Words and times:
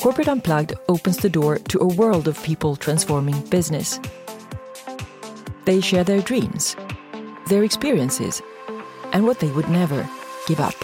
Corporate 0.00 0.28
Unplugged 0.28 0.74
opens 0.88 1.16
the 1.16 1.28
door 1.28 1.58
to 1.58 1.78
a 1.80 1.86
world 1.86 2.28
of 2.28 2.40
people 2.42 2.76
transforming 2.76 3.40
business. 3.46 3.98
They 5.64 5.80
share 5.80 6.04
their 6.04 6.20
dreams, 6.20 6.76
their 7.48 7.64
experiences, 7.64 8.42
and 9.12 9.26
what 9.26 9.40
they 9.40 9.50
would 9.50 9.68
never 9.68 10.08
give 10.46 10.60
up. 10.60 10.74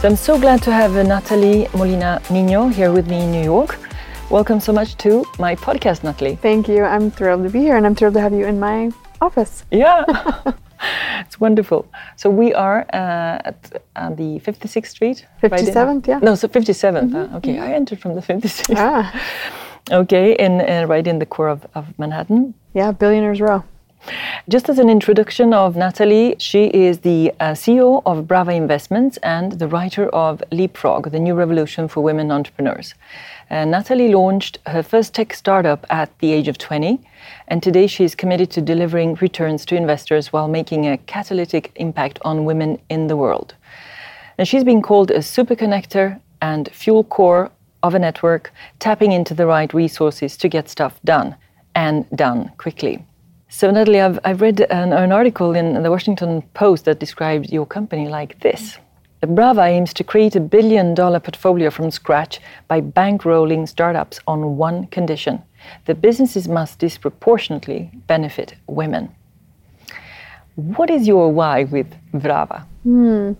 So 0.00 0.08
I'm 0.08 0.16
so 0.16 0.38
glad 0.38 0.62
to 0.62 0.72
have 0.72 0.96
uh, 0.96 1.02
Nathalie 1.02 1.68
Molina 1.74 2.22
Nino 2.30 2.68
here 2.68 2.90
with 2.90 3.06
me 3.06 3.24
in 3.24 3.30
New 3.30 3.44
York. 3.44 3.78
Welcome 4.30 4.60
so 4.60 4.72
much 4.72 4.96
to 4.98 5.24
my 5.40 5.56
podcast, 5.56 6.04
Nathalie. 6.04 6.36
Thank 6.36 6.68
you. 6.68 6.84
I'm 6.84 7.10
thrilled 7.10 7.42
to 7.42 7.50
be 7.50 7.58
here 7.58 7.76
and 7.76 7.84
I'm 7.84 7.96
thrilled 7.96 8.14
to 8.14 8.20
have 8.20 8.32
you 8.32 8.46
in 8.46 8.60
my 8.60 8.92
office. 9.20 9.64
Yeah. 9.72 10.04
it's 11.20 11.40
wonderful. 11.40 11.90
So 12.14 12.30
we 12.30 12.54
are 12.54 12.82
uh, 12.92 13.50
at 13.50 13.82
uh, 13.96 14.10
the 14.10 14.38
56th 14.38 14.86
Street. 14.86 15.26
57th, 15.42 15.74
right 15.74 16.08
yeah. 16.08 16.18
No, 16.20 16.36
so 16.36 16.46
57th. 16.46 17.10
Mm-hmm. 17.10 17.34
Uh, 17.34 17.38
okay, 17.38 17.58
I 17.58 17.72
entered 17.72 18.00
from 18.00 18.14
the 18.14 18.20
56th. 18.22 18.74
Ah, 18.76 19.12
Okay, 19.90 20.36
in, 20.36 20.60
uh, 20.60 20.86
right 20.86 21.04
in 21.04 21.18
the 21.18 21.26
core 21.26 21.48
of, 21.48 21.66
of 21.74 21.98
Manhattan. 21.98 22.54
yeah, 22.74 22.92
Billionaires 22.92 23.40
Row. 23.40 23.64
Just 24.48 24.68
as 24.70 24.78
an 24.78 24.88
introduction 24.88 25.52
of 25.52 25.76
Nathalie, 25.76 26.34
she 26.38 26.66
is 26.68 27.00
the 27.00 27.32
uh, 27.38 27.52
CEO 27.52 28.02
of 28.06 28.26
Brava 28.26 28.52
Investments 28.52 29.18
and 29.22 29.52
the 29.52 29.68
writer 29.68 30.08
of 30.08 30.42
Leapfrog, 30.50 31.10
the 31.10 31.20
new 31.20 31.34
revolution 31.34 31.86
for 31.86 32.00
women 32.00 32.32
entrepreneurs. 32.32 32.94
Uh, 33.50 33.66
Nathalie 33.66 34.12
launched 34.14 34.58
her 34.66 34.82
first 34.82 35.14
tech 35.14 35.34
startup 35.34 35.86
at 35.90 36.18
the 36.20 36.32
age 36.32 36.48
of 36.48 36.56
20, 36.56 36.98
and 37.48 37.62
today 37.62 37.86
she 37.86 38.04
is 38.04 38.14
committed 38.14 38.50
to 38.52 38.62
delivering 38.62 39.16
returns 39.16 39.66
to 39.66 39.76
investors 39.76 40.32
while 40.32 40.48
making 40.48 40.86
a 40.86 40.96
catalytic 40.96 41.70
impact 41.76 42.18
on 42.22 42.46
women 42.46 42.78
in 42.88 43.06
the 43.06 43.16
world. 43.16 43.54
And 44.38 44.48
she's 44.48 44.64
been 44.64 44.80
called 44.80 45.10
a 45.10 45.20
super 45.20 45.54
connector 45.54 46.20
and 46.40 46.70
fuel 46.72 47.04
core 47.04 47.50
of 47.82 47.94
a 47.94 47.98
network, 47.98 48.52
tapping 48.78 49.12
into 49.12 49.34
the 49.34 49.46
right 49.46 49.72
resources 49.74 50.38
to 50.38 50.48
get 50.48 50.70
stuff 50.70 50.98
done 51.04 51.36
and 51.74 52.08
done 52.10 52.50
quickly. 52.56 53.04
So, 53.52 53.70
Nathalie, 53.70 54.00
I've, 54.00 54.18
I've 54.24 54.40
read 54.40 54.60
an, 54.70 54.92
an 54.92 55.10
article 55.12 55.56
in 55.56 55.82
the 55.82 55.90
Washington 55.90 56.42
Post 56.54 56.84
that 56.84 57.00
describes 57.00 57.52
your 57.52 57.66
company 57.66 58.08
like 58.08 58.40
this. 58.40 58.78
Brava 59.26 59.64
aims 59.64 59.92
to 59.94 60.04
create 60.04 60.36
a 60.36 60.40
billion 60.40 60.94
dollar 60.94 61.20
portfolio 61.20 61.68
from 61.70 61.90
scratch 61.90 62.40
by 62.68 62.80
bankrolling 62.80 63.68
startups 63.68 64.20
on 64.26 64.56
one 64.56 64.86
condition 64.86 65.42
the 65.86 65.94
businesses 65.94 66.48
must 66.48 66.78
disproportionately 66.78 67.90
benefit 68.06 68.54
women. 68.66 69.14
What 70.54 70.90
is 70.90 71.06
your 71.06 71.32
why 71.32 71.64
with 71.64 71.86
Brava? 72.12 72.66
Hmm. 72.82 73.32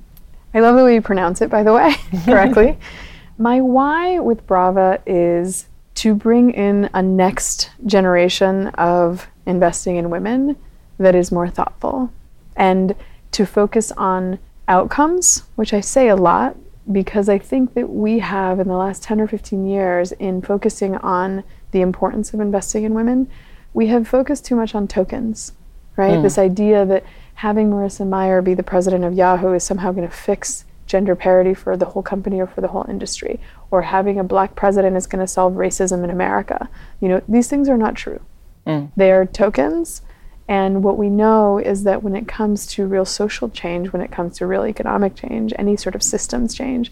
I 0.52 0.60
love 0.60 0.76
the 0.76 0.84
way 0.84 0.94
you 0.94 1.02
pronounce 1.02 1.40
it, 1.40 1.50
by 1.50 1.62
the 1.62 1.72
way, 1.72 1.94
correctly. 2.24 2.76
My 3.38 3.60
why 3.60 4.18
with 4.18 4.46
Brava 4.46 5.00
is 5.06 5.66
to 6.00 6.14
bring 6.14 6.50
in 6.50 6.88
a 6.94 7.02
next 7.02 7.68
generation 7.84 8.68
of 8.68 9.28
investing 9.44 9.96
in 9.96 10.08
women 10.08 10.56
that 10.96 11.14
is 11.14 11.30
more 11.30 11.46
thoughtful 11.46 12.10
and 12.56 12.96
to 13.32 13.44
focus 13.44 13.92
on 13.98 14.38
outcomes, 14.66 15.42
which 15.56 15.74
I 15.74 15.82
say 15.82 16.08
a 16.08 16.16
lot 16.16 16.56
because 16.90 17.28
I 17.28 17.36
think 17.36 17.74
that 17.74 17.90
we 17.90 18.20
have 18.20 18.60
in 18.60 18.66
the 18.66 18.78
last 18.78 19.02
10 19.02 19.20
or 19.20 19.26
15 19.26 19.66
years 19.66 20.12
in 20.12 20.40
focusing 20.40 20.96
on 20.96 21.44
the 21.72 21.82
importance 21.82 22.32
of 22.32 22.40
investing 22.40 22.84
in 22.84 22.94
women, 22.94 23.28
we 23.74 23.88
have 23.88 24.08
focused 24.08 24.46
too 24.46 24.56
much 24.56 24.74
on 24.74 24.88
tokens, 24.88 25.52
right? 25.96 26.16
Hmm. 26.16 26.22
This 26.22 26.38
idea 26.38 26.86
that 26.86 27.04
having 27.34 27.68
Marissa 27.68 28.06
Mayer 28.06 28.40
be 28.40 28.54
the 28.54 28.62
president 28.62 29.04
of 29.04 29.12
Yahoo 29.12 29.52
is 29.52 29.64
somehow 29.64 29.92
going 29.92 30.08
to 30.08 30.16
fix 30.16 30.64
gender 30.90 31.14
parity 31.14 31.54
for 31.54 31.76
the 31.76 31.86
whole 31.86 32.02
company 32.02 32.40
or 32.40 32.48
for 32.48 32.60
the 32.60 32.68
whole 32.68 32.84
industry, 32.88 33.38
or 33.70 33.82
having 33.82 34.18
a 34.18 34.24
black 34.24 34.56
president 34.56 34.96
is 34.96 35.06
going 35.06 35.24
to 35.24 35.26
solve 35.26 35.52
racism 35.54 36.02
in 36.02 36.10
America. 36.10 36.68
You 37.00 37.08
know, 37.08 37.22
these 37.28 37.48
things 37.48 37.68
are 37.68 37.76
not 37.76 37.94
true. 37.94 38.20
Mm. 38.66 38.90
They 38.96 39.12
are 39.12 39.24
tokens. 39.24 40.02
And 40.48 40.82
what 40.82 40.98
we 40.98 41.08
know 41.08 41.58
is 41.58 41.84
that 41.84 42.02
when 42.02 42.16
it 42.16 42.26
comes 42.26 42.66
to 42.72 42.88
real 42.88 43.04
social 43.04 43.48
change, 43.48 43.92
when 43.92 44.02
it 44.02 44.10
comes 44.10 44.36
to 44.38 44.46
real 44.46 44.66
economic 44.66 45.14
change, 45.14 45.52
any 45.56 45.76
sort 45.76 45.94
of 45.94 46.02
systems 46.02 46.56
change, 46.56 46.90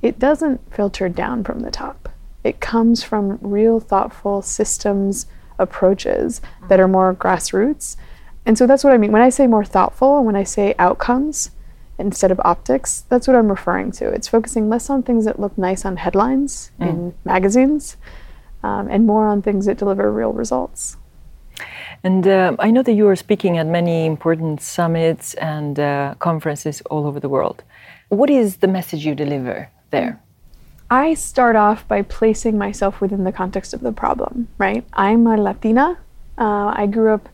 it 0.00 0.18
doesn't 0.18 0.72
filter 0.72 1.10
down 1.10 1.44
from 1.44 1.60
the 1.60 1.70
top. 1.70 2.08
It 2.42 2.60
comes 2.60 3.02
from 3.02 3.38
real 3.42 3.78
thoughtful 3.78 4.40
systems 4.40 5.26
approaches 5.58 6.40
that 6.68 6.80
are 6.80 6.88
more 6.88 7.14
grassroots. 7.14 7.96
And 8.46 8.56
so 8.56 8.66
that's 8.66 8.84
what 8.84 8.94
I 8.94 8.98
mean. 8.98 9.12
When 9.12 9.22
I 9.22 9.28
say 9.28 9.46
more 9.46 9.64
thoughtful, 9.66 10.16
and 10.16 10.26
when 10.26 10.36
I 10.36 10.44
say 10.44 10.74
outcomes 10.78 11.50
instead 11.98 12.30
of 12.30 12.40
optics, 12.44 13.04
that's 13.08 13.26
what 13.26 13.36
I'm 13.36 13.48
referring 13.48 13.92
to. 13.92 14.08
It's 14.08 14.28
focusing 14.28 14.68
less 14.68 14.90
on 14.90 15.02
things 15.02 15.24
that 15.24 15.38
look 15.38 15.56
nice 15.56 15.84
on 15.84 15.96
headlines 15.96 16.70
in 16.80 17.14
magazines 17.24 17.96
um, 18.62 18.88
and 18.88 19.06
more 19.06 19.26
on 19.26 19.42
things 19.42 19.66
that 19.66 19.78
deliver 19.78 20.10
real 20.10 20.32
results. 20.32 20.96
And 22.02 22.26
uh, 22.26 22.56
I 22.58 22.70
know 22.70 22.82
that 22.82 22.92
you 22.92 23.08
are 23.08 23.16
speaking 23.16 23.58
at 23.58 23.66
many 23.66 24.06
important 24.06 24.60
summits 24.60 25.34
and 25.34 25.78
uh, 25.78 26.14
conferences 26.18 26.82
all 26.90 27.06
over 27.06 27.20
the 27.20 27.28
world. 27.28 27.62
What 28.08 28.30
is 28.30 28.58
the 28.58 28.66
message 28.66 29.06
you 29.06 29.14
deliver 29.14 29.70
there? 29.90 30.20
I 30.90 31.14
start 31.14 31.56
off 31.56 31.86
by 31.88 32.02
placing 32.02 32.58
myself 32.58 33.00
within 33.00 33.24
the 33.24 33.32
context 33.32 33.72
of 33.72 33.80
the 33.80 33.92
problem, 33.92 34.48
right? 34.58 34.84
I'm 34.92 35.26
a 35.26 35.36
Latina. 35.36 35.98
Uh, 36.36 36.74
I 36.76 36.86
grew 36.86 37.14
up 37.14 37.28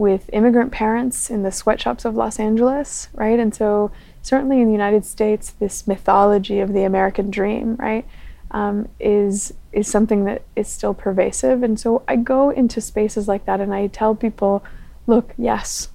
with 0.00 0.30
immigrant 0.32 0.72
parents 0.72 1.28
in 1.28 1.42
the 1.42 1.52
sweatshops 1.52 2.06
of 2.06 2.16
Los 2.16 2.40
Angeles, 2.40 3.08
right? 3.12 3.38
And 3.38 3.54
so, 3.54 3.92
certainly 4.22 4.62
in 4.62 4.66
the 4.66 4.72
United 4.72 5.04
States, 5.04 5.50
this 5.50 5.86
mythology 5.86 6.58
of 6.60 6.72
the 6.72 6.84
American 6.84 7.30
dream, 7.30 7.76
right, 7.76 8.06
um, 8.50 8.88
is 8.98 9.52
is 9.74 9.86
something 9.86 10.24
that 10.24 10.40
is 10.56 10.68
still 10.68 10.94
pervasive. 10.94 11.62
And 11.62 11.78
so, 11.78 12.02
I 12.08 12.16
go 12.16 12.48
into 12.48 12.80
spaces 12.80 13.28
like 13.28 13.44
that 13.44 13.60
and 13.60 13.74
I 13.74 13.88
tell 13.88 14.14
people, 14.14 14.64
look, 15.06 15.34
yes, 15.36 15.90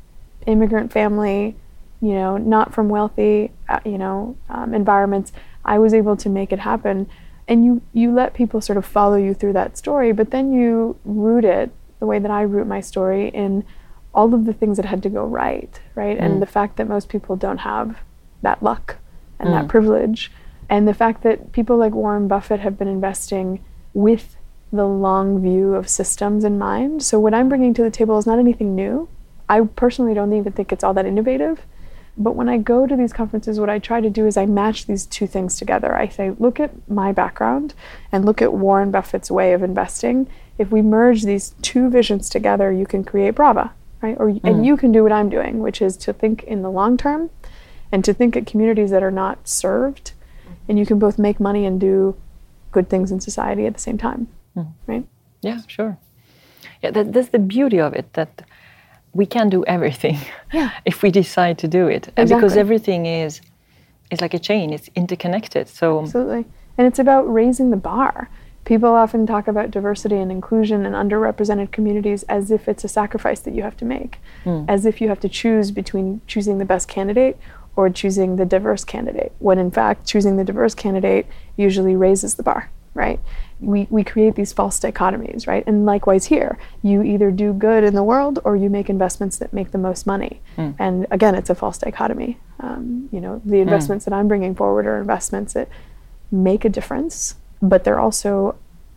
immigrant 0.45 0.94
family, 0.94 1.55
you 1.99 2.13
know, 2.13 2.38
not 2.38 2.75
from 2.75 2.89
wealthy, 2.89 3.49
uh, 3.67 3.79
you 3.83 3.97
know, 3.97 4.38
um, 4.49 4.75
environments. 4.75 5.31
I 5.65 5.79
was 5.79 5.95
able 5.95 6.15
to 6.17 6.29
make 6.29 6.53
it 6.53 6.59
happen, 6.59 7.09
and 7.47 7.65
you 7.65 7.81
you 7.91 8.13
let 8.13 8.35
people 8.35 8.61
sort 8.61 8.77
of 8.77 8.85
follow 8.85 9.15
you 9.15 9.33
through 9.33 9.53
that 9.53 9.79
story, 9.79 10.11
but 10.11 10.29
then 10.29 10.53
you 10.53 10.95
root 11.05 11.44
it 11.44 11.71
the 11.99 12.05
way 12.05 12.19
that 12.19 12.29
I 12.29 12.44
root 12.44 12.67
my 12.67 12.81
story 12.81 13.29
in 13.29 13.65
all 14.15 14.33
of 14.33 14.45
the 14.45 14.53
things 14.53 14.77
that 14.77 14.85
had 14.85 15.03
to 15.03 15.09
go 15.09 15.25
right, 15.25 15.79
right, 15.93 16.17
and 16.17 16.35
mm. 16.35 16.39
the 16.39 16.45
fact 16.45 16.77
that 16.77 16.87
most 16.87 17.09
people 17.09 17.35
don't 17.35 17.59
have 17.59 17.99
that 18.41 18.63
luck 18.63 18.97
and 19.39 19.53
that 19.53 19.65
mm. 19.65 19.69
privilege, 19.69 20.31
and 20.69 20.87
the 20.87 20.93
fact 20.93 21.21
that 21.23 21.51
people 21.51 21.77
like 21.77 21.93
Warren 21.93 22.27
Buffett 22.27 22.61
have 22.61 22.77
been 22.77 22.87
investing 22.87 23.63
with 23.93 24.37
the 24.71 24.87
long 24.87 25.41
view 25.41 25.75
of 25.75 25.87
systems 25.87 26.43
in 26.43 26.57
mind. 26.57 27.03
So 27.03 27.19
what 27.19 27.33
I'm 27.33 27.49
bringing 27.49 27.73
to 27.75 27.83
the 27.83 27.91
table 27.91 28.17
is 28.17 28.25
not 28.25 28.39
anything 28.39 28.73
new. 28.75 29.07
I 29.47 29.61
personally 29.61 30.13
don't 30.13 30.33
even 30.33 30.53
think 30.53 30.71
it's 30.71 30.83
all 30.83 30.93
that 30.95 31.05
innovative. 31.05 31.65
But 32.17 32.35
when 32.35 32.47
I 32.47 32.57
go 32.57 32.87
to 32.87 32.95
these 32.95 33.11
conferences, 33.11 33.59
what 33.59 33.69
I 33.69 33.77
try 33.79 33.99
to 33.99 34.09
do 34.09 34.25
is 34.25 34.37
I 34.37 34.45
match 34.45 34.85
these 34.85 35.05
two 35.05 35.27
things 35.27 35.57
together. 35.57 35.95
I 35.95 36.07
say, 36.07 36.31
look 36.39 36.59
at 36.59 36.71
my 36.89 37.11
background 37.11 37.73
and 38.11 38.25
look 38.25 38.41
at 38.41 38.53
Warren 38.53 38.89
Buffett's 38.89 39.29
way 39.29 39.51
of 39.51 39.61
investing. 39.61 40.27
If 40.57 40.71
we 40.71 40.81
merge 40.81 41.23
these 41.23 41.55
two 41.61 41.89
visions 41.89 42.29
together, 42.29 42.71
you 42.71 42.85
can 42.85 43.03
create 43.03 43.35
Brava, 43.35 43.73
right? 44.05 44.17
Or 44.19 44.29
and 44.29 44.41
mm-hmm. 44.41 44.63
you 44.63 44.77
can 44.77 44.91
do 44.91 45.03
what 45.03 45.11
I'm 45.11 45.29
doing, 45.29 45.59
which 45.59 45.81
is 45.81 45.97
to 45.97 46.13
think 46.13 46.43
in 46.43 46.61
the 46.61 46.71
long 46.71 46.97
term 46.97 47.29
and 47.91 48.03
to 48.05 48.13
think 48.13 48.35
at 48.35 48.45
communities 48.45 48.91
that 48.91 49.03
are 49.03 49.11
not 49.23 49.47
served. 49.47 50.11
And 50.67 50.79
you 50.79 50.85
can 50.85 50.99
both 50.99 51.17
make 51.19 51.39
money 51.39 51.66
and 51.66 51.79
do 51.79 52.15
good 52.71 52.89
things 52.89 53.11
in 53.11 53.19
society 53.19 53.65
at 53.65 53.73
the 53.73 53.79
same 53.79 53.97
time, 53.97 54.27
hmm. 54.53 54.63
right? 54.88 55.05
Yeah, 55.41 55.59
sure. 55.67 55.97
Yeah, 56.81 56.91
that, 56.91 57.13
that's 57.13 57.29
the 57.29 57.39
beauty 57.39 57.79
of 57.79 57.94
it 57.94 58.13
that 58.13 58.41
we 59.13 59.25
can 59.25 59.50
do 59.50 59.63
everything 59.65 60.18
Yeah. 60.53 60.71
if 60.85 61.03
we 61.03 61.09
decide 61.12 61.57
to 61.59 61.68
do 61.68 61.88
it, 61.88 62.09
and 62.18 62.30
because 62.30 62.57
everything 62.57 63.06
is 63.06 63.41
is 64.12 64.21
like 64.21 64.35
a 64.35 64.39
chain; 64.39 64.74
it's 64.74 64.89
interconnected. 64.95 65.68
So 65.68 66.01
Absolutely. 66.01 66.45
And 66.77 66.85
it's 66.88 67.00
about 67.00 67.24
raising 67.39 67.71
the 67.71 67.81
bar. 67.91 68.30
People 68.65 68.89
often 68.89 69.27
talk 69.27 69.47
about 69.47 69.69
diversity 69.69 70.15
and 70.15 70.31
inclusion 70.31 70.88
and 70.88 70.95
underrepresented 70.95 71.71
communities 71.71 72.23
as 72.23 72.50
if 72.50 72.67
it's 72.67 72.83
a 72.83 72.88
sacrifice 72.88 73.39
that 73.41 73.53
you 73.53 73.62
have 73.62 73.77
to 73.77 73.85
make, 73.85 74.17
hmm. 74.44 74.65
as 74.67 74.88
if 74.88 75.00
you 75.00 75.07
have 75.07 75.19
to 75.19 75.29
choose 75.29 75.69
between 75.69 76.21
choosing 76.25 76.57
the 76.57 76.65
best 76.65 76.88
candidate 76.88 77.38
or 77.75 77.89
choosing 77.91 78.38
the 78.38 78.45
diverse 78.45 78.83
candidate, 78.83 79.33
when 79.38 79.59
in 79.59 79.69
fact, 79.69 80.07
choosing 80.07 80.38
the 80.38 80.44
diverse 80.44 80.73
candidate 80.73 81.27
usually 81.57 81.95
raises 81.95 82.35
the 82.35 82.44
bar, 82.44 82.71
right? 82.95 83.19
We, 83.59 83.85
we 83.91 84.03
create 84.03 84.35
these 84.35 84.51
false 84.51 84.79
dichotomies, 84.79 85.45
right? 85.45 85.63
And 85.68 85.85
likewise 85.85 86.25
here, 86.25 86.57
you 86.81 87.03
either 87.03 87.29
do 87.29 87.53
good 87.53 87.83
in 87.83 87.94
the 87.94 88.03
world 88.03 88.39
or 88.44 88.56
you 88.56 88.69
make 88.69 88.89
investments 88.89 89.38
that 89.38 89.53
make 89.53 89.71
the 89.71 89.77
most 89.77 90.07
money. 90.07 90.41
Hmm. 90.56 90.71
And 90.79 91.06
again, 91.11 91.35
it's 91.35 91.51
a 91.51 91.56
false 91.56 91.77
dichotomy. 91.77 92.39
Um, 92.61 93.09
you 93.11 93.21
know, 93.21 93.41
the 93.45 93.57
hmm. 93.57 93.61
investments 93.61 94.06
that 94.06 94.13
I'm 94.13 94.27
bringing 94.27 94.56
forward 94.56 94.88
are 94.88 94.97
investments 94.97 95.53
that 95.53 95.69
make 96.31 96.65
a 96.65 96.69
difference, 96.69 97.35
but 97.62 97.84
they're 97.84 98.00
also 98.00 98.56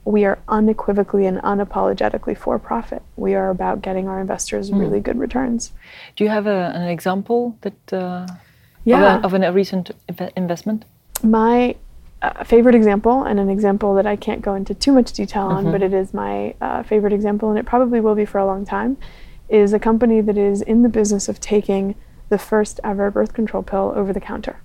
we 0.09 0.25
are 0.25 0.39
unequivocally 0.49 1.27
and 1.27 1.39
unapologetically 1.43 2.37
for 2.37 2.59
profit. 2.59 3.03
We 3.17 3.35
are 3.35 3.51
about 3.51 3.83
getting 3.83 4.09
our 4.09 4.21
investors 4.21 4.71
mm. 4.71 4.81
really 4.81 5.01
good 5.01 5.19
returns. 5.19 5.73
Do 6.17 6.25
you 6.25 6.31
have 6.31 6.47
a, 6.47 6.73
an 6.75 6.89
example 6.89 7.59
that 7.61 7.93
uh, 7.93 8.27
yeah. 8.85 9.19
of, 9.19 9.35
a, 9.35 9.37
of 9.37 9.43
a 9.43 9.53
recent 9.53 9.91
investment? 10.35 10.87
My 11.23 11.77
uh, 12.23 12.43
favorite 12.43 12.75
example, 12.75 13.25
and 13.25 13.39
an 13.39 13.51
example 13.51 13.95
that 13.97 14.07
I 14.07 14.17
can't 14.17 14.41
go 14.41 14.55
into 14.55 14.73
too 14.73 14.93
much 14.93 15.13
detail 15.13 15.43
on, 15.43 15.65
mm-hmm. 15.65 15.73
but 15.73 15.83
it 15.83 15.93
is 15.93 16.15
my 16.15 16.55
uh, 16.61 16.83
favorite 16.83 17.13
example, 17.13 17.51
and 17.51 17.59
it 17.59 17.67
probably 17.67 18.01
will 18.01 18.15
be 18.15 18.25
for 18.25 18.39
a 18.39 18.47
long 18.47 18.65
time, 18.65 18.97
is 19.51 19.75
a 19.75 19.79
company 19.79 20.23
that 20.23 20.39
is 20.39 20.63
in 20.63 20.83
the 20.83 20.89
business 20.89 21.29
of 21.29 21.39
taking 21.39 21.95
the 22.31 22.39
first 22.39 22.81
ever 22.83 23.11
birth 23.11 23.35
control 23.35 23.63
pill 23.63 23.93
over 23.95 24.15
the 24.15 24.21
counter. 24.21 24.63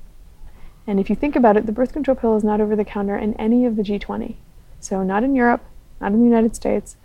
And 0.85 0.99
if 0.99 1.09
you 1.09 1.15
think 1.15 1.35
about 1.35 1.57
it, 1.57 1.65
the 1.65 1.71
birth 1.71 1.93
control 1.93 2.15
pill 2.15 2.35
is 2.35 2.43
not 2.43 2.59
over 2.59 2.75
the 2.75 2.85
counter 2.85 3.17
in 3.17 3.33
any 3.35 3.65
of 3.65 3.75
the 3.75 3.83
G20. 3.83 4.35
So, 4.79 5.03
not 5.03 5.23
in 5.23 5.35
Europe, 5.35 5.63
not 6.01 6.11
in 6.11 6.19
the 6.19 6.25
United 6.25 6.55
States. 6.55 6.97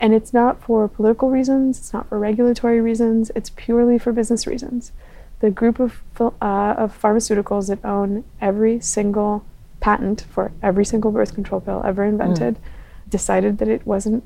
And 0.00 0.12
it's 0.12 0.32
not 0.32 0.60
for 0.60 0.88
political 0.88 1.30
reasons, 1.30 1.78
it's 1.78 1.92
not 1.92 2.08
for 2.08 2.18
regulatory 2.18 2.80
reasons, 2.80 3.30
it's 3.36 3.50
purely 3.50 3.98
for 3.98 4.12
business 4.12 4.46
reasons. 4.46 4.92
The 5.40 5.50
group 5.50 5.78
of, 5.78 6.02
uh, 6.20 6.74
of 6.76 7.00
pharmaceuticals 7.00 7.68
that 7.68 7.84
own 7.84 8.24
every 8.40 8.80
single 8.80 9.44
patent 9.80 10.22
for 10.30 10.50
every 10.62 10.84
single 10.84 11.10
birth 11.10 11.34
control 11.34 11.60
pill 11.60 11.82
ever 11.84 12.04
invented 12.04 12.54
mm. 12.54 13.10
decided 13.10 13.58
that 13.58 13.68
it 13.68 13.86
wasn't 13.86 14.24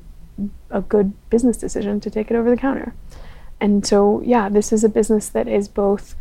a 0.71 0.81
good 0.81 1.13
business 1.29 1.57
decision 1.57 1.99
to 1.99 2.09
take 2.09 2.31
it 2.31 2.35
over 2.35 2.49
the 2.49 2.57
counter. 2.57 2.93
And 3.59 3.85
so, 3.85 4.21
yeah, 4.21 4.49
this 4.49 4.71
is 4.71 4.83
a 4.83 4.89
business 4.89 5.27
that 5.29 5.47
is 5.47 5.67
both 5.67 6.15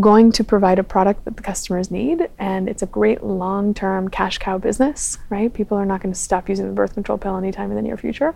going 0.00 0.32
to 0.32 0.42
provide 0.42 0.78
a 0.78 0.84
product 0.84 1.24
that 1.24 1.36
the 1.36 1.42
customers 1.42 1.90
need 1.90 2.28
and 2.38 2.68
it's 2.68 2.82
a 2.82 2.86
great 2.86 3.22
long-term 3.22 4.08
cash 4.08 4.38
cow 4.38 4.56
business 4.56 5.18
right? 5.28 5.52
People 5.52 5.76
are 5.76 5.84
not 5.84 6.00
going 6.02 6.12
to 6.12 6.18
stop 6.18 6.48
using 6.48 6.66
the 6.66 6.72
birth 6.72 6.94
control 6.94 7.18
pill 7.18 7.36
anytime 7.36 7.70
in 7.70 7.76
the 7.76 7.82
near 7.82 7.96
future. 7.96 8.34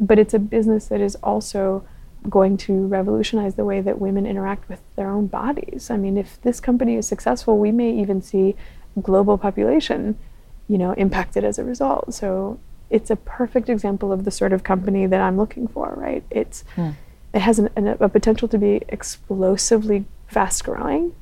But 0.00 0.18
it's 0.18 0.34
a 0.34 0.38
business 0.38 0.86
that 0.86 1.00
is 1.00 1.14
also 1.16 1.84
going 2.28 2.56
to 2.56 2.86
revolutionize 2.86 3.54
the 3.54 3.64
way 3.64 3.80
that 3.80 4.00
women 4.00 4.26
interact 4.26 4.68
with 4.68 4.80
their 4.96 5.10
own 5.10 5.26
bodies. 5.26 5.90
I 5.90 5.96
mean 5.96 6.16
if 6.16 6.40
this 6.42 6.58
company 6.58 6.96
is 6.96 7.06
successful 7.06 7.58
we 7.58 7.70
may 7.70 7.92
even 7.92 8.20
see 8.20 8.56
global 9.00 9.38
population 9.38 10.18
you 10.66 10.76
know 10.76 10.92
impacted 10.94 11.44
as 11.44 11.58
a 11.58 11.64
result. 11.64 12.14
So 12.14 12.58
it's 12.90 13.10
a 13.10 13.16
perfect 13.16 13.68
example 13.68 14.12
of 14.12 14.24
the 14.24 14.32
sort 14.32 14.52
of 14.52 14.64
company 14.64 15.06
that 15.06 15.20
i'm 15.20 15.36
looking 15.36 15.68
for 15.68 15.94
right? 15.96 16.24
It's 16.30 16.64
hmm. 16.74 16.90
it 17.32 17.42
has 17.42 17.60
an, 17.60 17.70
an, 17.76 17.86
a 17.86 18.08
potential 18.08 18.48
to 18.48 18.58
be 18.58 18.82
explosively 18.88 20.04
fast 20.30 20.64
growing 20.64 21.14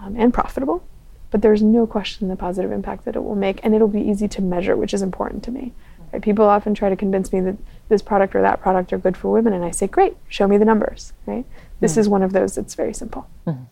um, 0.00 0.16
and 0.16 0.34
profitable, 0.34 0.84
but 1.30 1.42
there's 1.42 1.62
no 1.62 1.86
question 1.86 2.28
the 2.28 2.36
positive 2.36 2.72
impact 2.72 3.04
that 3.04 3.16
it 3.16 3.22
will 3.22 3.36
make, 3.36 3.60
and 3.62 3.74
it'll 3.74 3.88
be 3.88 4.00
easy 4.00 4.28
to 4.28 4.42
measure, 4.42 4.76
which 4.76 4.92
is 4.92 5.02
important 5.02 5.42
to 5.44 5.50
me. 5.50 5.72
Right? 6.12 6.22
People 6.22 6.46
often 6.46 6.74
try 6.74 6.88
to 6.88 6.96
convince 6.96 7.32
me 7.32 7.40
that 7.40 7.56
this 7.88 8.02
product 8.02 8.34
or 8.34 8.42
that 8.42 8.60
product 8.60 8.92
are 8.92 8.98
good 8.98 9.16
for 9.16 9.30
women, 9.30 9.52
and 9.52 9.64
I 9.64 9.70
say, 9.70 9.86
great, 9.86 10.16
show 10.28 10.48
me 10.48 10.58
the 10.58 10.64
numbers. 10.64 11.12
Right? 11.26 11.44
This 11.80 11.94
mm 11.94 11.98
is 11.98 12.08
one 12.08 12.22
of 12.22 12.32
those 12.32 12.56
that's 12.56 12.74
very 12.74 12.94
simple. 12.94 13.28
mm 13.46 13.66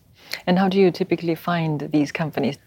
And 0.46 0.58
how 0.58 0.68
do 0.68 0.78
you 0.78 0.90
typically 0.90 1.34
find 1.34 1.88
these 1.92 2.12
companies? 2.12 2.58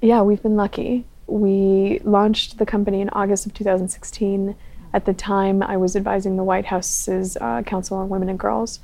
Yeah, 0.00 0.22
we've 0.22 0.42
been 0.42 0.56
lucky. 0.56 1.04
We 1.26 2.00
launched 2.04 2.58
the 2.58 2.64
company 2.64 3.00
in 3.00 3.10
August 3.10 3.44
of 3.46 3.52
2016. 3.52 4.54
At 4.94 5.04
the 5.04 5.12
time, 5.12 5.62
I 5.62 5.76
was 5.76 5.96
advising 5.96 6.36
the 6.36 6.44
White 6.44 6.66
House's 6.66 7.36
uh, 7.36 7.62
Council 7.62 7.98
on 7.98 8.08
Women 8.08 8.30
and 8.30 8.38
Girls 8.38 8.80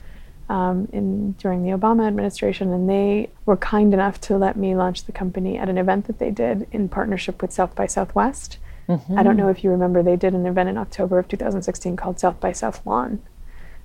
um, 0.49 0.89
in 0.93 1.33
during 1.33 1.63
the 1.63 1.71
Obama 1.71 2.07
administration, 2.07 2.73
and 2.73 2.89
they 2.89 3.31
were 3.47 3.57
kind 3.57 3.95
enough 3.95 4.21
to 4.23 4.37
let 4.37 4.57
me 4.57 4.75
launch 4.75 5.05
the 5.05 5.13
company 5.13 5.57
at 5.57 5.69
an 5.69 5.79
event 5.79 6.07
that 6.07 6.19
they 6.19 6.31
did 6.31 6.67
in 6.73 6.89
partnership 6.89 7.41
with 7.41 7.53
South 7.53 7.75
by 7.75 7.87
Southwest. 7.87 8.59
Mm-hmm. 8.89 9.19
I 9.19 9.23
don't 9.23 9.37
know 9.37 9.49
if 9.49 9.65
you 9.65 9.71
remember, 9.71 10.03
they 10.03 10.17
did 10.17 10.35
an 10.35 10.47
event 10.47 10.69
in 10.69 10.77
October 10.77 11.19
of 11.19 11.29
2016 11.29 11.97
called 11.97 12.21
South 12.21 12.39
by 12.41 12.53
South 12.53 12.85
Lawn. 12.87 13.23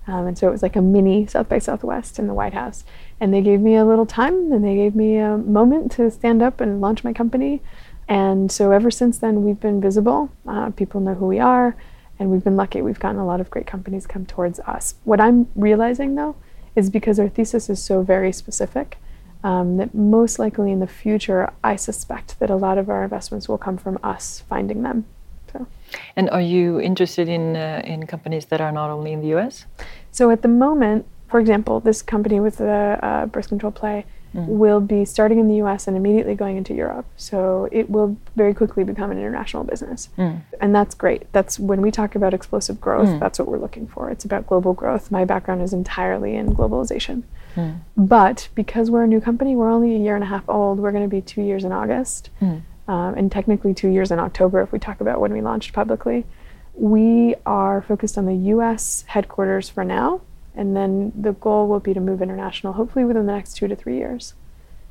Um, 0.07 0.27
and 0.27 0.37
so 0.37 0.47
it 0.47 0.51
was 0.51 0.63
like 0.63 0.75
a 0.75 0.81
mini 0.81 1.27
South 1.27 1.47
by 1.47 1.59
Southwest 1.59 2.19
in 2.19 2.27
the 2.27 2.33
White 2.33 2.53
House. 2.53 2.83
And 3.19 3.33
they 3.33 3.41
gave 3.41 3.61
me 3.61 3.75
a 3.75 3.85
little 3.85 4.05
time 4.05 4.51
and 4.51 4.63
they 4.63 4.75
gave 4.75 4.95
me 4.95 5.17
a 5.17 5.37
moment 5.37 5.91
to 5.93 6.09
stand 6.09 6.41
up 6.41 6.59
and 6.59 6.81
launch 6.81 7.03
my 7.03 7.13
company. 7.13 7.61
And 8.07 8.51
so 8.51 8.71
ever 8.71 8.89
since 8.89 9.19
then, 9.19 9.43
we've 9.43 9.59
been 9.59 9.79
visible. 9.79 10.31
Uh, 10.47 10.71
people 10.71 10.99
know 10.99 11.13
who 11.13 11.27
we 11.27 11.39
are. 11.39 11.75
And 12.17 12.31
we've 12.31 12.43
been 12.43 12.57
lucky. 12.57 12.81
We've 12.81 12.99
gotten 12.99 13.19
a 13.19 13.25
lot 13.25 13.39
of 13.39 13.49
great 13.49 13.67
companies 13.67 14.07
come 14.07 14.25
towards 14.25 14.59
us. 14.61 14.95
What 15.05 15.21
I'm 15.21 15.47
realizing 15.55 16.15
though 16.15 16.35
is 16.75 16.89
because 16.89 17.19
our 17.19 17.29
thesis 17.29 17.69
is 17.69 17.83
so 17.83 18.01
very 18.01 18.31
specific 18.31 18.97
um, 19.43 19.77
that 19.77 19.93
most 19.93 20.39
likely 20.39 20.71
in 20.71 20.79
the 20.79 20.87
future, 20.87 21.51
I 21.63 21.75
suspect 21.75 22.39
that 22.39 22.49
a 22.49 22.55
lot 22.55 22.77
of 22.77 22.89
our 22.89 23.03
investments 23.03 23.47
will 23.47 23.57
come 23.57 23.77
from 23.77 23.97
us 24.03 24.43
finding 24.49 24.83
them. 24.83 25.05
So. 25.51 25.67
And 26.15 26.29
are 26.29 26.41
you 26.41 26.79
interested 26.79 27.27
in 27.27 27.55
uh, 27.55 27.81
in 27.83 28.05
companies 28.05 28.45
that 28.47 28.61
are 28.61 28.71
not 28.71 28.89
only 28.89 29.11
in 29.13 29.21
the 29.21 29.29
U.S.? 29.29 29.65
So 30.11 30.29
at 30.29 30.41
the 30.41 30.47
moment, 30.47 31.05
for 31.27 31.39
example, 31.39 31.79
this 31.79 32.01
company 32.01 32.39
with 32.39 32.57
the 32.57 32.99
uh, 33.01 33.25
birth 33.25 33.47
control 33.47 33.71
play 33.71 34.05
mm. 34.35 34.45
will 34.47 34.79
be 34.79 35.05
starting 35.05 35.39
in 35.39 35.47
the 35.47 35.55
US 35.55 35.87
and 35.87 35.95
immediately 35.95 36.35
going 36.35 36.57
into 36.57 36.73
Europe. 36.73 37.05
So 37.17 37.67
it 37.71 37.89
will 37.89 38.17
very 38.35 38.53
quickly 38.53 38.83
become 38.83 39.11
an 39.11 39.17
international 39.17 39.63
business. 39.63 40.09
Mm. 40.17 40.41
And 40.59 40.75
that's 40.75 40.95
great. 40.95 41.31
That's 41.31 41.59
when 41.59 41.81
we 41.81 41.91
talk 41.91 42.15
about 42.15 42.33
explosive 42.33 42.79
growth, 42.79 43.09
mm. 43.09 43.19
that's 43.19 43.39
what 43.39 43.47
we're 43.47 43.59
looking 43.59 43.87
for. 43.87 44.09
It's 44.09 44.25
about 44.25 44.47
global 44.47 44.73
growth. 44.73 45.11
My 45.11 45.25
background 45.25 45.61
is 45.61 45.73
entirely 45.73 46.35
in 46.35 46.55
globalization. 46.55 47.23
Mm. 47.55 47.79
But 47.97 48.49
because 48.55 48.91
we're 48.91 49.03
a 49.03 49.07
new 49.07 49.21
company, 49.21 49.55
we're 49.55 49.71
only 49.71 49.95
a 49.95 49.99
year 49.99 50.15
and 50.15 50.23
a 50.23 50.27
half 50.27 50.47
old. 50.47 50.79
We're 50.79 50.91
going 50.91 51.03
to 51.03 51.09
be 51.09 51.21
two 51.21 51.41
years 51.41 51.63
in 51.63 51.71
August. 51.71 52.29
Mm. 52.41 52.61
Um, 52.87 53.13
and 53.13 53.31
technically 53.31 53.75
two 53.75 53.89
years 53.89 54.09
in 54.09 54.17
October 54.17 54.61
if 54.61 54.71
we 54.71 54.79
talk 54.79 54.99
about 54.99 55.19
when 55.21 55.31
we 55.31 55.41
launched 55.41 55.73
publicly. 55.73 56.25
We 56.73 57.35
are 57.45 57.81
focused 57.83 58.17
on 58.17 58.25
the 58.25 58.35
US 58.53 59.03
headquarters 59.07 59.69
for 59.69 59.83
now 59.83 60.21
and 60.59 60.75
then 60.75 61.13
the 61.15 61.31
goal 61.31 61.69
will 61.69 61.79
be 61.79 61.93
to 61.93 62.01
move 62.01 62.21
international, 62.21 62.73
hopefully 62.73 63.05
within 63.05 63.25
the 63.25 63.31
next 63.31 63.53
two 63.53 63.69
to 63.69 63.77
three 63.77 63.95
years. 63.95 64.33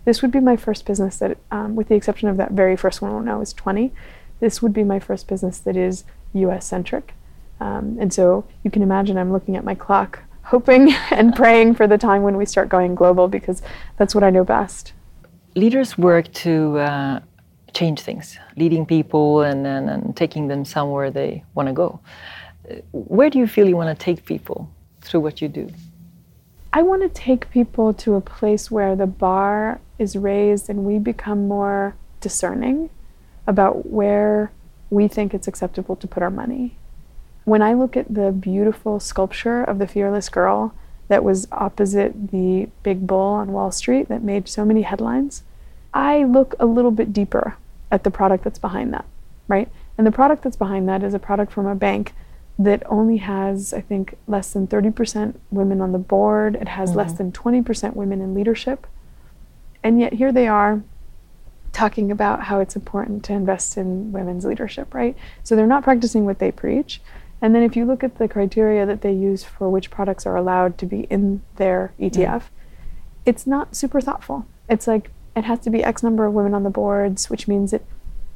This 0.06 0.22
would 0.22 0.30
be 0.30 0.40
my 0.40 0.56
first 0.56 0.86
business 0.86 1.18
that, 1.18 1.36
um, 1.50 1.76
with 1.76 1.88
the 1.88 1.94
exception 1.94 2.30
of 2.30 2.38
that 2.38 2.52
very 2.52 2.74
first 2.74 3.02
one 3.02 3.12
when 3.14 3.28
I 3.28 3.36
was 3.36 3.52
20, 3.52 3.92
this 4.40 4.62
would 4.62 4.72
be 4.72 4.82
my 4.82 4.98
first 4.98 5.28
business 5.28 5.58
that 5.58 5.76
is 5.76 6.04
US 6.32 6.64
centric. 6.64 7.12
Um, 7.60 7.98
and 8.00 8.10
so 8.14 8.46
you 8.64 8.70
can 8.70 8.82
imagine 8.82 9.18
I'm 9.18 9.30
looking 9.30 9.56
at 9.56 9.64
my 9.64 9.74
clock, 9.74 10.20
hoping 10.44 10.90
and 11.10 11.36
praying 11.36 11.74
for 11.74 11.86
the 11.86 11.98
time 11.98 12.22
when 12.22 12.38
we 12.38 12.46
start 12.46 12.70
going 12.70 12.94
global 12.94 13.28
because 13.28 13.60
that's 13.98 14.14
what 14.14 14.24
I 14.24 14.30
know 14.30 14.44
best. 14.44 14.94
Leaders 15.54 15.98
work 15.98 16.32
to 16.32 16.78
uh, 16.78 17.20
change 17.74 18.00
things, 18.00 18.38
leading 18.56 18.86
people 18.86 19.42
and, 19.42 19.66
and, 19.66 19.90
and 19.90 20.16
taking 20.16 20.48
them 20.48 20.64
somewhere 20.64 21.10
they 21.10 21.44
want 21.54 21.66
to 21.66 21.74
go. 21.74 22.00
Where 22.92 23.28
do 23.28 23.38
you 23.38 23.46
feel 23.46 23.68
you 23.68 23.76
want 23.76 23.98
to 23.98 24.02
take 24.02 24.24
people? 24.24 24.70
Through 25.08 25.20
what 25.20 25.40
you 25.40 25.48
do? 25.48 25.70
I 26.72 26.82
want 26.82 27.02
to 27.02 27.08
take 27.08 27.50
people 27.50 27.94
to 27.94 28.14
a 28.14 28.20
place 28.20 28.70
where 28.70 28.94
the 28.94 29.06
bar 29.06 29.80
is 29.98 30.16
raised 30.16 30.68
and 30.68 30.84
we 30.84 30.98
become 30.98 31.48
more 31.48 31.96
discerning 32.20 32.90
about 33.46 33.90
where 33.90 34.52
we 34.90 35.08
think 35.08 35.32
it's 35.32 35.48
acceptable 35.48 35.96
to 35.96 36.06
put 36.06 36.22
our 36.22 36.30
money. 36.30 36.76
When 37.44 37.62
I 37.62 37.72
look 37.72 37.96
at 37.96 38.12
the 38.12 38.30
beautiful 38.30 39.00
sculpture 39.00 39.64
of 39.64 39.78
the 39.78 39.86
fearless 39.86 40.28
girl 40.28 40.74
that 41.08 41.24
was 41.24 41.48
opposite 41.50 42.30
the 42.30 42.68
big 42.82 43.06
bull 43.06 43.32
on 43.32 43.52
Wall 43.52 43.72
Street 43.72 44.08
that 44.08 44.22
made 44.22 44.48
so 44.48 44.64
many 44.64 44.82
headlines, 44.82 45.42
I 45.94 46.24
look 46.24 46.54
a 46.60 46.66
little 46.66 46.90
bit 46.90 47.14
deeper 47.14 47.56
at 47.90 48.04
the 48.04 48.10
product 48.10 48.44
that's 48.44 48.58
behind 48.58 48.92
that, 48.92 49.06
right? 49.48 49.70
And 49.96 50.06
the 50.06 50.12
product 50.12 50.42
that's 50.42 50.56
behind 50.56 50.86
that 50.90 51.02
is 51.02 51.14
a 51.14 51.18
product 51.18 51.50
from 51.50 51.66
a 51.66 51.74
bank 51.74 52.12
that 52.58 52.82
only 52.86 53.18
has, 53.18 53.72
I 53.72 53.80
think, 53.80 54.16
less 54.26 54.52
than 54.52 54.66
30% 54.66 55.34
women 55.50 55.80
on 55.80 55.92
the 55.92 55.98
board. 55.98 56.56
It 56.56 56.68
has 56.68 56.90
mm-hmm. 56.90 56.98
less 56.98 57.12
than 57.12 57.30
20% 57.30 57.94
women 57.94 58.20
in 58.20 58.34
leadership. 58.34 58.86
And 59.82 60.00
yet 60.00 60.14
here 60.14 60.32
they 60.32 60.48
are 60.48 60.82
talking 61.72 62.10
about 62.10 62.44
how 62.44 62.58
it's 62.58 62.74
important 62.74 63.24
to 63.24 63.32
invest 63.32 63.76
in 63.76 64.10
women's 64.10 64.44
leadership, 64.44 64.92
right? 64.92 65.16
So 65.44 65.54
they're 65.54 65.66
not 65.66 65.84
practicing 65.84 66.24
what 66.24 66.40
they 66.40 66.50
preach. 66.50 67.00
And 67.40 67.54
then 67.54 67.62
if 67.62 67.76
you 67.76 67.84
look 67.84 68.02
at 68.02 68.18
the 68.18 68.26
criteria 68.26 68.84
that 68.86 69.02
they 69.02 69.12
use 69.12 69.44
for 69.44 69.70
which 69.70 69.90
products 69.90 70.26
are 70.26 70.36
allowed 70.36 70.76
to 70.78 70.86
be 70.86 71.02
in 71.02 71.42
their 71.56 71.92
ETF, 72.00 72.16
mm. 72.16 72.42
it's 73.24 73.46
not 73.46 73.76
super 73.76 74.00
thoughtful. 74.00 74.46
It's 74.68 74.88
like 74.88 75.10
it 75.36 75.44
has 75.44 75.60
to 75.60 75.70
be 75.70 75.84
X 75.84 76.02
number 76.02 76.26
of 76.26 76.32
women 76.32 76.54
on 76.54 76.64
the 76.64 76.70
boards, 76.70 77.30
which 77.30 77.46
means 77.46 77.72
it 77.72 77.86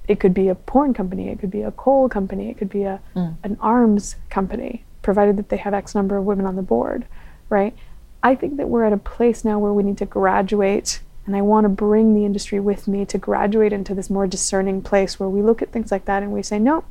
it 0.09 0.21
could 0.21 0.35
be 0.35 0.49
a 0.49 0.55
porn 0.55 0.95
company, 0.95 1.29
it 1.29 1.39
could 1.39 1.51
be 1.51 1.63
a 1.63 1.71
coal 1.71 2.09
company, 2.09 2.51
it 2.51 2.59
could 2.59 2.69
be 2.69 2.83
a 2.85 3.01
mm. 3.15 3.37
an 3.43 3.57
arms 3.61 4.17
company, 4.31 4.85
provided 5.03 5.37
that 5.37 5.49
they 5.49 5.57
have 5.57 5.75
X 5.75 5.95
number 5.95 6.17
of 6.17 6.25
women 6.25 6.47
on 6.47 6.57
the 6.57 6.63
board, 6.63 7.07
right? 7.49 7.75
I 8.23 8.35
think 8.35 8.57
that 8.57 8.69
we're 8.69 8.85
at 8.85 8.93
a 8.93 8.99
place 8.99 9.45
now 9.45 9.59
where 9.59 9.73
we 9.73 9.83
need 9.83 9.99
to 9.99 10.07
graduate, 10.07 11.01
and 11.27 11.37
I 11.37 11.43
want 11.43 11.65
to 11.65 11.69
bring 11.69 12.15
the 12.15 12.25
industry 12.25 12.61
with 12.61 12.89
me 12.89 13.05
to 13.07 13.19
graduate 13.19 13.73
into 13.73 13.95
this 13.95 14.11
more 14.11 14.27
discerning 14.27 14.83
place 14.83 15.19
where 15.19 15.29
we 15.29 15.43
look 15.43 15.63
at 15.63 15.73
things 15.73 15.91
like 15.91 16.05
that 16.07 16.23
and 16.23 16.33
we 16.33 16.43
say, 16.43 16.59
no, 16.59 16.85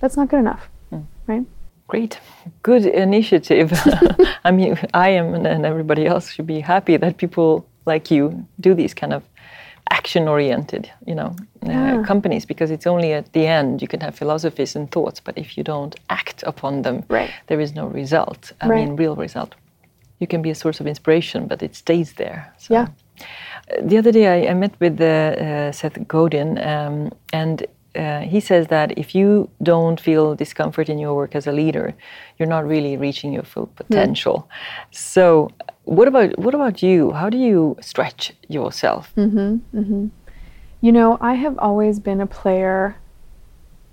that's 0.00 0.16
not 0.16 0.28
good 0.28 0.40
enough, 0.40 0.68
mm. 0.92 1.04
right? 1.26 1.44
Great, 1.88 2.18
good 2.62 2.84
initiative. 2.84 3.72
I 4.44 4.50
mean, 4.50 4.76
I 4.92 5.10
am, 5.10 5.34
and 5.34 5.64
everybody 5.64 6.06
else 6.06 6.30
should 6.30 6.46
be 6.46 6.60
happy 6.60 6.96
that 6.96 7.16
people 7.16 7.66
like 7.84 8.10
you 8.10 8.46
do 8.60 8.74
these 8.74 8.92
kind 8.92 9.12
of 9.12 9.22
action 9.90 10.28
oriented, 10.28 10.90
you 11.06 11.14
know, 11.14 11.34
uh, 11.66 12.02
companies 12.06 12.46
because 12.46 12.70
it's 12.70 12.86
only 12.86 13.12
at 13.12 13.32
the 13.32 13.46
end 13.46 13.80
you 13.82 13.88
can 13.88 14.00
have 14.00 14.14
philosophies 14.14 14.76
and 14.76 14.90
thoughts, 14.90 15.20
but 15.20 15.36
if 15.38 15.56
you 15.56 15.64
don't 15.64 15.94
act 16.08 16.42
upon 16.46 16.82
them, 16.82 17.02
Right. 17.08 17.30
there 17.46 17.60
is 17.62 17.74
no 17.74 17.86
result. 17.86 18.52
I 18.60 18.68
Right. 18.68 18.86
mean, 18.86 18.96
real 18.96 19.16
result. 19.16 19.54
You 20.20 20.26
can 20.26 20.42
be 20.42 20.50
a 20.50 20.54
source 20.54 20.80
of 20.80 20.86
inspiration, 20.86 21.46
but 21.46 21.62
it 21.62 21.74
stays 21.76 22.12
there. 22.14 22.52
So. 22.58 22.74
Yeah. 22.74 22.86
Uh, 22.86 23.88
The 23.88 23.98
other 23.98 24.12
day 24.12 24.26
I, 24.26 24.50
I 24.50 24.54
met 24.54 24.72
with 24.80 25.00
uh, 25.00 25.06
uh, 25.06 25.72
Seth 25.72 25.98
Godin, 26.06 26.58
um, 26.58 27.10
and 27.32 27.62
uh, 27.96 28.20
he 28.20 28.40
says 28.40 28.66
that 28.68 28.90
if 28.98 29.14
you 29.14 29.48
don't 29.58 30.00
feel 30.00 30.34
discomfort 30.36 30.88
in 30.88 30.98
your 30.98 31.14
work 31.14 31.34
as 31.34 31.46
a 31.46 31.52
leader, 31.52 31.94
you're 32.38 32.48
not 32.48 32.68
really 32.68 32.96
reaching 32.96 33.32
your 33.34 33.44
full 33.44 33.66
potential. 33.74 34.48
So, 34.90 35.48
what 35.86 36.08
about 36.08 36.36
what 36.38 36.54
about 36.54 36.82
you? 36.82 37.12
How 37.12 37.30
do 37.30 37.38
you 37.38 37.76
stretch 37.80 38.32
yourself? 38.48 39.12
Mm-hmm, 39.16 39.78
mm-hmm. 39.78 40.06
You 40.80 40.92
know, 40.92 41.16
I 41.20 41.34
have 41.34 41.56
always 41.58 42.00
been 42.00 42.20
a 42.20 42.26
player 42.26 42.96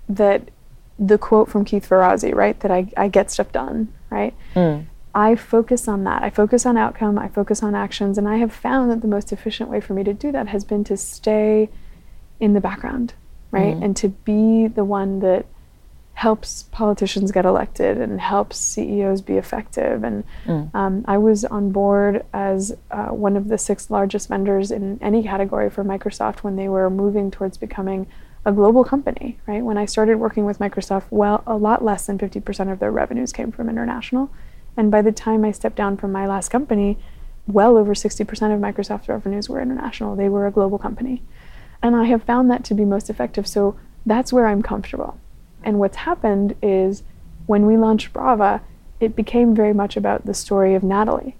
that 0.08 0.50
the 0.98 1.18
quote 1.18 1.48
from 1.48 1.64
Keith 1.64 1.88
Ferrazzi, 1.88 2.34
right? 2.34 2.58
That 2.60 2.70
I, 2.70 2.88
I 2.96 3.08
get 3.08 3.30
stuff 3.30 3.52
done, 3.52 3.92
right? 4.10 4.34
Mm. 4.54 4.86
I 5.14 5.36
focus 5.36 5.86
on 5.86 6.02
that. 6.04 6.24
I 6.24 6.30
focus 6.30 6.66
on 6.66 6.76
outcome, 6.76 7.16
I 7.16 7.28
focus 7.28 7.62
on 7.62 7.76
actions, 7.76 8.18
and 8.18 8.28
I 8.28 8.36
have 8.38 8.52
found 8.52 8.90
that 8.90 9.00
the 9.00 9.08
most 9.08 9.32
efficient 9.32 9.70
way 9.70 9.80
for 9.80 9.94
me 9.94 10.02
to 10.02 10.12
do 10.12 10.32
that 10.32 10.48
has 10.48 10.64
been 10.64 10.82
to 10.84 10.96
stay 10.96 11.70
in 12.40 12.54
the 12.54 12.60
background, 12.60 13.14
right? 13.52 13.76
Mm. 13.76 13.84
And 13.84 13.96
to 13.98 14.08
be 14.08 14.66
the 14.66 14.84
one 14.84 15.20
that 15.20 15.46
helps 16.14 16.62
politicians 16.64 17.32
get 17.32 17.44
elected 17.44 18.00
and 18.00 18.20
helps 18.20 18.56
CEOs 18.56 19.20
be 19.20 19.34
effective. 19.34 20.04
And 20.04 20.24
um, 20.72 21.04
I 21.06 21.18
was 21.18 21.44
on 21.44 21.70
board 21.70 22.24
as 22.32 22.76
uh, 22.90 23.08
one 23.08 23.36
of 23.36 23.48
the 23.48 23.58
six 23.58 23.90
largest 23.90 24.28
vendors 24.28 24.70
in 24.70 24.98
any 25.02 25.22
category 25.24 25.68
for 25.68 25.84
Microsoft 25.84 26.38
when 26.38 26.56
they 26.56 26.68
were 26.68 26.88
moving 26.88 27.30
towards 27.30 27.58
becoming 27.58 28.06
a 28.46 28.52
global 28.52 28.84
company, 28.84 29.38
right? 29.46 29.64
When 29.64 29.76
I 29.76 29.86
started 29.86 30.18
working 30.18 30.44
with 30.44 30.58
Microsoft, 30.58 31.04
well, 31.10 31.42
a 31.46 31.56
lot 31.56 31.84
less 31.84 32.06
than 32.06 32.18
50% 32.18 32.72
of 32.72 32.78
their 32.78 32.92
revenues 32.92 33.32
came 33.32 33.50
from 33.50 33.68
international. 33.68 34.30
And 34.76 34.90
by 34.90 35.02
the 35.02 35.12
time 35.12 35.44
I 35.44 35.50
stepped 35.50 35.76
down 35.76 35.96
from 35.96 36.12
my 36.12 36.26
last 36.26 36.50
company, 36.50 36.98
well 37.46 37.76
over 37.76 37.94
60% 37.94 38.20
of 38.54 38.60
Microsoft's 38.60 39.08
revenues 39.08 39.48
were 39.48 39.60
international. 39.60 40.14
They 40.14 40.28
were 40.28 40.46
a 40.46 40.50
global 40.50 40.78
company. 40.78 41.22
And 41.82 41.96
I 41.96 42.04
have 42.04 42.22
found 42.22 42.50
that 42.50 42.64
to 42.64 42.74
be 42.74 42.84
most 42.84 43.10
effective. 43.10 43.46
So 43.46 43.76
that's 44.06 44.32
where 44.32 44.46
I'm 44.46 44.62
comfortable. 44.62 45.18
And 45.64 45.78
what's 45.78 45.96
happened 45.96 46.54
is 46.62 47.02
when 47.46 47.66
we 47.66 47.76
launched 47.76 48.12
Brava, 48.12 48.60
it 49.00 49.16
became 49.16 49.54
very 49.54 49.72
much 49.72 49.96
about 49.96 50.26
the 50.26 50.34
story 50.34 50.74
of 50.74 50.82
Nathalie. 50.82 51.36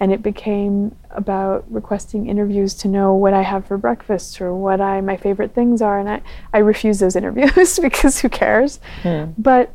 And 0.00 0.12
it 0.12 0.22
became 0.22 0.96
about 1.10 1.64
requesting 1.68 2.28
interviews 2.28 2.72
to 2.74 2.88
know 2.88 3.14
what 3.14 3.34
I 3.34 3.42
have 3.42 3.66
for 3.66 3.76
breakfast 3.76 4.40
or 4.40 4.54
what 4.54 4.80
I 4.80 5.00
my 5.00 5.16
favorite 5.16 5.54
things 5.54 5.82
are. 5.82 5.98
And 5.98 6.08
I, 6.08 6.22
I 6.52 6.58
refuse 6.58 7.00
those 7.00 7.16
interviews 7.20 7.78
because 7.82 8.20
who 8.20 8.28
cares? 8.28 8.80
Hmm. 9.02 9.26
But 9.36 9.72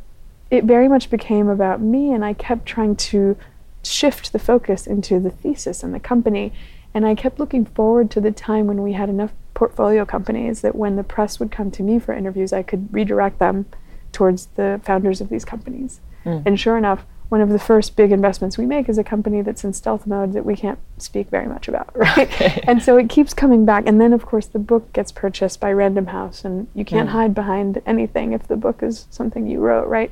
it 0.49 0.63
very 0.63 0.87
much 0.87 1.09
became 1.09 1.49
about 1.49 1.81
me 1.81 2.13
and 2.13 2.23
I 2.23 2.33
kept 2.33 2.65
trying 2.65 2.95
to 2.95 3.35
shift 3.83 4.31
the 4.31 4.39
focus 4.39 4.87
into 4.87 5.19
the 5.19 5.31
thesis 5.31 5.83
and 5.83 5.93
the 5.93 5.99
company. 5.99 6.53
And 6.93 7.05
I 7.05 7.15
kept 7.15 7.39
looking 7.39 7.65
forward 7.65 8.09
to 8.11 8.21
the 8.21 8.31
time 8.31 8.67
when 8.67 8.81
we 8.81 8.93
had 8.93 9.09
enough 9.09 9.33
portfolio 9.53 10.05
companies 10.05 10.61
that 10.61 10.75
when 10.75 10.95
the 10.95 11.03
press 11.03 11.39
would 11.39 11.51
come 11.51 11.69
to 11.71 11.83
me 11.83 11.99
for 11.99 12.13
interviews, 12.13 12.53
I 12.53 12.63
could 12.63 12.93
redirect 12.93 13.39
them 13.39 13.65
towards 14.13 14.45
the 14.55 14.79
founders 14.83 15.19
of 15.19 15.27
these 15.29 15.43
companies. 15.43 15.99
Hmm. 16.23 16.39
And 16.45 16.59
sure 16.59 16.77
enough, 16.77 17.05
one 17.29 17.41
of 17.41 17.49
the 17.49 17.59
first 17.59 17.95
big 17.95 18.11
investments 18.11 18.57
we 18.57 18.65
make 18.65 18.87
is 18.87 18.97
a 18.97 19.03
company 19.03 19.41
that's 19.41 19.63
in 19.63 19.73
stealth 19.73 20.05
mode 20.05 20.33
that 20.33 20.45
we 20.45 20.55
can't 20.55 20.79
speak 20.99 21.29
very 21.29 21.47
much 21.47 21.67
about, 21.67 21.89
right? 21.97 22.29
And 22.67 22.81
so 22.81 22.95
it 22.97 23.09
keeps 23.09 23.33
coming 23.33 23.65
back. 23.65 23.87
And 23.87 23.99
then, 23.99 24.13
of 24.13 24.25
course, 24.25 24.45
the 24.45 24.59
book 24.59 24.93
gets 24.93 25.11
purchased 25.11 25.59
by 25.59 25.73
Random 25.73 26.07
House, 26.07 26.45
and 26.45 26.67
you 26.75 26.85
can't 26.85 27.09
hmm. 27.09 27.15
hide 27.15 27.33
behind 27.33 27.81
anything 27.85 28.33
if 28.33 28.47
the 28.47 28.55
book 28.55 28.83
is 28.83 29.07
something 29.09 29.47
you 29.47 29.59
wrote, 29.59 29.87
right? 29.87 30.11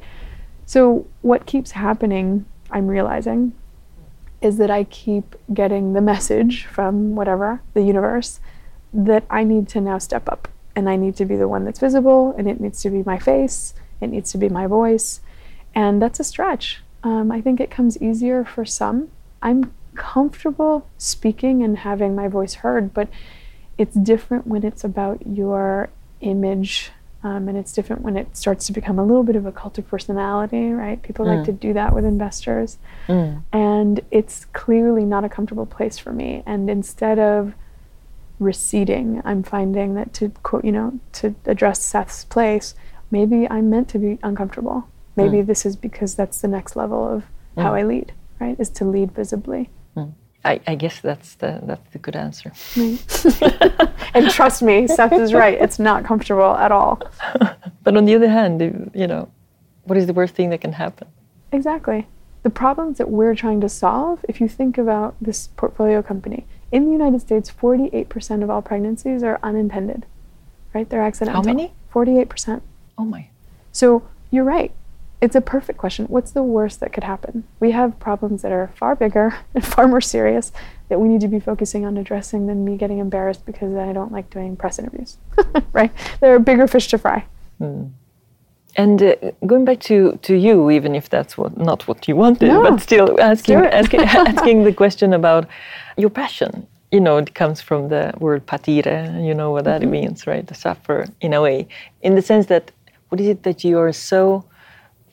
So, 0.65 1.05
what 1.21 1.45
keeps 1.45 1.71
happening, 1.71 2.45
I'm 2.71 2.87
realizing, 2.87 3.53
is 4.41 4.57
that 4.57 4.71
I 4.71 4.85
keep 4.85 5.35
getting 5.53 5.93
the 5.93 6.01
message 6.01 6.65
from 6.65 7.15
whatever, 7.15 7.61
the 7.73 7.83
universe, 7.83 8.39
that 8.93 9.23
I 9.29 9.43
need 9.43 9.67
to 9.69 9.81
now 9.81 9.99
step 9.99 10.27
up 10.27 10.47
and 10.75 10.89
I 10.89 10.95
need 10.95 11.15
to 11.17 11.25
be 11.25 11.35
the 11.35 11.47
one 11.47 11.65
that's 11.65 11.79
visible 11.79 12.33
and 12.37 12.49
it 12.49 12.59
needs 12.59 12.81
to 12.81 12.89
be 12.89 13.03
my 13.03 13.19
face, 13.19 13.73
it 14.01 14.07
needs 14.07 14.31
to 14.31 14.37
be 14.37 14.49
my 14.49 14.67
voice. 14.67 15.21
And 15.73 16.01
that's 16.01 16.19
a 16.19 16.23
stretch. 16.23 16.81
Um, 17.03 17.31
I 17.31 17.41
think 17.41 17.59
it 17.59 17.71
comes 17.71 18.01
easier 18.01 18.43
for 18.43 18.65
some. 18.65 19.09
I'm 19.41 19.73
comfortable 19.95 20.87
speaking 20.97 21.63
and 21.63 21.79
having 21.79 22.15
my 22.15 22.27
voice 22.27 22.55
heard, 22.55 22.93
but 22.93 23.07
it's 23.77 23.95
different 23.95 24.47
when 24.47 24.63
it's 24.63 24.83
about 24.83 25.25
your 25.25 25.89
image 26.21 26.91
um, 27.23 27.47
and 27.47 27.57
it's 27.57 27.71
different 27.71 28.01
when 28.01 28.17
it 28.17 28.35
starts 28.35 28.65
to 28.67 28.73
become 28.73 28.97
a 28.97 29.03
little 29.03 29.23
bit 29.23 29.35
of 29.35 29.45
a 29.45 29.51
cult 29.51 29.77
of 29.77 29.87
personality, 29.87 30.71
right? 30.71 31.01
People 31.03 31.25
like 31.25 31.45
to 31.45 31.51
do 31.51 31.71
that 31.73 31.93
with 31.93 32.03
investors. 32.03 32.79
And 33.51 33.99
it's 34.09 34.45
clearly 34.45 35.05
not 35.05 35.23
a 35.23 35.29
comfortable 35.29 35.67
place 35.67 35.99
for 35.99 36.11
me. 36.11 36.41
And 36.47 36.67
instead 36.67 37.19
of 37.19 37.53
receding, 38.39 39.21
I'm 39.23 39.43
finding 39.43 39.93
that 39.95 40.13
to 40.15 40.29
quote, 40.41 40.65
you 40.65 40.71
know, 40.71 40.99
to 41.13 41.35
address 41.45 41.83
Seth's 41.83 42.25
place, 42.25 42.73
maybe 43.11 43.47
I'm 43.49 43.69
meant 43.69 43.89
to 43.89 43.99
be 43.99 44.17
uncomfortable. 44.23 44.87
Maybe 45.15 45.41
hmm. 45.41 45.45
this 45.45 45.65
is 45.65 45.75
because 45.75 46.15
that's 46.15 46.41
the 46.41 46.47
next 46.47 46.75
level 46.75 47.07
of 47.07 47.25
how 47.57 47.71
hmm. 47.71 47.77
I 47.77 47.83
lead, 47.83 48.13
right? 48.39 48.59
Is 48.59 48.69
to 48.69 48.85
lead 48.85 49.11
visibly. 49.11 49.69
Hmm. 49.93 50.09
I, 50.43 50.59
I 50.65 50.75
guess 50.75 50.99
that's 51.01 51.35
the 51.35 51.59
that's 51.63 51.91
the 51.91 51.99
good 51.99 52.15
answer. 52.15 52.51
And 54.13 54.29
trust 54.29 54.61
me, 54.61 54.87
Seth 54.87 55.13
is 55.13 55.33
right. 55.33 55.57
It's 55.61 55.79
not 55.79 56.03
comfortable 56.03 56.55
at 56.55 56.71
all. 56.71 57.01
But 57.83 57.97
on 57.97 58.05
the 58.05 58.13
other 58.13 58.29
hand, 58.29 58.61
you- 58.61 58.91
you 58.93 59.07
know, 59.07 59.29
what 59.85 59.97
is 59.97 60.05
the 60.05 60.13
worst 60.13 60.35
thing 60.35 60.49
that 60.49 60.61
can 60.61 60.73
happen? 60.73 61.07
Exactly. 61.51 62.07
The 62.43 62.49
problems 62.49 62.97
that 62.97 63.09
we're 63.09 63.35
trying 63.35 63.61
to 63.61 63.69
solve, 63.69 64.25
if 64.27 64.39
you 64.41 64.47
think 64.47 64.77
about 64.77 65.15
this 65.21 65.47
portfolio 65.55 66.01
company, 66.01 66.45
in 66.71 66.85
the 66.85 66.91
United 66.91 67.21
States, 67.21 67.51
48% 67.51 68.43
of 68.43 68.49
all 68.49 68.61
pregnancies 68.61 69.23
are 69.23 69.39
unintended, 69.43 70.05
right? 70.73 70.89
They're 70.89 71.01
accidental. 71.01 71.41
How 71.41 71.45
many? 71.45 71.73
48%. 71.93 72.61
Oh 73.01 73.05
my. 73.05 73.27
So 73.71 74.03
you're 74.29 74.43
right. 74.43 74.71
It's 75.21 75.35
a 75.35 75.41
perfect 75.41 75.79
question. 75.79 76.05
What's 76.05 76.31
the 76.31 76.43
worst 76.43 76.79
that 76.81 76.93
could 76.93 77.03
happen? 77.03 77.45
We 77.59 77.71
have 77.71 77.99
problems 77.99 78.43
that 78.43 78.51
are 78.51 78.67
far 78.75 78.95
bigger 78.95 79.35
and 79.55 79.65
far 79.65 79.87
more 79.87 80.01
serious 80.01 80.51
that 80.89 80.99
we 80.99 81.07
need 81.07 81.21
to 81.21 81.27
be 81.27 81.39
focusing 81.39 81.83
on 81.83 81.97
addressing 81.97 82.45
than 82.45 82.63
me 82.63 82.77
getting 82.77 82.99
embarrassed 82.99 83.43
because 83.45 83.75
I 83.75 83.91
don't 83.91 84.11
like 84.11 84.29
doing 84.29 84.55
press 84.55 84.77
interviews, 84.77 85.17
right? 85.73 85.91
There 86.19 86.35
are 86.35 86.39
bigger 86.39 86.67
fish 86.67 86.87
to 86.89 86.97
fry. 86.99 87.25
And 88.77 89.01
uh, 89.03 89.15
going 89.47 89.65
back 89.65 89.79
to, 89.91 90.17
to 90.21 90.35
you, 90.35 90.69
even 90.69 90.93
if 90.95 91.09
that's 91.09 91.37
what 91.37 91.57
not 91.57 91.87
what 91.87 92.07
you 92.07 92.15
wanted, 92.15 92.49
No. 92.49 92.61
but 92.61 92.81
still 92.81 93.19
asking 93.19 93.57
asking, 93.81 94.01
asking 94.33 94.63
the 94.63 94.73
question 94.73 95.13
about 95.13 95.47
your 95.97 96.09
passion. 96.11 96.67
You 96.91 96.99
know, 96.99 97.17
it 97.17 97.33
comes 97.35 97.61
from 97.61 97.89
the 97.89 98.13
word 98.19 98.45
patire. 98.45 99.25
You 99.27 99.33
know 99.33 99.51
what 99.51 99.63
that 99.65 99.81
means, 99.81 100.27
right? 100.27 100.45
To 100.47 100.53
suffer 100.53 101.05
in 101.21 101.33
a 101.33 101.41
way, 101.41 101.67
in 102.01 102.15
the 102.15 102.21
sense 102.21 102.45
that 102.47 102.71
what 103.11 103.19
is 103.19 103.27
it 103.27 103.43
that 103.43 103.63
you 103.63 103.77
are 103.77 103.91
so 103.91 104.45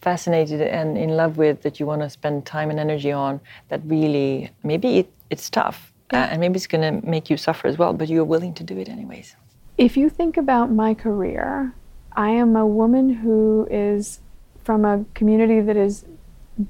fascinated 0.00 0.60
and 0.60 0.96
in 0.96 1.10
love 1.10 1.36
with 1.36 1.62
that 1.62 1.80
you 1.80 1.86
want 1.86 2.00
to 2.00 2.08
spend 2.08 2.46
time 2.46 2.70
and 2.70 2.78
energy 2.78 3.10
on 3.10 3.40
that 3.68 3.80
really 3.84 4.48
maybe 4.62 4.98
it, 4.98 5.12
it's 5.30 5.50
tough 5.50 5.92
uh, 6.12 6.16
and 6.16 6.40
maybe 6.40 6.56
it's 6.56 6.66
going 6.66 7.00
to 7.00 7.06
make 7.06 7.28
you 7.28 7.36
suffer 7.36 7.66
as 7.66 7.76
well, 7.76 7.92
but 7.92 8.08
you're 8.08 8.24
willing 8.24 8.54
to 8.54 8.64
do 8.64 8.78
it 8.78 8.88
anyways. 8.88 9.36
If 9.76 9.96
you 9.96 10.08
think 10.08 10.36
about 10.36 10.70
my 10.70 10.94
career, 10.94 11.74
I 12.12 12.30
am 12.30 12.56
a 12.56 12.66
woman 12.66 13.10
who 13.10 13.68
is 13.70 14.20
from 14.64 14.84
a 14.84 15.04
community 15.14 15.60
that 15.60 15.76
is 15.76 16.04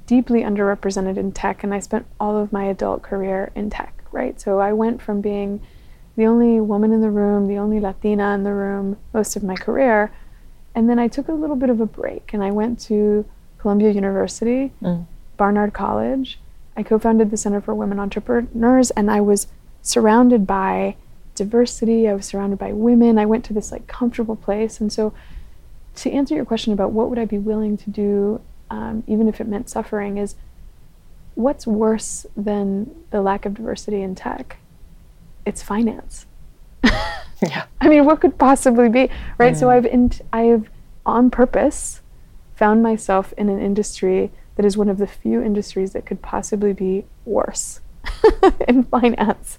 deeply 0.07 0.43
underrepresented 0.43 1.17
in 1.17 1.33
tech, 1.33 1.63
and 1.63 1.73
I 1.73 1.79
spent 1.81 2.07
all 2.19 2.37
of 2.37 2.53
my 2.53 2.65
adult 2.65 3.03
career 3.03 3.53
in 3.55 3.71
tech, 3.71 4.05
right? 4.13 4.41
So 4.41 4.59
I 4.59 4.73
went 4.73 5.01
from 5.01 5.21
being 5.21 5.61
the 6.17 6.27
only 6.27 6.61
woman 6.61 6.93
in 6.93 7.01
the 7.01 7.11
room, 7.11 7.47
the 7.47 7.59
only 7.59 7.81
Latina 7.81 8.35
in 8.35 8.43
the 8.43 8.53
room 8.53 8.97
most 9.15 9.37
of 9.37 9.45
my 9.45 9.55
career, 9.55 10.11
and 10.75 10.89
then 10.89 10.99
I 10.99 11.09
took 11.09 11.29
a 11.29 11.33
little 11.33 11.57
bit 11.57 11.71
of 11.71 11.81
a 11.81 11.87
break 11.87 12.31
and 12.33 12.43
I 12.43 12.51
went 12.51 12.79
to 12.83 13.25
Columbia 13.59 13.91
University, 13.91 14.73
Barnard 15.37 15.73
College. 15.73 16.39
I 16.77 16.83
co 16.83 16.99
founded 16.99 17.31
the 17.31 17.37
Center 17.37 17.61
for 17.61 17.75
Women 17.75 17.99
Entrepreneurs, 17.99 18.91
and 18.93 19.11
I 19.11 19.21
was 19.21 19.49
surrounded 19.83 20.47
by 20.47 20.95
diversity. 21.35 22.09
I 22.09 22.15
was 22.15 22.27
surrounded 22.27 22.59
by 22.59 22.73
women. 22.73 23.19
I 23.19 23.27
went 23.27 23.45
to 23.47 23.53
this 23.53 23.73
like 23.73 23.87
comfortable 23.87 24.37
place. 24.37 24.81
And 24.81 24.93
so, 24.93 25.13
to 25.97 26.11
answer 26.13 26.35
your 26.35 26.45
question 26.45 26.73
about 26.73 26.93
what 26.93 27.11
would 27.11 27.19
I 27.19 27.25
be 27.25 27.39
willing 27.39 27.77
to 27.79 27.91
do, 27.91 28.41
um, 28.71 29.03
even 29.07 29.29
if 29.29 29.41
it 29.41 29.49
meant 29.49 29.69
suffering, 29.69 30.19
is 30.19 30.37
what's 31.35 31.67
worse 31.67 32.27
than 32.37 32.95
the 33.11 33.21
lack 33.23 33.45
of 33.45 33.55
diversity 33.55 34.03
in 34.03 34.15
tech? 34.15 34.59
It's 35.45 35.63
finance. 35.63 36.27
Yeah. 37.43 37.65
I 37.81 37.89
mean, 37.89 38.05
what 38.05 38.21
could 38.21 38.39
possibly 38.39 38.89
be 38.89 39.11
right? 39.39 39.57
So 39.57 39.71
I've 39.71 39.87
in, 39.87 40.11
I've 40.33 40.69
on 41.07 41.31
purpose 41.31 42.01
found 42.55 42.83
myself 42.83 43.33
in 43.39 43.49
an 43.49 43.61
industry 43.61 44.31
that 44.57 44.65
is 44.65 44.77
one 44.77 44.89
of 44.89 44.99
the 44.99 45.07
few 45.07 45.41
industries 45.41 45.93
that 45.93 46.05
could 46.05 46.21
possibly 46.21 46.73
be 46.73 47.05
worse 47.25 47.81
in 48.69 48.83
finance. 48.85 49.59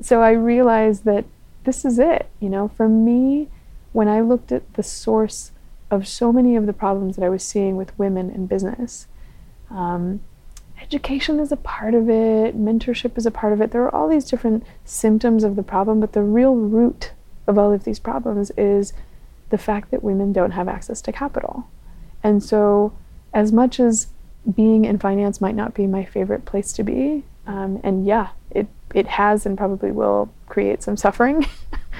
So 0.00 0.20
I 0.20 0.32
realized 0.32 1.04
that 1.04 1.24
this 1.62 1.84
is 1.84 2.00
it. 2.00 2.28
You 2.40 2.48
know, 2.48 2.68
for 2.68 2.88
me, 2.88 3.48
when 3.92 4.08
I 4.08 4.20
looked 4.20 4.50
at 4.50 4.74
the 4.74 4.82
source 4.82 5.52
of 5.90 6.08
so 6.08 6.32
many 6.32 6.56
of 6.56 6.66
the 6.66 6.72
problems 6.72 7.14
that 7.16 7.24
I 7.24 7.28
was 7.28 7.44
seeing 7.44 7.76
with 7.76 7.96
women 7.96 8.30
in 8.30 8.46
business, 8.46 9.06
um, 9.70 10.20
education 10.82 11.40
is 11.40 11.52
a 11.52 11.56
part 11.56 11.94
of 11.94 12.08
it, 12.08 12.56
mentorship 12.56 13.16
is 13.16 13.26
a 13.26 13.30
part 13.30 13.52
of 13.52 13.60
it. 13.60 13.70
There 13.70 13.82
are 13.82 13.94
all 13.94 14.08
these 14.08 14.24
different 14.24 14.64
symptoms 14.84 15.44
of 15.44 15.56
the 15.56 15.62
problem, 15.62 16.00
but 16.00 16.12
the 16.12 16.22
real 16.22 16.54
root 16.54 17.12
of 17.46 17.58
all 17.58 17.72
of 17.72 17.84
these 17.84 17.98
problems 17.98 18.50
is 18.56 18.92
the 19.50 19.58
fact 19.58 19.90
that 19.90 20.02
women 20.02 20.32
don't 20.32 20.52
have 20.52 20.68
access 20.68 21.00
to 21.02 21.12
capital. 21.12 21.68
And 22.22 22.42
so, 22.42 22.92
as 23.32 23.52
much 23.52 23.80
as 23.80 24.08
being 24.54 24.84
in 24.84 24.98
finance 24.98 25.40
might 25.40 25.54
not 25.54 25.74
be 25.74 25.86
my 25.86 26.04
favorite 26.04 26.44
place 26.44 26.72
to 26.74 26.82
be, 26.82 27.24
um, 27.46 27.80
and 27.82 28.06
yeah, 28.06 28.30
it, 28.50 28.68
it 28.94 29.06
has 29.06 29.46
and 29.46 29.56
probably 29.56 29.90
will 29.90 30.32
create 30.46 30.82
some 30.82 30.96
suffering, 30.96 31.46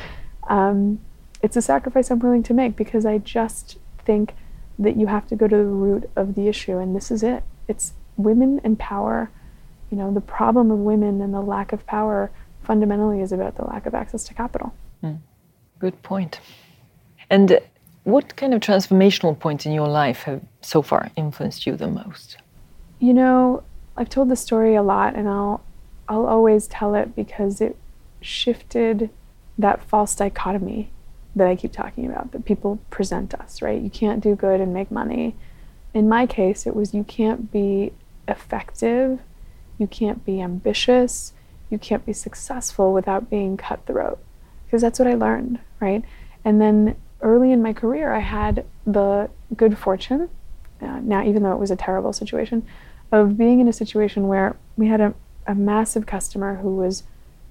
um, 0.48 1.00
it's 1.42 1.56
a 1.56 1.62
sacrifice 1.62 2.10
I'm 2.10 2.20
willing 2.20 2.42
to 2.44 2.54
make 2.54 2.76
because 2.76 3.04
I 3.04 3.18
just 3.18 3.78
think 4.04 4.34
that 4.78 4.96
you 4.96 5.06
have 5.06 5.26
to 5.28 5.36
go 5.36 5.48
to 5.48 5.56
the 5.56 5.64
root 5.64 6.10
of 6.16 6.34
the 6.34 6.48
issue, 6.48 6.78
and 6.78 6.94
this 6.94 7.10
is 7.10 7.22
it. 7.22 7.42
It's 7.68 7.94
women 8.16 8.60
and 8.64 8.78
power. 8.78 9.30
You 9.90 9.98
know, 9.98 10.12
the 10.12 10.20
problem 10.20 10.70
of 10.70 10.78
women 10.78 11.20
and 11.20 11.34
the 11.34 11.40
lack 11.40 11.72
of 11.72 11.86
power 11.86 12.30
fundamentally 12.62 13.20
is 13.20 13.32
about 13.32 13.56
the 13.56 13.64
lack 13.64 13.86
of 13.86 13.94
access 13.94 14.24
to 14.24 14.34
capital. 14.34 14.74
Mm. 15.02 15.18
Good 15.78 16.02
point. 16.02 16.40
And 17.28 17.60
what 18.04 18.36
kind 18.36 18.54
of 18.54 18.60
transformational 18.60 19.38
points 19.38 19.66
in 19.66 19.72
your 19.72 19.88
life 19.88 20.22
have 20.22 20.42
so 20.60 20.82
far 20.82 21.10
influenced 21.16 21.66
you 21.66 21.76
the 21.76 21.88
most? 21.88 22.36
You 22.98 23.14
know, 23.14 23.62
I've 23.96 24.08
told 24.08 24.28
the 24.28 24.36
story 24.36 24.74
a 24.74 24.82
lot 24.82 25.14
and 25.14 25.28
I'll 25.28 25.62
I'll 26.08 26.26
always 26.26 26.66
tell 26.66 26.94
it 26.94 27.14
because 27.14 27.60
it 27.60 27.76
shifted 28.20 29.10
that 29.58 29.82
false 29.84 30.14
dichotomy 30.14 30.90
that 31.34 31.46
I 31.46 31.56
keep 31.56 31.72
talking 31.72 32.06
about 32.06 32.32
that 32.32 32.44
people 32.44 32.78
present 32.90 33.34
us, 33.34 33.62
right? 33.62 33.80
You 33.80 33.90
can't 33.90 34.22
do 34.22 34.34
good 34.34 34.60
and 34.60 34.74
make 34.74 34.90
money. 34.90 35.34
In 35.94 36.08
my 36.08 36.26
case, 36.26 36.66
it 36.66 36.74
was 36.74 36.92
you 36.92 37.04
can't 37.04 37.50
be 37.50 37.92
effective, 38.28 39.20
you 39.78 39.86
can't 39.86 40.24
be 40.24 40.40
ambitious, 40.40 41.32
you 41.70 41.78
can't 41.78 42.04
be 42.04 42.12
successful 42.12 42.92
without 42.92 43.30
being 43.30 43.56
cutthroat. 43.56 44.18
Because 44.64 44.82
that's 44.82 44.98
what 44.98 45.08
I 45.08 45.14
learned, 45.14 45.58
right? 45.80 46.04
And 46.44 46.60
then 46.60 46.96
early 47.20 47.52
in 47.52 47.62
my 47.62 47.72
career, 47.72 48.12
I 48.12 48.20
had 48.20 48.64
the 48.86 49.30
good 49.56 49.78
fortune, 49.78 50.28
uh, 50.80 51.00
now, 51.00 51.24
even 51.24 51.42
though 51.42 51.52
it 51.52 51.58
was 51.58 51.70
a 51.70 51.76
terrible 51.76 52.12
situation, 52.12 52.66
of 53.10 53.36
being 53.36 53.60
in 53.60 53.68
a 53.68 53.72
situation 53.72 54.28
where 54.28 54.56
we 54.76 54.88
had 54.88 55.00
a, 55.00 55.14
a 55.46 55.54
massive 55.54 56.06
customer 56.06 56.56
who 56.56 56.76
was 56.76 57.04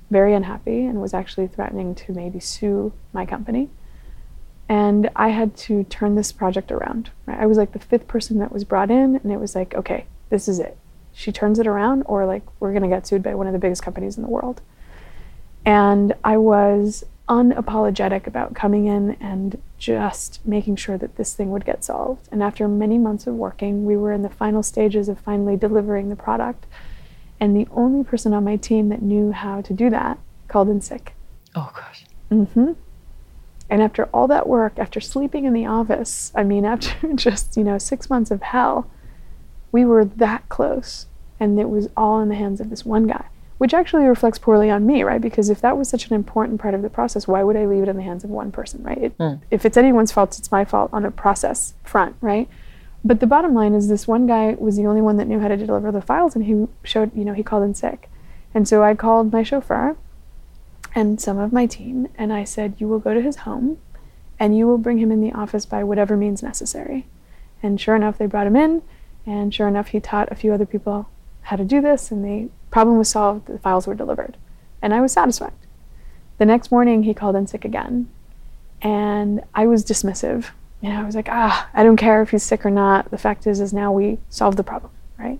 very 0.09 0.33
unhappy 0.33 0.85
and 0.85 1.01
was 1.01 1.13
actually 1.13 1.47
threatening 1.47 1.95
to 1.95 2.11
maybe 2.11 2.39
sue 2.39 2.91
my 3.13 3.25
company. 3.25 3.69
And 4.67 5.09
I 5.15 5.29
had 5.29 5.55
to 5.57 5.83
turn 5.85 6.15
this 6.15 6.31
project 6.31 6.71
around. 6.71 7.11
Right? 7.25 7.39
I 7.39 7.45
was 7.45 7.57
like 7.57 7.71
the 7.71 7.79
fifth 7.79 8.07
person 8.07 8.39
that 8.39 8.51
was 8.51 8.63
brought 8.63 8.91
in, 8.91 9.17
and 9.17 9.31
it 9.31 9.39
was 9.39 9.55
like, 9.55 9.73
okay, 9.73 10.05
this 10.31 10.47
is 10.47 10.59
it. 10.59 10.75
She 11.13 11.31
turns 11.31 11.59
it 11.59 11.67
around, 11.67 12.01
or 12.07 12.25
like 12.25 12.41
we're 12.59 12.73
gonna 12.73 12.87
get 12.87 13.05
sued 13.05 13.21
by 13.21 13.35
one 13.35 13.45
of 13.45 13.53
the 13.53 13.59
biggest 13.59 13.83
companies 13.83 14.17
in 14.17 14.23
the 14.23 14.29
world. 14.29 14.61
And 15.63 16.15
I 16.23 16.37
was 16.37 17.05
unapologetic 17.29 18.27
about 18.27 18.55
coming 18.55 18.87
in 18.87 19.15
and 19.21 19.61
just 19.77 20.45
making 20.45 20.75
sure 20.75 20.97
that 20.97 21.15
this 21.15 21.33
thing 21.33 21.51
would 21.51 21.65
get 21.65 21.83
solved. 21.83 22.27
And 22.31 22.43
after 22.43 22.67
many 22.67 22.97
months 22.97 23.27
of 23.27 23.35
working, 23.35 23.85
we 23.85 23.95
were 23.95 24.11
in 24.11 24.21
the 24.21 24.29
final 24.29 24.63
stages 24.63 25.07
of 25.07 25.19
finally 25.19 25.55
delivering 25.55 26.09
the 26.09 26.15
product. 26.15 26.65
And 27.39 27.55
the 27.55 27.67
only 27.71 28.03
person 28.03 28.33
on 28.33 28.43
my 28.43 28.57
team 28.57 28.89
that 28.89 29.01
knew 29.01 29.31
how 29.31 29.61
to 29.61 29.73
do 29.73 29.89
that 29.89 30.19
called 30.47 30.69
in 30.69 30.81
sick. 30.81 31.13
Oh, 31.55 31.71
gosh. 31.73 32.05
Mm-hmm. 32.29 32.73
And 33.69 33.81
after 33.81 34.05
all 34.13 34.27
that 34.27 34.47
work, 34.47 34.73
after 34.77 34.99
sleeping 34.99 35.45
in 35.45 35.53
the 35.53 35.65
office, 35.65 36.33
I 36.35 36.43
mean, 36.43 36.65
after 36.73 37.13
just, 37.13 37.55
you 37.55 37.63
know, 37.63 37.77
six 37.77 38.09
months 38.09 38.29
of 38.29 38.41
hell, 38.41 38.89
we 39.71 39.85
were 39.85 40.05
that 40.05 40.47
close. 40.49 41.07
And 41.39 41.59
it 41.59 41.69
was 41.69 41.89
all 41.97 42.19
in 42.19 42.29
the 42.29 42.35
hands 42.35 42.61
of 42.61 42.69
this 42.69 42.85
one 42.85 43.07
guy 43.07 43.25
which 43.61 43.75
actually 43.75 44.05
reflects 44.05 44.39
poorly 44.39 44.71
on 44.71 44.87
me, 44.87 45.03
right? 45.03 45.21
Because 45.21 45.47
if 45.47 45.61
that 45.61 45.77
was 45.77 45.87
such 45.87 46.07
an 46.07 46.15
important 46.15 46.59
part 46.59 46.73
of 46.73 46.81
the 46.81 46.89
process, 46.89 47.27
why 47.27 47.43
would 47.43 47.55
I 47.55 47.67
leave 47.67 47.83
it 47.83 47.89
in 47.89 47.95
the 47.95 48.01
hands 48.01 48.23
of 48.23 48.31
one 48.31 48.51
person, 48.51 48.81
right? 48.81 48.97
It, 48.97 49.17
mm. 49.19 49.39
If 49.51 49.67
it's 49.67 49.77
anyone's 49.77 50.11
fault, 50.11 50.39
it's 50.39 50.51
my 50.51 50.65
fault 50.65 50.89
on 50.91 51.05
a 51.05 51.11
process 51.11 51.75
front, 51.83 52.15
right? 52.21 52.49
But 53.05 53.19
the 53.19 53.27
bottom 53.27 53.53
line 53.53 53.75
is 53.75 53.87
this 53.87 54.07
one 54.07 54.25
guy 54.25 54.55
was 54.57 54.77
the 54.77 54.87
only 54.87 55.03
one 55.03 55.17
that 55.17 55.27
knew 55.27 55.39
how 55.39 55.47
to 55.47 55.55
deliver 55.55 55.91
the 55.91 56.01
files 56.01 56.35
and 56.35 56.45
he 56.45 56.65
showed, 56.83 57.15
you 57.15 57.23
know, 57.23 57.35
he 57.35 57.43
called 57.43 57.61
in 57.61 57.75
sick. 57.75 58.09
And 58.51 58.67
so 58.67 58.83
I 58.83 58.95
called 58.95 59.31
my 59.31 59.43
chauffeur 59.43 59.95
and 60.95 61.21
some 61.21 61.37
of 61.37 61.53
my 61.53 61.67
team 61.67 62.07
and 62.17 62.33
I 62.33 62.45
said, 62.45 62.73
You 62.79 62.87
will 62.87 62.97
go 62.97 63.13
to 63.13 63.21
his 63.21 63.35
home 63.35 63.77
and 64.39 64.57
you 64.57 64.65
will 64.65 64.79
bring 64.79 64.97
him 64.97 65.11
in 65.11 65.21
the 65.21 65.33
office 65.33 65.67
by 65.67 65.83
whatever 65.83 66.17
means 66.17 66.41
necessary. 66.41 67.05
And 67.61 67.79
sure 67.79 67.95
enough, 67.95 68.17
they 68.17 68.25
brought 68.25 68.47
him 68.47 68.55
in 68.55 68.81
and 69.25 69.53
sure 69.53 69.67
enough, 69.67 69.89
he 69.89 69.99
taught 69.99 70.31
a 70.31 70.35
few 70.35 70.53
other 70.53 70.65
people 70.65 71.09
how 71.43 71.55
to 71.55 71.65
do 71.65 71.81
this 71.81 72.11
and 72.11 72.23
the 72.23 72.49
Problem 72.71 72.97
was 72.97 73.09
solved, 73.09 73.47
the 73.47 73.59
files 73.59 73.85
were 73.85 73.93
delivered. 73.93 74.37
And 74.81 74.93
I 74.93 75.01
was 75.01 75.11
satisfied. 75.11 75.53
The 76.37 76.45
next 76.45 76.71
morning, 76.71 77.03
he 77.03 77.13
called 77.13 77.35
in 77.35 77.45
sick 77.45 77.65
again. 77.65 78.09
And 78.81 79.43
I 79.53 79.67
was 79.67 79.85
dismissive. 79.85 80.49
You 80.81 80.89
know, 80.89 81.01
I 81.01 81.05
was 81.05 81.13
like, 81.13 81.27
ah, 81.29 81.69
I 81.73 81.83
don't 81.83 81.97
care 81.97 82.23
if 82.23 82.31
he's 82.31 82.41
sick 82.41 82.65
or 82.65 82.71
not. 82.71 83.11
The 83.11 83.17
fact 83.17 83.45
is, 83.45 83.59
is 83.59 83.73
now 83.73 83.91
we 83.91 84.17
solved 84.29 84.57
the 84.57 84.63
problem, 84.63 84.91
right? 85.19 85.39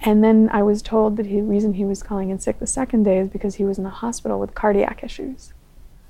And 0.00 0.24
then 0.24 0.48
I 0.50 0.62
was 0.62 0.82
told 0.82 1.16
that 1.18 1.24
the 1.24 1.42
reason 1.42 1.74
he 1.74 1.84
was 1.84 2.02
calling 2.02 2.30
in 2.30 2.40
sick 2.40 2.58
the 2.58 2.66
second 2.66 3.04
day 3.04 3.18
is 3.18 3.28
because 3.28 3.56
he 3.56 3.64
was 3.64 3.78
in 3.78 3.84
the 3.84 3.90
hospital 3.90 4.40
with 4.40 4.54
cardiac 4.54 5.04
issues. 5.04 5.52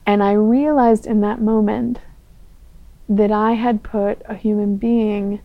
And 0.06 0.22
I 0.22 0.32
realized 0.32 1.06
in 1.06 1.20
that 1.20 1.40
moment 1.40 1.98
that 3.08 3.30
I 3.30 3.52
had 3.52 3.82
put 3.82 4.22
a 4.24 4.34
human 4.34 4.76
being 4.76 5.42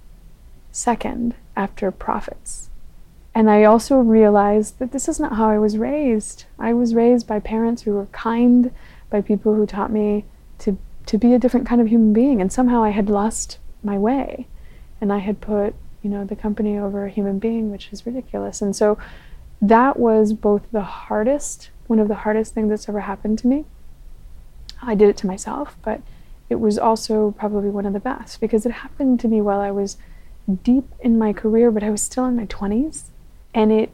second 0.80 1.36
after 1.56 1.92
profits. 1.92 2.70
And 3.36 3.50
I 3.50 3.63
also 3.63 3.98
realized 3.98 4.80
that 4.80 4.92
this 4.92 5.08
is 5.08 5.20
not 5.20 5.36
how 5.36 5.50
I 5.50 5.60
was 5.60 5.78
raised. 5.78 6.46
I 6.58 6.74
was 6.74 6.96
raised 6.96 7.28
by 7.28 7.39
parents 7.39 7.84
who 7.84 7.92
were 7.92 8.08
kind, 8.08 8.72
by 9.10 9.22
people 9.22 9.54
who 9.54 9.65
taught 9.65 9.92
me 9.92 10.26
to, 10.60 10.78
to 11.06 11.18
be 11.18 11.34
a 11.34 11.39
different 11.39 11.68
kind 11.68 11.80
of 11.82 11.88
human 11.88 12.13
being. 12.13 12.42
And 12.42 12.52
somehow 12.52 12.84
I 12.84 12.89
had 12.89 13.10
lost 13.10 13.60
my 13.84 13.98
way. 13.98 14.48
And 15.02 15.13
I 15.13 15.20
had 15.20 15.42
put, 15.42 15.76
you 16.02 16.10
know, 16.10 16.26
the 16.26 16.36
company 16.36 16.78
over 16.78 17.06
a 17.06 17.10
human 17.10 17.39
being, 17.39 17.72
which 17.72 17.89
is 17.92 18.06
ridiculous. 18.06 18.62
And 18.62 18.76
so 18.76 18.98
that 19.62 20.00
was 20.00 20.34
both 20.34 20.63
the 20.72 20.82
hardest, 20.82 21.70
one 21.88 22.00
of 22.00 22.08
the 22.08 22.15
hardest 22.15 22.54
things 22.54 22.70
that's 22.70 22.89
ever 22.89 23.02
happened 23.02 23.38
to 23.39 23.48
me. 23.48 23.65
I 24.82 24.96
did 24.96 25.10
it 25.10 25.18
to 25.18 25.28
myself, 25.28 25.78
but 25.84 26.02
it 26.50 26.60
was 26.60 26.78
also 26.80 27.32
probably 27.32 27.70
one 27.70 27.86
of 27.86 27.94
the 27.94 28.00
best 28.00 28.39
because 28.42 28.65
it 28.65 28.72
happened 28.72 29.20
to 29.20 29.28
me 29.28 29.42
while 29.42 29.60
I 29.60 29.72
was 29.72 29.98
deep 30.56 30.86
in 31.00 31.18
my 31.18 31.34
career, 31.34 31.72
but 31.72 31.84
I 31.84 31.90
was 31.90 32.02
still 32.02 32.26
in 32.26 32.36
my 32.36 32.46
20s. 32.46 33.06
And 33.54 33.72
it 33.72 33.92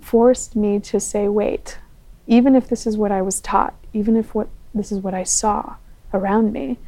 forced 0.00 0.56
me 0.56 0.78
to 0.80 1.00
say, 1.00 1.28
wait, 1.28 1.78
even 2.26 2.54
if 2.54 2.68
this 2.68 2.86
is 2.86 2.96
what 2.96 3.12
I 3.12 3.22
was 3.22 3.40
taught, 3.40 3.74
even 3.92 4.16
if 4.16 4.34
what 4.34 4.48
this 4.74 4.92
is 4.92 5.00
what 5.00 5.14
I 5.14 5.24
saw 5.24 5.76
around 6.12 6.52
me, 6.52 6.78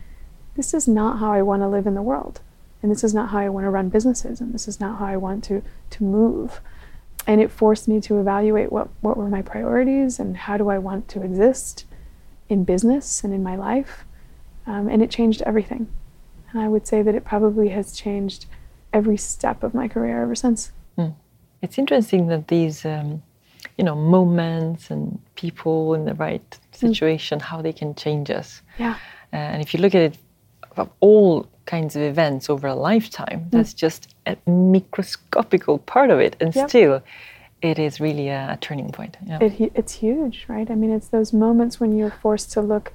this 0.57 0.75
is 0.75 0.87
not 0.87 1.19
how 1.19 1.33
I 1.33 1.43
want 1.43 1.63
to 1.63 1.69
live 1.69 1.87
in 1.87 1.95
the 1.95 2.03
world. 2.03 2.41
And 2.83 2.93
this 2.93 3.03
is 3.03 3.15
not 3.15 3.31
how 3.31 3.39
I 3.39 3.49
want 3.49 3.65
to 3.65 3.71
run 3.71 3.89
businesses. 3.89 4.41
And 4.41 4.53
this 4.53 4.69
is 4.69 4.81
not 4.81 4.99
how 4.99 5.07
I 5.07 5.17
want 5.17 5.43
to, 5.45 5.63
to 5.91 6.05
move. 6.05 6.61
And 7.27 7.41
it 7.41 7.51
forced 7.51 7.89
me 7.89 8.01
to 8.03 8.21
evaluate 8.21 8.71
what, 8.71 8.89
what 9.01 9.17
were 9.17 9.29
my 9.29 9.43
priorities 9.43 10.19
and 10.19 10.37
how 10.37 10.57
do 10.57 10.69
I 10.69 10.79
want 10.79 11.09
to 11.09 11.23
exist 11.23 11.85
in 12.49 12.65
business 12.65 13.25
and 13.25 13.35
in 13.35 13.43
my 13.43 13.57
life. 13.57 14.05
Um, 14.67 14.89
and 14.89 15.03
it 15.03 15.11
changed 15.11 15.43
everything. 15.43 15.89
And 16.53 16.63
I 16.63 16.69
would 16.69 16.87
say 16.87 17.03
that 17.03 17.15
it 17.15 17.25
probably 17.25 17.71
has 17.71 17.93
changed 17.93 18.47
every 18.93 19.17
step 19.17 19.63
of 19.63 19.75
my 19.75 19.89
career 19.89 20.23
ever 20.23 20.35
since. 20.35 20.73
Mm. 20.97 21.15
It's 21.63 21.79
interesting 21.79 22.29
that 22.29 22.49
these, 22.49 22.85
um, 22.85 23.23
you 23.77 23.85
know, 23.85 23.95
moments 23.95 24.91
and 24.91 25.19
people 25.35 25.95
in 25.95 26.05
the 26.05 26.15
right 26.15 26.51
mm. 26.51 26.77
situation, 26.77 27.39
mm. 27.39 27.43
how 27.43 27.63
they 27.63 27.73
can 27.73 27.95
change 27.95 28.31
us. 28.31 28.63
Yeah. 28.79 28.97
Uh, 29.33 29.37
and 29.37 29.63
if 29.63 29.75
you 29.75 29.81
look 29.81 29.95
at 29.95 30.03
it, 30.03 30.19
of 30.77 30.89
all 31.01 31.47
kinds 31.67 31.97
of 31.97 32.03
events 32.03 32.49
over 32.49 32.69
a 32.69 32.75
lifetime, 32.75 33.41
mm. 33.41 33.51
that's 33.51 33.75
just 33.75 34.15
a 34.27 34.37
microscopical 34.47 35.79
part 35.79 36.11
of 36.11 36.21
it, 36.21 36.37
and 36.41 36.55
yep. 36.55 36.69
still, 36.69 37.03
it 37.61 37.79
is 37.79 38.01
really 38.01 38.29
a, 38.29 38.57
turning 38.61 38.91
point. 38.91 39.17
Yeah. 39.27 39.39
It, 39.43 39.73
it's 39.75 39.93
huge, 39.93 40.45
right? 40.49 40.71
I 40.71 40.75
mean, 40.75 40.93
it's 40.93 41.09
those 41.09 41.33
moments 41.33 41.81
when 41.81 41.97
you're 41.97 42.15
forced 42.23 42.53
to 42.53 42.61
look 42.61 42.93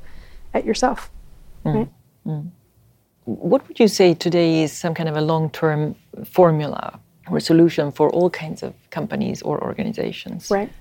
at 0.54 0.66
yourself, 0.66 1.12
mm. 1.66 1.76
right? 1.76 1.90
Mm. 2.26 2.52
What 3.26 3.68
would 3.68 3.80
you 3.80 3.88
say 3.88 4.14
today 4.14 4.64
is 4.64 4.72
some 4.72 4.94
kind 4.94 5.08
of 5.08 5.16
a 5.16 5.22
long-term 5.22 5.96
formula 6.26 7.00
or 7.30 7.40
solution 7.40 7.92
for 7.92 8.10
all 8.10 8.30
kinds 8.30 8.64
of 8.64 8.74
companies 8.90 9.42
or 9.42 9.62
organizations. 9.64 10.50
Right. 10.52 10.72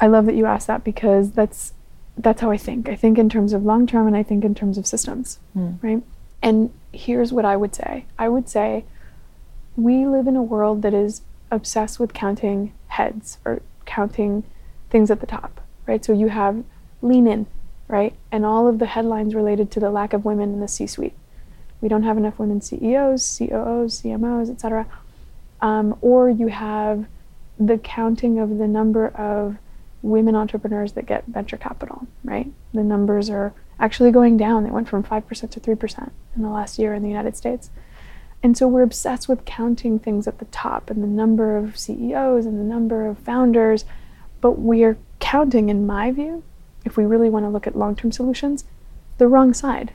I 0.00 0.06
love 0.06 0.26
that 0.26 0.34
you 0.34 0.46
asked 0.46 0.66
that 0.66 0.84
because 0.84 1.32
that's 1.32 1.72
that's 2.18 2.40
how 2.40 2.50
I 2.50 2.58
think. 2.58 2.88
I 2.88 2.96
think 2.96 3.18
in 3.18 3.28
terms 3.28 3.52
of 3.52 3.64
long 3.64 3.86
term 3.86 4.06
and 4.06 4.16
I 4.16 4.22
think 4.22 4.44
in 4.44 4.54
terms 4.54 4.76
of 4.78 4.86
systems, 4.86 5.38
mm. 5.56 5.82
right? 5.82 6.02
And 6.42 6.70
here's 6.92 7.32
what 7.32 7.44
I 7.44 7.56
would 7.56 7.74
say. 7.74 8.04
I 8.18 8.28
would 8.28 8.48
say 8.48 8.84
we 9.76 10.06
live 10.06 10.26
in 10.26 10.36
a 10.36 10.42
world 10.42 10.82
that 10.82 10.92
is 10.92 11.22
obsessed 11.50 11.98
with 11.98 12.12
counting 12.12 12.72
heads 12.88 13.38
or 13.44 13.62
counting 13.86 14.44
things 14.90 15.10
at 15.10 15.20
the 15.20 15.26
top, 15.26 15.60
right? 15.86 16.04
So 16.04 16.12
you 16.12 16.28
have 16.28 16.62
lean 17.00 17.26
in, 17.26 17.46
right? 17.88 18.14
And 18.30 18.44
all 18.44 18.68
of 18.68 18.78
the 18.78 18.86
headlines 18.86 19.34
related 19.34 19.70
to 19.72 19.80
the 19.80 19.90
lack 19.90 20.12
of 20.12 20.24
women 20.24 20.52
in 20.52 20.60
the 20.60 20.68
C 20.68 20.86
suite. 20.86 21.14
We 21.80 21.88
don't 21.88 22.04
have 22.04 22.16
enough 22.16 22.38
women 22.38 22.60
CEOs, 22.60 23.38
COOs, 23.38 24.02
CMOs, 24.02 24.50
etc. 24.50 24.86
Um, 25.60 25.96
or 26.00 26.30
you 26.30 26.48
have 26.48 27.06
the 27.58 27.78
counting 27.78 28.38
of 28.38 28.58
the 28.58 28.68
number 28.68 29.08
of 29.08 29.56
women 30.00 30.34
entrepreneurs 30.34 30.92
that 30.92 31.06
get 31.06 31.26
venture 31.26 31.56
capital, 31.56 32.06
right? 32.24 32.50
The 32.72 32.82
numbers 32.82 33.30
are 33.30 33.52
actually 33.78 34.10
going 34.10 34.36
down. 34.36 34.64
They 34.64 34.70
went 34.70 34.88
from 34.88 35.02
5% 35.02 35.50
to 35.50 35.60
3% 35.60 36.10
in 36.36 36.42
the 36.42 36.48
last 36.48 36.78
year 36.78 36.94
in 36.94 37.02
the 37.02 37.08
United 37.08 37.36
States. 37.36 37.70
And 38.42 38.56
so 38.56 38.66
we're 38.66 38.82
obsessed 38.82 39.28
with 39.28 39.44
counting 39.44 39.98
things 39.98 40.26
at 40.26 40.38
the 40.38 40.44
top 40.46 40.90
and 40.90 41.02
the 41.02 41.08
number 41.08 41.56
of 41.56 41.78
CEOs 41.78 42.44
and 42.44 42.58
the 42.58 42.64
number 42.64 43.06
of 43.06 43.18
founders, 43.18 43.84
but 44.40 44.58
we're 44.58 44.98
counting, 45.20 45.68
in 45.68 45.86
my 45.86 46.10
view, 46.10 46.42
if 46.84 46.96
we 46.96 47.04
really 47.04 47.30
want 47.30 47.44
to 47.44 47.50
look 47.50 47.66
at 47.66 47.76
long 47.76 47.96
term 47.96 48.12
solutions, 48.12 48.64
the 49.18 49.28
wrong 49.28 49.54
side. 49.54 49.92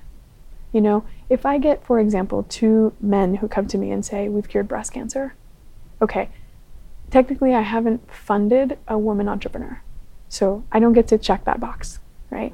You 0.71 0.81
know, 0.81 1.05
if 1.29 1.45
I 1.45 1.57
get, 1.57 1.83
for 1.85 1.99
example, 1.99 2.43
two 2.43 2.93
men 2.99 3.35
who 3.35 3.47
come 3.47 3.67
to 3.67 3.77
me 3.77 3.91
and 3.91 4.05
say, 4.05 4.27
We've 4.29 4.47
cured 4.47 4.67
breast 4.67 4.93
cancer, 4.93 5.35
okay, 6.01 6.29
technically 7.09 7.53
I 7.53 7.61
haven't 7.61 8.11
funded 8.11 8.77
a 8.87 8.97
woman 8.97 9.27
entrepreneur. 9.27 9.81
So 10.29 10.63
I 10.71 10.79
don't 10.79 10.93
get 10.93 11.07
to 11.09 11.17
check 11.17 11.45
that 11.45 11.59
box, 11.59 11.99
right? 12.29 12.53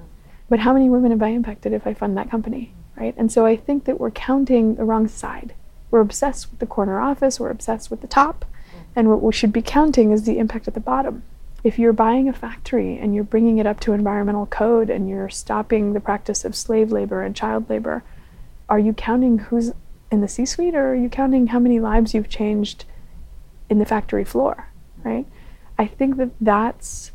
But 0.50 0.60
how 0.60 0.74
many 0.74 0.90
women 0.90 1.12
have 1.12 1.24
I 1.24 1.30
impacted 1.30 1.74
if 1.74 1.88
I 1.88 1.94
fund 1.94 2.16
that 2.18 2.30
company, 2.30 2.74
right? 2.96 3.16
And 3.18 3.32
so 3.32 3.46
I 3.46 3.56
think 3.56 3.86
that 3.86 4.00
we're 4.00 4.12
counting 4.12 4.76
the 4.76 4.84
wrong 4.84 5.08
side. 5.08 5.56
We're 5.90 6.02
obsessed 6.02 6.52
with 6.52 6.60
the 6.60 6.66
corner 6.66 7.00
office, 7.00 7.40
we're 7.40 7.50
obsessed 7.50 7.90
with 7.90 8.02
the 8.02 8.08
top, 8.08 8.46
and 8.96 9.10
what 9.10 9.22
we 9.22 9.34
should 9.34 9.54
be 9.54 9.62
counting 9.62 10.12
is 10.12 10.24
the 10.24 10.38
impact 10.38 10.68
at 10.68 10.74
the 10.74 10.80
bottom. 10.80 11.24
If 11.64 11.80
you're 11.80 11.94
buying 11.94 12.28
a 12.28 12.34
factory 12.34 12.98
and 12.98 13.16
you're 13.16 13.24
bringing 13.24 13.58
it 13.58 13.66
up 13.66 13.80
to 13.82 13.94
environmental 13.94 14.46
code 14.46 14.90
and 14.90 15.08
you're 15.08 15.30
stopping 15.30 15.94
the 15.94 16.02
practice 16.02 16.44
of 16.44 16.56
slave 16.56 16.92
labor 16.92 17.22
and 17.22 17.36
child 17.36 17.70
labor, 17.70 18.04
are 18.68 18.80
you 18.80 18.94
counting 18.94 19.38
who's 19.40 19.72
in 20.12 20.22
the 20.22 20.28
C 20.28 20.46
suite 20.46 20.76
or 20.76 20.92
are 20.92 20.96
you 20.96 21.10
counting 21.10 21.48
how 21.48 21.60
many 21.60 21.80
lives 21.80 22.14
you've 22.14 22.30
changed 22.30 22.86
in 23.70 23.80
the 23.80 23.86
factory 23.86 24.26
floor, 24.26 24.68
right? 25.04 25.26
I 25.78 25.88
think 25.88 26.18
that 26.18 26.32
that's 26.40 27.12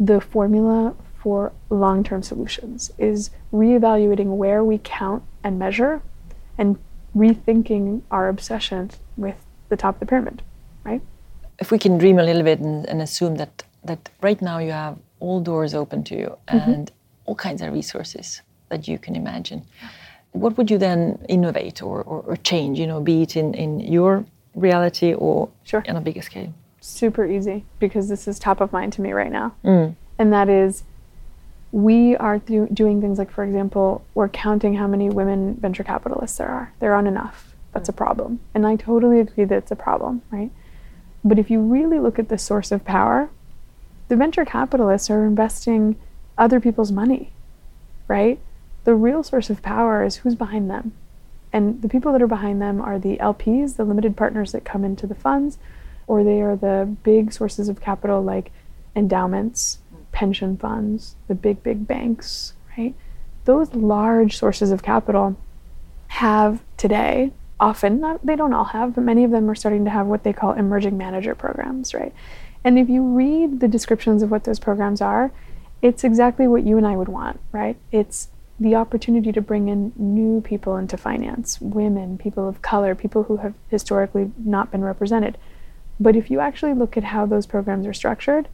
the 0.00 0.20
formula 0.20 0.94
for 1.14 1.52
long-term 1.70 2.22
solutions 2.22 2.90
is 2.98 3.30
reevaluating 3.52 4.36
where 4.36 4.64
we 4.64 4.80
count 4.82 5.22
and 5.42 5.58
measure 5.58 6.02
and 6.58 6.78
rethinking 7.16 8.02
our 8.10 8.28
obsession 8.28 8.90
with 9.16 9.36
the 9.68 9.76
top 9.76 9.96
of 9.96 10.00
the 10.00 10.06
pyramid, 10.06 10.42
right? 10.82 11.00
If 11.58 11.70
we 11.70 11.78
can 11.78 11.98
dream 11.98 12.18
a 12.18 12.22
little 12.22 12.42
bit 12.42 12.60
and, 12.60 12.86
and 12.86 13.00
assume 13.02 13.36
that 13.36 13.62
that 13.84 14.10
right 14.22 14.40
now 14.40 14.58
you 14.58 14.72
have 14.72 14.96
all 15.20 15.40
doors 15.40 15.74
open 15.74 16.04
to 16.04 16.14
you 16.16 16.36
mm-hmm. 16.48 16.70
and 16.70 16.92
all 17.26 17.34
kinds 17.34 17.60
of 17.62 17.72
resources 17.72 18.40
that 18.70 18.88
you 18.88 18.98
can 18.98 19.14
imagine. 19.14 19.62
What 20.32 20.56
would 20.56 20.70
you 20.70 20.78
then 20.78 21.24
innovate 21.28 21.82
or, 21.82 22.02
or, 22.02 22.20
or 22.22 22.36
change, 22.36 22.78
you 22.78 22.86
know, 22.86 23.00
be 23.00 23.22
it 23.22 23.36
in, 23.36 23.54
in 23.54 23.80
your 23.80 24.24
reality 24.54 25.12
or 25.14 25.50
sure. 25.64 25.84
on 25.86 25.96
a 25.96 26.00
bigger 26.00 26.22
scale? 26.22 26.52
super 26.84 27.24
easy 27.24 27.64
because 27.78 28.08
this 28.08 28.28
is 28.28 28.38
top 28.38 28.60
of 28.60 28.72
mind 28.72 28.92
to 28.92 29.00
me 29.00 29.12
right 29.12 29.32
now. 29.32 29.54
Mm. 29.64 29.96
And 30.18 30.32
that 30.32 30.48
is 30.48 30.84
we 31.72 32.14
are 32.16 32.38
th- 32.38 32.68
doing 32.72 33.00
things 33.00 33.18
like, 33.18 33.30
for 33.30 33.42
example, 33.42 34.04
we're 34.14 34.28
counting 34.28 34.74
how 34.74 34.86
many 34.86 35.08
women 35.08 35.54
venture 35.54 35.82
capitalists 35.82 36.38
there 36.38 36.48
are. 36.48 36.72
There 36.78 36.94
aren't 36.94 37.08
enough. 37.08 37.54
That's 37.72 37.88
a 37.88 37.92
mm. 37.92 37.96
problem. 37.96 38.40
And 38.54 38.66
I 38.66 38.76
totally 38.76 39.18
agree 39.18 39.44
that 39.44 39.56
it's 39.56 39.70
a 39.70 39.76
problem, 39.76 40.22
right? 40.30 40.50
But 41.24 41.38
if 41.38 41.50
you 41.50 41.60
really 41.60 41.98
look 41.98 42.18
at 42.18 42.28
the 42.28 42.38
source 42.38 42.70
of 42.70 42.84
power, 42.84 43.30
the 44.08 44.16
venture 44.16 44.44
capitalists 44.44 45.10
are 45.10 45.24
investing 45.24 45.96
other 46.36 46.60
people's 46.60 46.92
money, 46.92 47.32
right? 48.06 48.38
The 48.84 48.94
real 48.94 49.22
source 49.22 49.48
of 49.48 49.62
power 49.62 50.04
is 50.04 50.16
who's 50.16 50.34
behind 50.34 50.70
them. 50.70 50.92
And 51.52 51.80
the 51.80 51.88
people 51.88 52.12
that 52.12 52.20
are 52.20 52.26
behind 52.26 52.60
them 52.60 52.80
are 52.80 52.98
the 52.98 53.16
LPs, 53.16 53.76
the 53.76 53.84
limited 53.84 54.16
partners 54.16 54.52
that 54.52 54.64
come 54.64 54.84
into 54.84 55.06
the 55.06 55.14
funds, 55.14 55.56
or 56.06 56.22
they 56.22 56.42
are 56.42 56.56
the 56.56 56.94
big 57.02 57.32
sources 57.32 57.68
of 57.68 57.80
capital 57.80 58.22
like 58.22 58.50
endowments, 58.94 59.78
pension 60.12 60.56
funds, 60.56 61.16
the 61.28 61.34
big, 61.34 61.62
big 61.62 61.86
banks, 61.86 62.52
right? 62.76 62.94
Those 63.44 63.74
large 63.74 64.36
sources 64.36 64.70
of 64.70 64.82
capital 64.82 65.36
have 66.08 66.62
today, 66.76 67.32
often, 67.60 68.00
not, 68.00 68.24
they 68.24 68.36
don't 68.36 68.52
all 68.52 68.64
have, 68.64 68.94
but 68.94 69.04
many 69.04 69.24
of 69.24 69.30
them 69.30 69.48
are 69.50 69.54
starting 69.54 69.84
to 69.84 69.90
have 69.90 70.06
what 70.06 70.24
they 70.24 70.32
call 70.32 70.52
emerging 70.52 70.96
manager 70.96 71.34
programs, 71.34 71.94
right? 71.94 72.12
And 72.64 72.78
if 72.78 72.88
you 72.88 73.02
read 73.02 73.60
the 73.60 73.68
descriptions 73.68 74.22
of 74.22 74.30
what 74.30 74.44
those 74.44 74.58
programs 74.58 75.00
are, 75.00 75.32
it's 75.82 76.02
exactly 76.02 76.48
what 76.48 76.64
you 76.64 76.78
and 76.78 76.86
I 76.86 76.96
would 76.96 77.08
want, 77.08 77.40
right? 77.52 77.76
It's 77.92 78.28
the 78.58 78.74
opportunity 78.74 79.32
to 79.32 79.40
bring 79.40 79.68
in 79.68 79.92
new 79.96 80.40
people 80.40 80.76
into 80.76 80.96
finance, 80.96 81.60
women, 81.60 82.16
people 82.16 82.48
of 82.48 82.62
color, 82.62 82.94
people 82.94 83.24
who 83.24 83.38
have 83.38 83.54
historically 83.68 84.32
not 84.38 84.70
been 84.70 84.84
represented. 84.84 85.36
But 86.00 86.16
if 86.16 86.30
you 86.30 86.40
actually 86.40 86.74
look 86.74 86.96
at 86.96 87.04
how 87.04 87.26
those 87.26 87.46
programs 87.46 87.86
are 87.86 87.92
structured, 87.92 88.48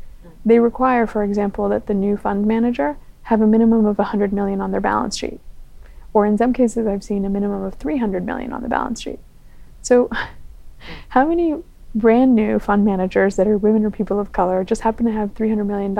they 0.45 0.59
require, 0.59 1.07
for 1.07 1.23
example, 1.23 1.69
that 1.69 1.87
the 1.87 1.95
new 1.95 2.17
fund 2.17 2.47
manager 2.47 2.97
have 3.23 3.41
a 3.41 3.47
minimum 3.47 3.87
of 3.87 3.99
100 3.99 4.33
million 4.33 4.61
on 4.61 4.73
their 4.73 4.81
balance 4.81 5.17
sheet. 5.17 5.41
Or 6.12 6.27
in 6.27 6.37
some 6.37 6.53
cases, 6.53 6.87
I've 6.87 7.05
seen 7.05 7.25
a 7.25 7.31
minimum 7.31 7.62
of 7.62 7.75
300 7.75 8.25
million 8.25 8.53
on 8.53 8.62
the 8.62 8.68
balance 8.68 9.01
sheet. 9.01 9.20
So, 9.83 10.11
how 11.11 11.27
many 11.27 11.57
brand 11.94 12.35
new 12.35 12.59
fund 12.59 12.85
managers 12.85 13.37
that 13.37 13.46
are 13.46 13.59
women 13.59 13.85
or 13.85 13.90
people 13.90 14.20
of 14.20 14.33
color 14.33 14.64
just 14.64 14.83
happen 14.83 15.07
to 15.07 15.12
have 15.12 15.35
$300 15.35 15.66
million 15.66 15.94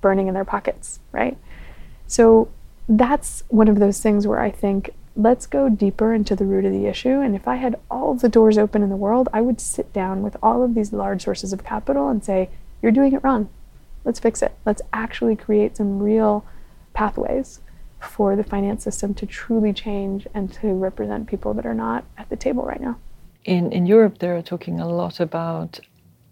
burning 0.00 0.28
in 0.28 0.34
their 0.34 0.44
pockets, 0.44 1.00
right? 1.12 1.36
So, 2.06 2.50
that's 2.88 3.44
one 3.48 3.68
of 3.68 3.78
those 3.78 4.00
things 4.00 4.26
where 4.26 4.40
I 4.40 4.50
think 4.50 4.90
let's 5.16 5.46
go 5.46 5.68
deeper 5.68 6.12
into 6.12 6.34
the 6.34 6.44
root 6.44 6.64
of 6.64 6.72
the 6.72 6.86
issue. 6.86 7.20
And 7.20 7.34
if 7.34 7.46
I 7.46 7.56
had 7.56 7.76
all 7.90 8.14
the 8.14 8.28
doors 8.28 8.58
open 8.58 8.82
in 8.82 8.88
the 8.88 8.96
world, 8.96 9.28
I 9.32 9.40
would 9.40 9.60
sit 9.60 9.92
down 9.92 10.22
with 10.22 10.36
all 10.42 10.62
of 10.62 10.74
these 10.74 10.92
large 10.92 11.22
sources 11.22 11.52
of 11.52 11.64
capital 11.64 12.08
and 12.08 12.24
say, 12.24 12.50
You're 12.82 12.92
doing 12.92 13.12
it 13.12 13.22
wrong. 13.22 13.48
Let's 14.04 14.20
fix 14.20 14.42
it. 14.42 14.52
Let's 14.66 14.82
actually 14.92 15.36
create 15.36 15.76
some 15.76 15.98
real 15.98 16.44
pathways 16.92 17.60
for 18.04 18.36
the 18.36 18.44
finance 18.44 18.84
system 18.84 19.14
to 19.14 19.26
truly 19.26 19.72
change 19.72 20.26
and 20.34 20.52
to 20.54 20.68
represent 20.74 21.26
people 21.26 21.54
that 21.54 21.66
are 21.66 21.74
not 21.74 22.04
at 22.16 22.28
the 22.28 22.36
table 22.36 22.64
right 22.64 22.80
now. 22.80 22.96
In, 23.44 23.72
in 23.72 23.86
Europe, 23.86 24.18
they're 24.18 24.42
talking 24.42 24.80
a 24.80 24.88
lot 24.88 25.20
about, 25.20 25.80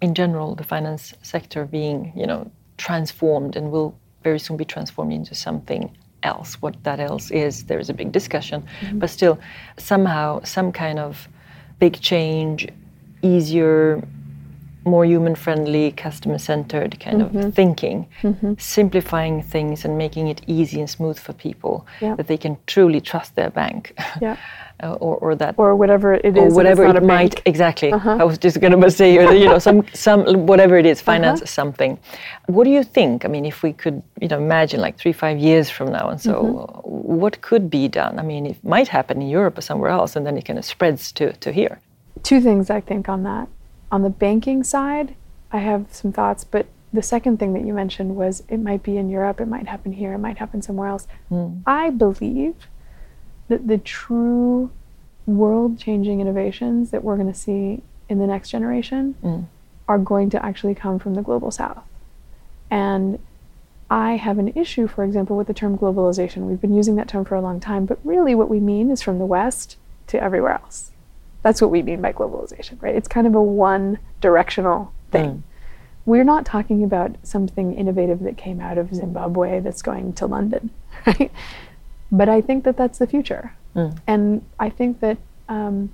in 0.00 0.14
general, 0.14 0.54
the 0.54 0.64
finance 0.64 1.14
sector 1.22 1.64
being, 1.64 2.12
you 2.16 2.26
know, 2.26 2.50
transformed 2.78 3.56
and 3.56 3.70
will 3.70 3.94
very 4.22 4.38
soon 4.38 4.56
be 4.56 4.64
transformed 4.64 5.12
into 5.12 5.34
something 5.34 5.94
else. 6.22 6.60
What 6.62 6.82
that 6.84 7.00
else 7.00 7.30
is, 7.30 7.64
there 7.64 7.78
is 7.78 7.90
a 7.90 7.94
big 7.94 8.12
discussion, 8.12 8.62
mm-hmm. 8.62 8.98
but 8.98 9.10
still, 9.10 9.38
somehow, 9.76 10.42
some 10.44 10.72
kind 10.72 10.98
of 10.98 11.28
big 11.78 12.00
change, 12.00 12.68
easier, 13.22 14.02
more 14.84 15.04
human 15.04 15.34
friendly, 15.34 15.92
customer 15.92 16.38
centered 16.38 16.98
kind 17.00 17.22
mm-hmm. 17.22 17.38
of 17.38 17.54
thinking, 17.54 18.08
mm-hmm. 18.22 18.54
simplifying 18.58 19.42
things 19.42 19.84
and 19.84 19.96
making 19.96 20.28
it 20.28 20.42
easy 20.46 20.80
and 20.80 20.90
smooth 20.90 21.18
for 21.18 21.32
people 21.32 21.86
yeah. 22.00 22.14
that 22.16 22.26
they 22.26 22.36
can 22.36 22.56
truly 22.66 23.00
trust 23.00 23.34
their 23.34 23.50
bank. 23.50 23.94
Yeah. 24.20 24.36
uh, 24.82 24.94
or, 24.94 25.16
or 25.16 25.34
that 25.34 25.54
or 25.58 25.74
whatever 25.74 26.14
it 26.14 26.36
is 26.36 26.52
or 26.52 26.56
whatever 26.56 26.84
it 26.84 27.02
might 27.02 27.36
bank. 27.36 27.42
exactly 27.46 27.92
uh-huh. 27.92 28.18
i 28.20 28.24
was 28.24 28.38
just 28.38 28.60
going 28.60 28.72
to 28.80 28.90
say 28.90 29.14
you 29.14 29.46
know 29.46 29.58
some 29.58 29.84
some 29.94 30.46
whatever 30.46 30.76
it 30.76 30.86
is 30.86 30.98
uh-huh. 30.98 31.12
finance 31.12 31.40
uh-huh. 31.40 31.46
something 31.46 31.98
what 32.46 32.64
do 32.64 32.70
you 32.70 32.82
think 32.82 33.24
i 33.24 33.28
mean 33.28 33.44
if 33.44 33.62
we 33.62 33.72
could 33.72 34.02
you 34.20 34.28
know 34.28 34.38
imagine 34.38 34.80
like 34.80 34.96
three 34.98 35.12
five 35.12 35.38
years 35.38 35.70
from 35.70 35.90
now 35.90 36.08
and 36.08 36.20
so 36.20 36.34
mm-hmm. 36.34 37.18
what 37.20 37.40
could 37.40 37.70
be 37.70 37.88
done 37.88 38.18
i 38.18 38.22
mean 38.22 38.46
it 38.46 38.62
might 38.64 38.88
happen 38.88 39.22
in 39.22 39.28
europe 39.28 39.56
or 39.56 39.62
somewhere 39.62 39.90
else 39.90 40.16
and 40.16 40.26
then 40.26 40.36
it 40.36 40.44
kind 40.44 40.58
of 40.58 40.64
spreads 40.64 41.12
to 41.12 41.32
to 41.34 41.52
here 41.52 41.80
two 42.22 42.40
things 42.40 42.70
i 42.70 42.80
think 42.80 43.08
on 43.08 43.22
that 43.22 43.48
on 43.92 44.02
the 44.02 44.10
banking 44.10 44.64
side 44.64 45.14
i 45.52 45.58
have 45.58 45.86
some 45.92 46.10
thoughts 46.10 46.42
but 46.42 46.66
the 46.92 47.02
second 47.02 47.38
thing 47.38 47.54
that 47.54 47.64
you 47.64 47.72
mentioned 47.72 48.16
was 48.16 48.42
it 48.48 48.58
might 48.58 48.82
be 48.82 48.98
in 48.98 49.08
Europe, 49.08 49.40
it 49.40 49.48
might 49.48 49.66
happen 49.66 49.92
here, 49.92 50.12
it 50.12 50.18
might 50.18 50.38
happen 50.38 50.60
somewhere 50.60 50.88
else. 50.88 51.06
Mm. 51.30 51.62
I 51.66 51.90
believe 51.90 52.54
that 53.48 53.66
the 53.66 53.78
true 53.78 54.70
world 55.26 55.78
changing 55.78 56.20
innovations 56.20 56.90
that 56.90 57.02
we're 57.02 57.16
going 57.16 57.32
to 57.32 57.38
see 57.38 57.82
in 58.08 58.18
the 58.18 58.26
next 58.26 58.50
generation 58.50 59.14
mm. 59.22 59.46
are 59.88 59.98
going 59.98 60.28
to 60.30 60.44
actually 60.44 60.74
come 60.74 60.98
from 60.98 61.14
the 61.14 61.22
global 61.22 61.50
south. 61.50 61.84
And 62.70 63.18
I 63.90 64.16
have 64.16 64.38
an 64.38 64.48
issue, 64.54 64.86
for 64.86 65.04
example, 65.04 65.36
with 65.36 65.46
the 65.46 65.54
term 65.54 65.78
globalization. 65.78 66.42
We've 66.42 66.60
been 66.60 66.74
using 66.74 66.96
that 66.96 67.08
term 67.08 67.24
for 67.24 67.34
a 67.34 67.40
long 67.40 67.60
time, 67.60 67.86
but 67.86 67.98
really 68.04 68.34
what 68.34 68.50
we 68.50 68.60
mean 68.60 68.90
is 68.90 69.00
from 69.00 69.18
the 69.18 69.26
West 69.26 69.76
to 70.08 70.22
everywhere 70.22 70.52
else. 70.52 70.91
That's 71.42 71.60
what 71.60 71.70
we 71.70 71.82
mean 71.82 72.00
by 72.00 72.12
globalization, 72.12 72.80
right? 72.80 72.94
It's 72.94 73.08
kind 73.08 73.26
of 73.26 73.34
a 73.34 73.42
one 73.42 73.98
directional 74.20 74.92
thing. 75.10 75.30
Mm. 75.30 75.42
We're 76.04 76.24
not 76.24 76.44
talking 76.44 76.82
about 76.82 77.16
something 77.22 77.74
innovative 77.74 78.20
that 78.20 78.36
came 78.36 78.60
out 78.60 78.78
of 78.78 78.94
Zimbabwe 78.94 79.60
that's 79.60 79.82
going 79.82 80.12
to 80.14 80.26
London, 80.26 80.70
right? 81.06 81.30
But 82.10 82.28
I 82.28 82.40
think 82.40 82.64
that 82.64 82.76
that's 82.76 82.98
the 82.98 83.06
future. 83.06 83.54
Mm. 83.74 83.98
And 84.06 84.44
I 84.58 84.68
think 84.68 85.00
that 85.00 85.18
um, 85.48 85.92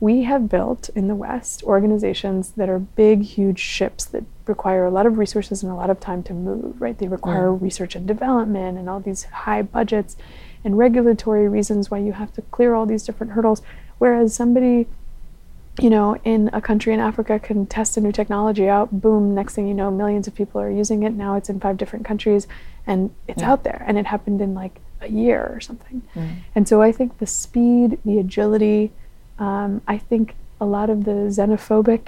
we 0.00 0.22
have 0.24 0.48
built 0.48 0.88
in 0.90 1.06
the 1.08 1.14
West 1.14 1.62
organizations 1.62 2.52
that 2.52 2.68
are 2.68 2.78
big, 2.78 3.22
huge 3.22 3.60
ships 3.60 4.04
that 4.06 4.24
require 4.46 4.84
a 4.86 4.90
lot 4.90 5.06
of 5.06 5.18
resources 5.18 5.62
and 5.62 5.70
a 5.70 5.74
lot 5.74 5.90
of 5.90 6.00
time 6.00 6.22
to 6.24 6.34
move, 6.34 6.80
right? 6.80 6.98
They 6.98 7.08
require 7.08 7.48
Mm. 7.48 7.62
research 7.62 7.94
and 7.94 8.06
development 8.06 8.78
and 8.78 8.88
all 8.90 9.00
these 9.00 9.24
high 9.24 9.62
budgets 9.62 10.16
and 10.64 10.76
regulatory 10.78 11.48
reasons 11.48 11.90
why 11.90 11.98
you 11.98 12.12
have 12.12 12.32
to 12.34 12.42
clear 12.42 12.74
all 12.74 12.86
these 12.86 13.04
different 13.04 13.32
hurdles. 13.32 13.62
Whereas 14.02 14.34
somebody, 14.34 14.88
you 15.80 15.88
know, 15.88 16.16
in 16.24 16.50
a 16.52 16.60
country 16.60 16.92
in 16.92 16.98
Africa 16.98 17.38
can 17.38 17.66
test 17.66 17.96
a 17.96 18.00
new 18.00 18.10
technology 18.10 18.68
out, 18.68 19.00
boom, 19.00 19.32
next 19.32 19.54
thing 19.54 19.68
you 19.68 19.74
know, 19.74 19.92
millions 19.92 20.26
of 20.26 20.34
people 20.34 20.60
are 20.60 20.68
using 20.68 21.04
it. 21.04 21.12
Now 21.12 21.36
it's 21.36 21.48
in 21.48 21.60
five 21.60 21.76
different 21.76 22.04
countries 22.04 22.48
and 22.84 23.10
it's 23.28 23.42
Yeah. 23.42 23.52
out 23.52 23.62
there. 23.62 23.84
And 23.86 23.96
it 23.96 24.06
happened 24.06 24.40
in 24.40 24.54
like 24.54 24.80
a 25.00 25.06
year 25.06 25.48
or 25.54 25.60
something. 25.60 26.02
Mm. 26.16 26.28
And 26.56 26.66
so 26.66 26.82
I 26.82 26.90
think 26.90 27.18
the 27.18 27.28
speed, 27.28 28.00
the 28.04 28.18
agility, 28.18 28.90
um, 29.38 29.82
I 29.86 29.98
think 29.98 30.34
a 30.60 30.66
lot 30.66 30.90
of 30.90 31.04
the 31.04 31.18
xenophobic 31.38 32.04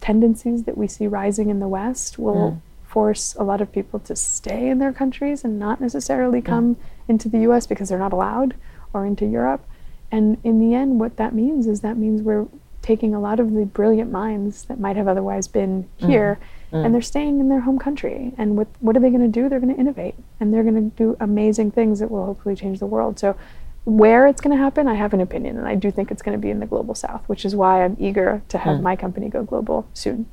tendencies 0.00 0.62
that 0.62 0.78
we 0.78 0.86
see 0.86 1.08
rising 1.08 1.50
in 1.50 1.58
the 1.58 1.66
West 1.66 2.20
will 2.20 2.52
Mm. 2.52 2.60
force 2.86 3.34
a 3.34 3.42
lot 3.42 3.60
of 3.60 3.72
people 3.72 3.98
to 3.98 4.14
stay 4.14 4.68
in 4.68 4.78
their 4.78 4.92
countries 4.92 5.42
and 5.44 5.58
not 5.58 5.80
necessarily 5.80 6.40
come 6.40 6.76
into 7.08 7.28
the 7.28 7.40
US 7.48 7.66
because 7.66 7.88
they're 7.88 7.98
not 8.06 8.12
allowed 8.12 8.54
or 8.94 9.04
into 9.04 9.26
Europe. 9.26 9.62
And 10.10 10.38
in 10.44 10.60
the 10.60 10.74
end, 10.74 11.00
what 11.00 11.16
that 11.16 11.34
means 11.34 11.66
is 11.66 11.80
that 11.80 11.96
means 11.96 12.22
we're 12.22 12.46
taking 12.82 13.14
a 13.14 13.20
lot 13.20 13.40
of 13.40 13.52
the 13.52 13.64
brilliant 13.64 14.12
minds 14.12 14.64
that 14.66 14.78
might 14.78 14.96
have 14.96 15.08
otherwise 15.08 15.48
been 15.48 15.88
here 15.96 16.38
and 16.84 16.94
they're 16.94 17.02
staying 17.02 17.40
in 17.40 17.48
their 17.48 17.60
home 17.60 17.78
country. 17.78 18.32
And 18.38 18.56
what, 18.56 18.68
what 18.80 18.96
are 18.96 19.00
they 19.00 19.10
going 19.10 19.22
to 19.22 19.28
do? 19.28 19.48
They're 19.48 19.60
going 19.60 19.74
to 19.74 19.80
innovate 19.80 20.14
and 20.38 20.52
they're 20.52 20.62
going 20.62 20.90
to 20.90 20.96
do 20.96 21.16
amazing 21.20 21.70
things 21.72 21.98
that 22.00 22.10
will 22.10 22.26
hopefully 22.26 22.54
change 22.54 22.78
the 22.78 22.86
world. 22.86 23.18
So, 23.18 23.36
where 23.84 24.26
it's 24.26 24.40
going 24.40 24.56
to 24.56 24.60
happen, 24.62 24.88
I 24.88 24.94
have 24.94 25.14
an 25.14 25.20
opinion, 25.20 25.56
and 25.56 25.68
I 25.68 25.76
do 25.76 25.92
think 25.92 26.10
it's 26.10 26.20
going 26.20 26.36
to 26.36 26.42
be 26.42 26.50
in 26.50 26.58
the 26.58 26.66
global 26.66 26.96
south, 26.96 27.22
which 27.28 27.44
is 27.44 27.54
why 27.54 27.84
I'm 27.84 27.96
eager 28.00 28.42
to 28.48 28.58
have 28.58 28.78
Mm. 28.78 28.82
my 28.82 28.96
company 28.96 29.28
go 29.28 29.44
global 29.44 29.86
soon. 29.94 30.26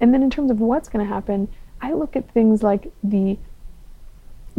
And 0.00 0.14
then, 0.14 0.22
in 0.22 0.30
terms 0.30 0.50
of 0.50 0.60
what's 0.60 0.88
going 0.88 1.06
to 1.06 1.14
happen, 1.14 1.48
I 1.82 1.92
look 1.92 2.16
at 2.16 2.30
things 2.30 2.62
like 2.62 2.90
the 3.04 3.36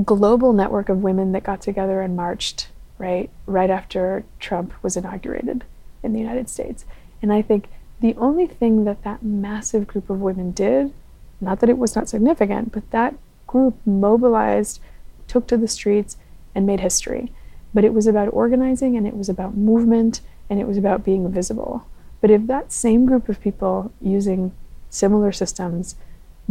global 0.04 0.54
network 0.54 0.88
of 0.90 1.02
women 1.02 1.32
that 1.32 1.44
got 1.44 1.62
together 1.62 2.02
and 2.02 2.16
marched 2.16 2.68
right 3.02 3.30
right 3.48 3.70
after 3.70 4.24
Trump 4.40 4.74
was 4.84 4.96
inaugurated 4.96 5.64
in 6.04 6.14
the 6.14 6.20
United 6.20 6.48
States. 6.48 6.86
And 7.22 7.34
I 7.34 7.42
think 7.42 7.68
the 8.00 8.16
only 8.16 8.48
thing 8.48 8.86
that 8.86 9.04
that 9.04 9.24
massive 9.24 9.88
group 9.88 10.10
of 10.10 10.22
women 10.22 10.52
did, 10.52 10.94
not 11.40 11.60
that 11.60 11.70
it 11.70 11.78
was 11.78 11.96
not 11.96 12.10
significant, 12.10 12.72
but 12.72 12.90
that 12.92 13.16
group 13.48 13.76
mobilized, 13.86 14.80
took 15.28 15.48
to 15.48 15.58
the 15.58 15.68
streets, 15.68 16.18
and 16.56 16.66
made 16.66 16.80
history. 16.80 17.32
But 17.74 17.84
it 17.84 17.94
was 17.94 18.08
about 18.08 18.34
organizing 18.34 18.96
and 18.98 19.08
it 19.08 19.16
was 19.16 19.30
about 19.30 19.56
movement 19.56 20.22
and 20.50 20.60
it 20.60 20.68
was 20.68 20.78
about 20.78 21.06
being 21.06 21.32
visible. 21.32 21.86
But 22.20 22.32
if 22.32 22.46
that 22.48 22.72
same 22.72 23.06
group 23.06 23.30
of 23.30 23.42
people 23.42 23.92
using 24.02 24.52
similar 24.90 25.32
systems 25.32 25.96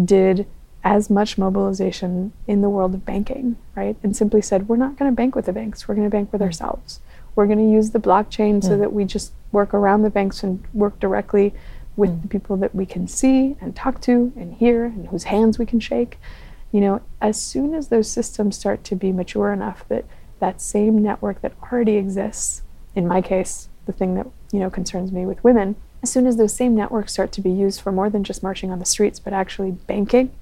did 0.03 0.47
as 0.83 1.11
much 1.11 1.37
mobilization 1.37 2.33
in 2.47 2.62
the 2.62 2.69
world 2.69 2.95
of 2.95 3.05
banking, 3.05 3.57
right? 3.75 3.97
And 4.03 4.16
simply 4.16 4.40
said, 4.40 4.69
we're 4.69 4.77
not 4.77 4.97
going 4.97 5.11
to 5.11 5.14
bank 5.14 5.35
with 5.35 5.47
the 5.47 5.53
banks, 5.53 5.87
we're 5.87 5.95
going 5.95 6.07
to 6.07 6.11
bank 6.11 6.33
with 6.33 6.40
hmm. 6.40 6.47
ourselves. 6.47 7.01
We're 7.35 7.47
going 7.47 7.59
to 7.59 7.71
use 7.71 7.90
the 7.90 8.01
blockchain 8.01 8.62
so 8.62 8.75
hmm. 8.75 8.81
that 8.81 8.93
we 8.93 9.05
just 9.05 9.33
work 9.53 9.75
around 9.75 10.03
the 10.03 10.11
banks 10.11 10.43
and 10.43 10.64
work 10.73 10.99
directly 10.99 11.55
with 11.97 12.11
hmm. 12.11 12.23
the 12.23 12.29
people 12.29 12.57
that 12.59 12.75
we 12.75 12.87
can 12.87 13.07
see 13.07 13.57
and 13.61 13.77
talk 13.77 14.01
to 14.03 14.33
and 14.37 14.55
hear 14.55 14.87
and 14.87 15.09
whose 15.09 15.25
hands 15.25 15.59
we 15.59 15.66
can 15.66 15.81
shake. 15.81 16.19
You 16.73 16.81
know, 16.81 17.03
as 17.21 17.40
soon 17.40 17.75
as 17.75 17.88
those 17.88 18.11
systems 18.11 18.57
start 18.57 18.85
to 18.85 18.95
be 18.95 19.12
mature 19.12 19.53
enough 19.53 19.85
that 19.88 20.05
that 20.38 20.61
same 20.61 21.03
network 21.03 21.43
that 21.43 21.53
already 21.71 21.97
exists, 21.97 22.62
in 22.95 23.07
my 23.07 23.21
case, 23.21 23.69
the 23.85 23.93
thing 23.93 24.14
that, 24.14 24.27
you 24.53 24.59
know, 24.59 24.71
concerns 24.71 25.12
me 25.12 25.27
with 25.27 25.43
women, 25.45 25.77
as 26.03 26.11
soon 26.11 26.27
as 26.27 26.37
those 26.37 26.55
same 26.55 26.75
networks 26.75 27.13
start 27.13 27.33
to 27.33 27.41
be 27.41 27.51
used 27.51 27.81
for 27.81 27.93
more 27.93 28.09
than 28.09 28.25
just 28.25 28.43
marching 28.43 28.71
on 28.71 28.79
the 28.79 28.85
streets, 28.85 29.21
but 29.21 29.33
actually 29.33 29.73
banking 29.73 30.33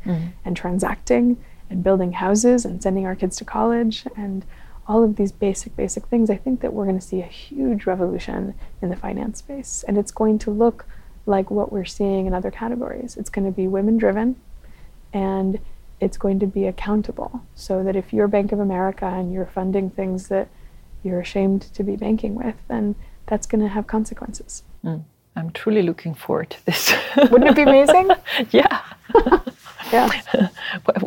and 0.44 0.57
transacting 0.57 1.37
and 1.71 1.83
building 1.83 2.12
houses 2.12 2.64
and 2.64 2.83
sending 2.83 3.07
our 3.07 3.16
kids 3.16 3.37
to 3.37 3.44
college 3.44 4.05
and 4.16 4.44
all 4.87 5.05
of 5.05 5.16
these 5.16 5.33
basic, 5.33 5.77
basic 5.77 6.07
things, 6.07 6.31
I 6.31 6.37
think 6.37 6.61
that 6.61 6.73
we're 6.73 6.87
going 6.87 6.99
to 6.99 7.07
see 7.07 7.21
a 7.21 7.27
huge 7.27 7.85
revolution 7.85 8.55
in 8.81 8.88
the 8.88 8.97
finance 8.97 9.40
space. 9.40 9.85
And 9.87 9.99
it's 9.99 10.11
going 10.11 10.38
to 10.40 10.51
look 10.51 10.87
like 11.27 11.51
what 11.51 11.71
we're 11.71 11.85
seeing 11.85 12.27
in 12.27 12.33
other 12.33 12.51
categories. 12.51 13.16
It's 13.16 13.29
going 13.29 13.44
to 13.44 13.53
be 13.53 13.68
women 13.68 13.99
driven 13.99 14.37
and 15.12 15.59
it's 16.01 16.16
going 16.16 16.38
to 16.38 16.47
be 16.47 16.66
accountable 16.66 17.42
so 17.55 17.83
that 17.83 17.97
if 17.97 18.12
you're 18.12 18.29
Bank 18.29 18.53
of 18.53 18.61
America 18.61 19.05
and 19.05 19.33
you're 19.33 19.47
funding 19.47 19.90
things 19.90 20.29
that 20.29 20.49
you're 21.03 21.21
ashamed 21.21 21.62
to 21.75 21.83
be 21.83 21.97
banking 21.97 22.35
with, 22.35 22.55
then 22.68 22.94
that's 23.27 23.47
going 23.47 23.61
to 23.61 23.68
have 23.68 23.87
consequences. 23.87 24.62
Mm. 24.83 25.05
I'm 25.38 25.51
truly 25.53 25.83
looking 25.83 26.14
forward 26.14 26.51
to 26.51 26.66
this. 26.66 26.92
Wouldn't 27.16 27.51
it 27.51 27.57
be 27.57 27.62
amazing? 27.62 28.11
yeah. 28.51 28.81
Yeah. 29.90 30.11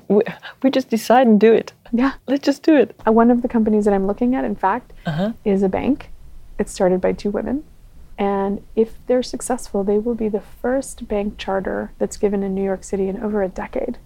we, 0.08 0.70
just 0.72 0.90
decide 0.90 1.28
and 1.28 1.40
do 1.40 1.54
it. 1.54 1.72
Yeah. 1.92 2.14
Let's 2.28 2.44
just 2.44 2.64
do 2.64 2.76
it. 2.76 3.00
Uh, 3.06 3.12
One 3.12 3.30
of 3.30 3.44
the 3.44 3.48
companies 3.48 3.86
that 3.86 3.94
I'm 3.94 4.08
looking 4.08 4.34
at, 4.34 4.44
in 4.44 4.56
fact, 4.56 4.92
Uh-huh. 5.06 5.34
is 5.46 5.62
a 5.62 5.70
bank. 5.70 6.10
It's 6.58 6.72
started 6.72 7.00
by 7.00 7.12
two 7.14 7.30
women. 7.30 7.64
And 8.18 8.64
if 8.76 8.90
they're 9.06 9.22
successful, 9.22 9.84
they 9.84 10.00
will 10.00 10.16
be 10.16 10.30
the 10.30 10.42
first 10.42 11.08
bank 11.08 11.38
charter 11.38 11.92
that's 12.00 12.18
given 12.18 12.42
in 12.42 12.56
New 12.56 12.64
York 12.64 12.84
City 12.84 13.08
in 13.08 13.22
over 13.22 13.44
a 13.44 13.50
decade. 13.50 14.00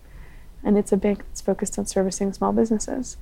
And 0.64 0.78
it's 0.78 0.92
a 0.92 0.98
bank 0.98 1.20
that's 1.20 1.42
focused 1.42 1.80
on 1.80 1.86
servicing 1.86 2.34
small 2.34 2.52
businesses. 2.52 3.16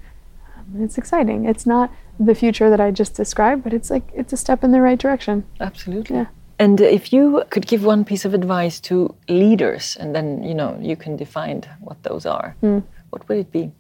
Um, 0.58 0.66
and 0.74 0.84
it's 0.84 0.98
exciting. 0.98 1.46
It's 1.46 1.68
not 1.68 1.92
the 2.20 2.34
future 2.36 2.70
that 2.72 2.80
I 2.82 2.89
just 2.89 3.13
described, 3.16 3.63
but 3.63 3.74
it's 3.74 3.92
like 3.92 4.10
it's 4.16 4.34
a 4.34 4.38
step 4.38 4.63
in 4.63 4.72
the 4.72 4.82
right 4.82 4.98
direction. 4.98 5.44
Absolutely. 5.60 6.16
Yeah. 6.16 6.26
And 6.60 6.80
if 6.80 7.12
you 7.12 7.44
could 7.50 7.68
give 7.68 7.84
one 7.84 8.06
piece 8.06 8.26
of 8.26 8.34
advice 8.34 8.80
to 8.82 9.16
leaders, 9.28 9.98
and 10.00 10.16
then 10.16 10.44
you 10.44 10.54
know 10.54 10.78
you 10.80 10.96
can 10.96 11.16
define 11.16 11.63
what 11.80 12.02
those 12.04 12.26
are, 12.26 12.56
what 13.10 13.28
would 13.28 13.38
it 13.38 13.52
be? 13.52 13.72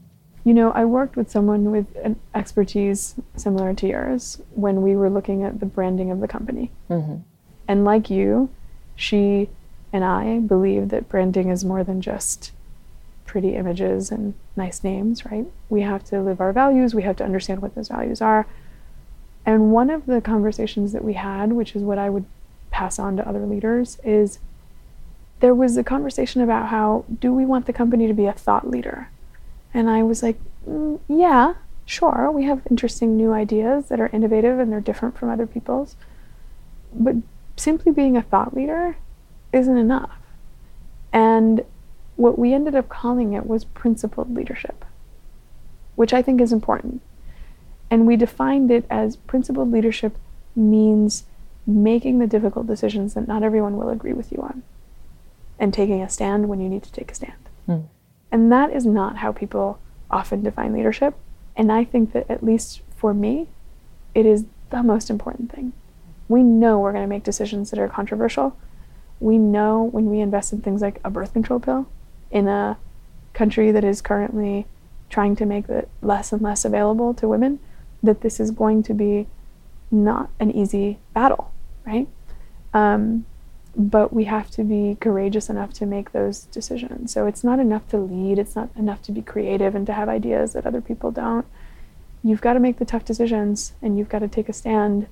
You 0.43 0.53
know, 0.53 0.71
I 0.71 0.83
worked 0.83 1.15
with 1.15 1.29
someone 1.29 1.71
with 1.71 1.85
an 2.03 2.19
expertise 2.35 3.15
similar 3.37 3.73
to 3.75 3.87
yours 3.87 4.41
when 4.55 4.81
we 4.81 4.95
were 4.95 5.09
looking 5.09 5.43
at 5.43 5.59
the 5.59 5.65
branding 5.65 6.11
of 6.11 6.19
the 6.19 6.27
company. 6.27 6.69
Mhm. 6.89 7.21
And 7.67 7.85
like 7.85 8.09
you, 8.09 8.49
she 8.95 9.49
and 9.93 10.03
I 10.03 10.39
believe 10.39 10.89
that 10.89 11.07
branding 11.07 11.49
is 11.49 11.63
more 11.63 11.83
than 11.83 12.01
just 12.01 12.51
pretty 13.25 13.55
images 13.55 14.11
and 14.11 14.33
nice 14.57 14.83
names, 14.83 15.25
right? 15.25 15.45
We 15.69 15.81
have 15.81 16.03
to 16.05 16.21
live 16.21 16.41
our 16.41 16.51
values, 16.51 16.93
we 16.93 17.03
have 17.03 17.15
to 17.17 17.23
understand 17.23 17.61
what 17.61 17.75
those 17.75 17.87
values 17.87 18.21
are. 18.21 18.45
And 19.45 19.71
one 19.71 19.89
of 19.89 20.05
the 20.05 20.19
conversations 20.19 20.91
that 20.91 21.03
we 21.03 21.13
had, 21.13 21.53
which 21.53 21.75
is 21.75 21.83
what 21.83 21.97
I 21.97 22.09
would 22.09 22.25
pass 22.73 22.99
on 22.99 23.15
to 23.15 23.27
other 23.27 23.45
leaders, 23.45 23.99
is 24.03 24.39
there 25.39 25.55
was 25.55 25.77
a 25.77 25.83
conversation 25.83 26.41
about 26.41 26.69
how 26.69 27.05
do 27.21 27.31
we 27.31 27.45
want 27.45 27.67
the 27.67 27.73
company 27.73 28.07
to 28.07 28.13
be 28.13 28.25
a 28.25 28.33
thought 28.33 28.69
leader? 28.69 29.09
And 29.73 29.89
I 29.89 30.03
was 30.03 30.23
like, 30.23 30.37
mm, 30.67 30.99
yeah, 31.07 31.53
sure. 31.85 32.29
We 32.31 32.45
have 32.45 32.61
interesting 32.69 33.15
new 33.15 33.31
ideas 33.31 33.87
that 33.87 34.01
are 34.01 34.07
innovative 34.07 34.59
and 34.59 34.71
they're 34.71 34.81
different 34.81 35.17
from 35.17 35.29
other 35.29 35.45
people's. 35.47 35.95
But 36.93 37.15
simply 37.55 37.91
being 37.91 38.17
a 38.17 38.21
thought 38.21 38.55
leader 38.55 38.97
isn't 39.51 39.77
enough. 39.77 40.17
And 41.11 41.63
what 42.15 42.39
we 42.39 42.53
ended 42.53 42.75
up 42.75 42.89
calling 42.89 43.33
it 43.33 43.45
was 43.45 43.65
principled 43.65 44.33
leadership, 44.33 44.83
which 45.95 46.13
I 46.13 46.21
think 46.21 46.41
is 46.41 46.51
important. 46.51 47.01
And 47.91 48.07
we 48.07 48.15
defined 48.15 48.71
it 48.71 48.85
as 48.89 49.15
principled 49.15 49.71
leadership 49.71 50.17
means 50.55 51.25
making 51.65 52.19
the 52.19 52.27
difficult 52.27 52.67
decisions 52.67 53.13
that 53.13 53.27
not 53.27 53.43
everyone 53.43 53.77
will 53.77 53.89
agree 53.89 54.13
with 54.13 54.31
you 54.31 54.41
on 54.41 54.63
and 55.59 55.73
taking 55.73 56.01
a 56.01 56.09
stand 56.09 56.49
when 56.49 56.59
you 56.59 56.67
need 56.67 56.83
to 56.83 56.91
take 56.91 57.11
a 57.11 57.15
stand. 57.15 57.49
Mm. 57.67 57.87
And 58.31 58.51
that 58.51 58.71
is 58.71 58.85
not 58.85 59.17
how 59.17 59.31
people 59.31 59.79
often 60.09 60.43
define 60.43 60.73
leadership. 60.73 61.15
And 61.55 61.71
I 61.71 61.83
think 61.83 62.13
that, 62.13 62.29
at 62.29 62.43
least 62.43 62.81
for 62.95 63.13
me, 63.13 63.47
it 64.13 64.25
is 64.25 64.45
the 64.71 64.83
most 64.83 65.09
important 65.09 65.51
thing. 65.51 65.73
We 66.27 66.41
know 66.41 66.79
we're 66.79 66.91
going 66.91 67.03
to 67.03 67.07
make 67.07 67.23
decisions 67.23 67.69
that 67.69 67.79
are 67.79 67.87
controversial. 67.87 68.57
We 69.19 69.37
know 69.37 69.83
when 69.83 70.09
we 70.09 70.19
invest 70.19 70.51
in 70.51 70.61
things 70.61 70.81
like 70.81 70.99
a 71.03 71.09
birth 71.09 71.33
control 71.33 71.59
pill 71.59 71.87
in 72.31 72.47
a 72.47 72.77
country 73.33 73.71
that 73.71 73.83
is 73.83 74.01
currently 74.01 74.65
trying 75.09 75.35
to 75.35 75.45
make 75.45 75.69
it 75.69 75.87
less 76.01 76.31
and 76.31 76.41
less 76.41 76.65
available 76.65 77.13
to 77.13 77.27
women, 77.27 77.59
that 78.01 78.21
this 78.21 78.39
is 78.39 78.51
going 78.51 78.81
to 78.83 78.93
be 78.93 79.27
not 79.91 80.29
an 80.39 80.49
easy 80.51 80.97
battle, 81.13 81.52
right? 81.85 82.07
Um, 82.73 83.25
but 83.75 84.13
we 84.13 84.25
have 84.25 84.51
to 84.51 84.63
be 84.63 84.97
courageous 84.99 85.49
enough 85.49 85.73
to 85.73 85.85
make 85.85 86.11
those 86.11 86.41
decisions. 86.45 87.11
So 87.11 87.25
it's 87.25 87.43
not 87.43 87.59
enough 87.59 87.87
to 87.89 87.97
lead, 87.97 88.37
it's 88.37 88.55
not 88.55 88.69
enough 88.75 89.01
to 89.03 89.11
be 89.11 89.21
creative 89.21 89.73
and 89.73 89.85
to 89.87 89.93
have 89.93 90.09
ideas 90.09 90.53
that 90.53 90.65
other 90.65 90.81
people 90.81 91.11
don't. 91.11 91.45
You've 92.23 92.41
got 92.41 92.53
to 92.53 92.59
make 92.59 92.77
the 92.77 92.85
tough 92.85 93.03
decisions 93.03 93.73
and 93.81 93.97
you've 93.97 94.09
got 94.09 94.19
to 94.19 94.27
take 94.27 94.47
a 94.47 94.53
stand 94.53 95.07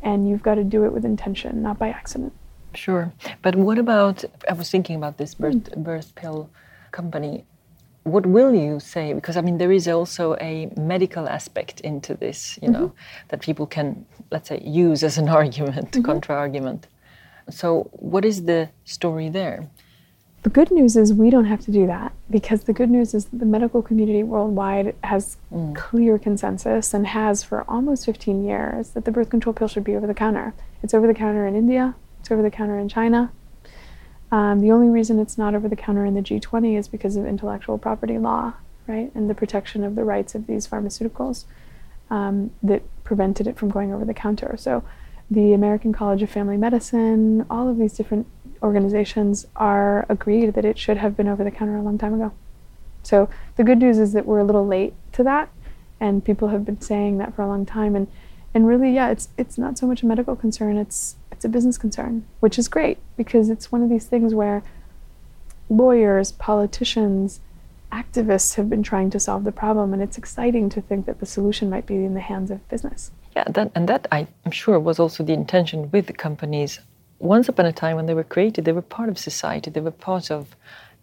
and 0.00 0.28
you've 0.28 0.42
got 0.42 0.54
to 0.54 0.64
do 0.64 0.84
it 0.84 0.92
with 0.92 1.04
intention, 1.04 1.62
not 1.62 1.78
by 1.78 1.88
accident. 1.88 2.32
Sure. 2.74 3.12
But 3.42 3.56
what 3.56 3.78
about? 3.78 4.24
I 4.48 4.52
was 4.52 4.70
thinking 4.70 4.96
about 4.96 5.18
this 5.18 5.34
birth, 5.34 5.74
birth 5.76 6.14
pill 6.14 6.50
company. 6.90 7.44
What 8.04 8.26
will 8.26 8.54
you 8.54 8.80
say? 8.80 9.12
Because 9.12 9.36
I 9.36 9.40
mean, 9.40 9.58
there 9.58 9.72
is 9.72 9.88
also 9.88 10.36
a 10.40 10.70
medical 10.76 11.28
aspect 11.28 11.80
into 11.80 12.14
this, 12.14 12.58
you 12.62 12.68
know, 12.68 12.92
that 13.28 13.40
people 13.40 13.66
can, 13.66 14.06
let's 14.30 14.48
say, 14.48 14.60
use 14.64 15.02
as 15.02 15.18
an 15.18 15.28
argument, 15.40 15.96
contra 16.04 16.34
argument. 16.34 16.86
So, 17.50 17.88
what 17.92 18.24
is 18.24 18.44
the 18.44 18.70
story 18.84 19.28
there? 19.28 19.68
The 20.44 20.50
good 20.50 20.70
news 20.70 20.94
is 20.94 21.14
we 21.14 21.30
don't 21.30 21.46
have 21.46 21.62
to 21.62 21.70
do 21.70 21.86
that 21.86 22.12
because 22.28 22.64
the 22.64 22.74
good 22.74 22.90
news 22.90 23.14
is 23.14 23.24
that 23.26 23.38
the 23.38 23.46
medical 23.46 23.80
community 23.80 24.22
worldwide 24.22 24.94
has 25.02 25.38
mm. 25.50 25.74
clear 25.74 26.18
consensus 26.18 26.92
and 26.92 27.06
has 27.06 27.42
for 27.42 27.64
almost 27.66 28.04
15 28.04 28.44
years 28.44 28.90
that 28.90 29.06
the 29.06 29.10
birth 29.10 29.30
control 29.30 29.54
pill 29.54 29.68
should 29.68 29.84
be 29.84 29.96
over 29.96 30.06
the 30.06 30.12
counter. 30.12 30.52
It's 30.82 30.92
over 30.92 31.06
the 31.06 31.14
counter 31.14 31.46
in 31.46 31.56
India, 31.56 31.94
it's 32.20 32.30
over 32.30 32.42
the 32.42 32.50
counter 32.50 32.78
in 32.78 32.90
China. 32.90 33.32
Um, 34.34 34.62
the 34.62 34.72
only 34.72 34.88
reason 34.88 35.20
it's 35.20 35.38
not 35.38 35.54
over 35.54 35.68
the 35.68 35.76
counter 35.76 36.04
in 36.04 36.14
the 36.14 36.20
G20 36.20 36.76
is 36.76 36.88
because 36.88 37.14
of 37.14 37.24
intellectual 37.24 37.78
property 37.78 38.18
law, 38.18 38.54
right, 38.88 39.12
and 39.14 39.30
the 39.30 39.34
protection 39.34 39.84
of 39.84 39.94
the 39.94 40.02
rights 40.02 40.34
of 40.34 40.48
these 40.48 40.66
pharmaceuticals 40.66 41.44
um, 42.10 42.50
that 42.60 42.82
prevented 43.04 43.46
it 43.46 43.56
from 43.56 43.68
going 43.70 43.94
over 43.94 44.04
the 44.04 44.12
counter. 44.12 44.56
So, 44.58 44.82
the 45.30 45.52
American 45.52 45.92
College 45.92 46.20
of 46.20 46.30
Family 46.30 46.56
Medicine, 46.56 47.46
all 47.48 47.68
of 47.68 47.78
these 47.78 47.92
different 47.92 48.26
organizations 48.60 49.46
are 49.54 50.04
agreed 50.08 50.54
that 50.54 50.64
it 50.64 50.78
should 50.78 50.96
have 50.96 51.16
been 51.16 51.28
over 51.28 51.44
the 51.44 51.52
counter 51.52 51.76
a 51.76 51.82
long 51.82 51.96
time 51.96 52.14
ago. 52.14 52.32
So 53.04 53.28
the 53.54 53.62
good 53.62 53.78
news 53.78 53.98
is 53.98 54.14
that 54.14 54.26
we're 54.26 54.40
a 54.40 54.44
little 54.44 54.66
late 54.66 54.94
to 55.12 55.22
that, 55.22 55.48
and 56.00 56.24
people 56.24 56.48
have 56.48 56.64
been 56.64 56.80
saying 56.80 57.18
that 57.18 57.36
for 57.36 57.42
a 57.42 57.46
long 57.46 57.64
time. 57.64 57.94
And 57.94 58.08
and 58.52 58.66
really, 58.66 58.92
yeah, 58.92 59.10
it's 59.10 59.28
it's 59.38 59.58
not 59.58 59.78
so 59.78 59.86
much 59.86 60.02
a 60.02 60.06
medical 60.06 60.34
concern; 60.34 60.76
it's 60.76 61.16
it's 61.34 61.44
a 61.44 61.48
business 61.48 61.76
concern, 61.76 62.24
which 62.40 62.58
is 62.58 62.68
great 62.68 62.98
because 63.16 63.50
it's 63.50 63.72
one 63.72 63.82
of 63.82 63.90
these 63.90 64.06
things 64.06 64.32
where 64.34 64.62
lawyers, 65.68 66.30
politicians, 66.32 67.40
activists 67.90 68.54
have 68.54 68.70
been 68.70 68.82
trying 68.82 69.10
to 69.10 69.20
solve 69.20 69.44
the 69.44 69.52
problem, 69.52 69.92
and 69.92 70.00
it's 70.02 70.16
exciting 70.16 70.68
to 70.68 70.80
think 70.80 71.06
that 71.06 71.18
the 71.20 71.26
solution 71.26 71.68
might 71.68 71.86
be 71.86 71.96
in 71.96 72.14
the 72.14 72.20
hands 72.20 72.50
of 72.50 72.66
business. 72.68 73.10
Yeah, 73.36 73.44
that, 73.48 73.72
and 73.74 73.88
that 73.88 74.06
I'm 74.12 74.28
sure 74.50 74.78
was 74.78 75.00
also 75.00 75.24
the 75.24 75.32
intention 75.32 75.90
with 75.90 76.06
the 76.06 76.12
companies 76.12 76.80
once 77.18 77.48
upon 77.48 77.66
a 77.66 77.72
time 77.72 77.96
when 77.96 78.06
they 78.06 78.14
were 78.14 78.24
created, 78.24 78.64
they 78.64 78.72
were 78.72 78.82
part 78.82 79.08
of 79.08 79.18
society. 79.18 79.70
They 79.70 79.80
were 79.80 79.90
part 79.90 80.30
of 80.30 80.54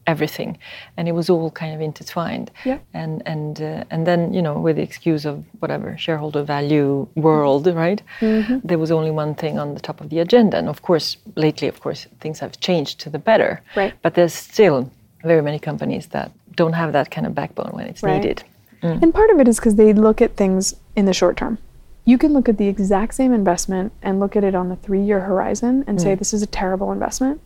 everything, 0.07 0.57
and 0.97 1.07
it 1.07 1.13
was 1.13 1.29
all 1.29 1.51
kind 1.51 1.73
of 1.73 1.81
intertwined. 1.81 2.51
Yeah. 2.65 2.79
And 2.93 3.21
and 3.25 3.61
uh, 3.61 3.83
and 3.89 4.05
then 4.05 4.33
you 4.33 4.41
know, 4.41 4.59
with 4.59 4.75
the 4.75 4.81
excuse 4.81 5.25
of 5.25 5.43
whatever 5.59 5.97
shareholder 5.97 6.43
value 6.43 7.07
world, 7.15 7.67
right? 7.67 8.01
Mm-hmm. 8.19 8.59
There 8.63 8.77
was 8.77 8.91
only 8.91 9.11
one 9.11 9.35
thing 9.35 9.59
on 9.59 9.73
the 9.73 9.79
top 9.79 10.01
of 10.01 10.09
the 10.09 10.19
agenda, 10.19 10.57
and 10.57 10.67
of 10.67 10.81
course, 10.81 11.17
lately, 11.35 11.67
of 11.67 11.79
course, 11.79 12.07
things 12.19 12.39
have 12.39 12.59
changed 12.59 12.99
to 13.01 13.09
the 13.09 13.19
better. 13.19 13.61
Right. 13.75 13.93
But 14.01 14.15
there's 14.15 14.33
still 14.33 14.91
very 15.23 15.41
many 15.41 15.59
companies 15.59 16.07
that 16.07 16.31
don't 16.55 16.73
have 16.73 16.93
that 16.93 17.11
kind 17.11 17.27
of 17.27 17.33
backbone 17.33 17.71
when 17.73 17.87
it's 17.87 18.03
right. 18.03 18.17
needed. 18.17 18.43
Mm. 18.83 19.03
And 19.03 19.13
part 19.13 19.29
of 19.29 19.39
it 19.39 19.47
is 19.47 19.59
because 19.59 19.75
they 19.75 19.93
look 19.93 20.21
at 20.21 20.35
things 20.35 20.75
in 20.95 21.05
the 21.05 21.13
short 21.13 21.37
term 21.37 21.59
you 22.05 22.17
can 22.17 22.33
look 22.33 22.49
at 22.49 22.57
the 22.57 22.67
exact 22.67 23.13
same 23.13 23.33
investment 23.33 23.91
and 24.01 24.19
look 24.19 24.35
at 24.35 24.43
it 24.43 24.55
on 24.55 24.69
the 24.69 24.75
three 24.75 25.01
year 25.01 25.21
horizon 25.21 25.83
and 25.87 25.99
mm. 25.99 26.01
say 26.01 26.15
this 26.15 26.33
is 26.33 26.41
a 26.41 26.47
terrible 26.47 26.91
investment. 26.91 27.39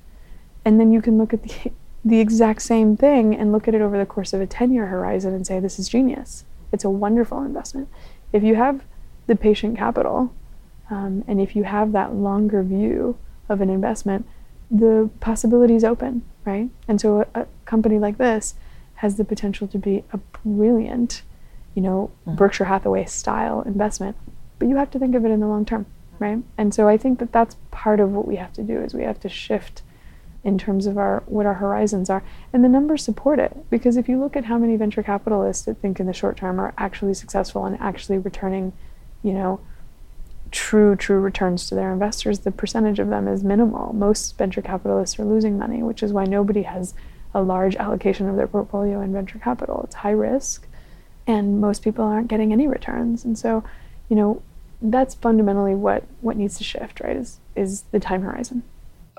And 0.64 0.80
then 0.80 0.92
you 0.92 1.02
can 1.02 1.18
look 1.18 1.34
at 1.34 1.44
the, 1.44 1.72
the 2.06 2.20
exact 2.20 2.62
same 2.62 2.96
thing 2.96 3.36
and 3.36 3.52
look 3.52 3.68
at 3.68 3.76
it 3.76 3.82
over 3.82 3.98
the 3.98 4.06
course 4.06 4.32
of 4.32 4.40
a 4.40 4.48
10 4.48 4.72
year 4.72 4.86
horizon 4.86 5.34
and 5.34 5.46
say 5.46 5.60
this 5.60 5.80
is 5.80 5.90
genius. 5.90 6.46
It's 6.72 6.84
a 6.84 6.90
wonderful 6.90 7.42
investment. 7.42 7.90
If 8.32 8.44
you 8.44 8.56
have 8.56 8.84
the 9.28 9.36
patient 9.36 9.78
capital 9.78 10.34
um, 10.90 11.24
and 11.28 11.42
if 11.42 11.56
you 11.56 11.64
have 11.64 11.92
that 11.94 12.14
longer 12.14 12.62
view 12.62 13.18
of 13.50 13.60
an 13.60 13.70
investment, 13.70 14.28
the 14.70 15.10
possibilities 15.20 15.84
open, 15.84 16.24
right? 16.46 16.70
And 16.88 17.02
so 17.02 17.22
a, 17.22 17.42
a 17.42 17.48
company 17.66 17.98
like 17.98 18.18
this 18.18 18.54
has 18.96 19.18
the 19.18 19.26
potential 19.26 19.68
to 19.68 19.78
be 19.78 20.04
a 20.14 20.18
brilliant, 20.44 21.24
you 21.74 21.82
know, 21.82 22.12
mm. 22.28 22.36
Berkshire 22.36 22.66
Hathaway 22.66 23.06
style 23.06 23.62
investment 23.62 24.16
but 24.60 24.68
you 24.68 24.78
have 24.78 24.92
to 24.92 25.00
think 25.00 25.16
of 25.16 25.26
it 25.26 25.32
in 25.32 25.40
the 25.40 25.48
long 25.48 25.66
term, 25.66 25.86
right? 26.20 26.40
And 26.58 26.74
so 26.74 26.88
I 26.88 26.98
think 26.98 27.20
that 27.20 27.32
that's 27.32 27.56
part 27.72 28.00
of 28.00 28.12
what 28.12 28.28
we 28.28 28.36
have 28.38 28.54
to 28.54 28.64
do 28.64 28.80
is 28.82 28.94
we 28.94 29.04
have 29.04 29.20
to 29.22 29.30
shift 29.30 29.82
in 30.46 30.58
terms 30.58 30.86
of 30.86 30.98
our 30.98 31.24
what 31.26 31.46
our 31.46 31.56
horizons 31.56 32.10
are 32.10 32.24
and 32.54 32.64
the 32.64 32.70
numbers 32.70 33.04
support 33.04 33.40
it 33.40 33.70
because 33.70 33.98
if 33.98 34.08
you 34.08 34.18
look 34.18 34.38
at 34.38 34.46
how 34.46 34.58
many 34.58 34.78
venture 34.78 35.04
capitalists 35.04 35.66
that 35.66 35.78
think 35.82 36.00
in 36.00 36.06
the 36.06 36.14
short 36.14 36.38
term 36.38 36.60
are 36.60 36.74
actually 36.78 37.14
successful 37.14 37.66
and 37.66 37.78
actually 37.82 38.18
returning 38.18 38.72
you 39.24 39.34
know 39.34 39.60
true 40.52 40.96
true 40.96 41.20
returns 41.20 41.68
to 41.68 41.76
their 41.76 41.92
investors 41.92 42.40
the 42.40 42.52
percentage 42.52 43.00
of 43.00 43.10
them 43.10 43.28
is 43.28 43.44
minimal 43.44 43.92
most 43.92 44.38
venture 44.38 44.62
capitalists 44.62 45.20
are 45.20 45.26
losing 45.26 45.58
money 45.58 45.84
which 45.84 46.02
is 46.02 46.14
why 46.14 46.24
nobody 46.24 46.62
has 46.62 46.94
a 47.34 47.42
large 47.42 47.76
allocation 47.76 48.30
of 48.30 48.38
their 48.38 48.48
portfolio 48.48 49.02
in 49.02 49.12
venture 49.12 49.40
capital 49.40 49.82
it's 49.84 49.96
high 49.96 50.12
risk 50.12 50.68
and 51.28 51.60
most 51.60 51.84
people 51.84 52.06
aren't 52.06 52.30
getting 52.30 52.54
any 52.54 52.68
returns 52.68 53.26
and 53.26 53.38
so 53.38 53.64
you 54.10 54.16
know, 54.16 54.42
that's 54.82 55.16
fundamentally 55.16 55.76
what 55.76 56.04
what 56.22 56.38
needs 56.38 56.58
to 56.58 56.64
shift, 56.64 57.00
right? 57.00 57.16
Is 57.16 57.40
is 57.56 57.84
the 57.92 58.00
time 58.00 58.22
horizon. 58.22 58.64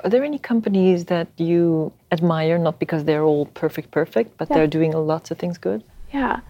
Are 0.04 0.10
there 0.10 0.24
any 0.24 0.38
companies 0.38 1.06
that 1.06 1.28
you 1.38 1.92
admire, 2.12 2.58
not 2.58 2.78
because 2.78 3.04
they're 3.04 3.24
all 3.24 3.46
perfect, 3.46 3.90
perfect, 3.90 4.36
but 4.36 4.48
yeah. 4.48 4.56
they're 4.56 4.66
doing 4.66 4.92
lots 4.92 5.30
of 5.30 5.38
things 5.38 5.56
good? 5.56 5.82
Yeah. 6.12 6.40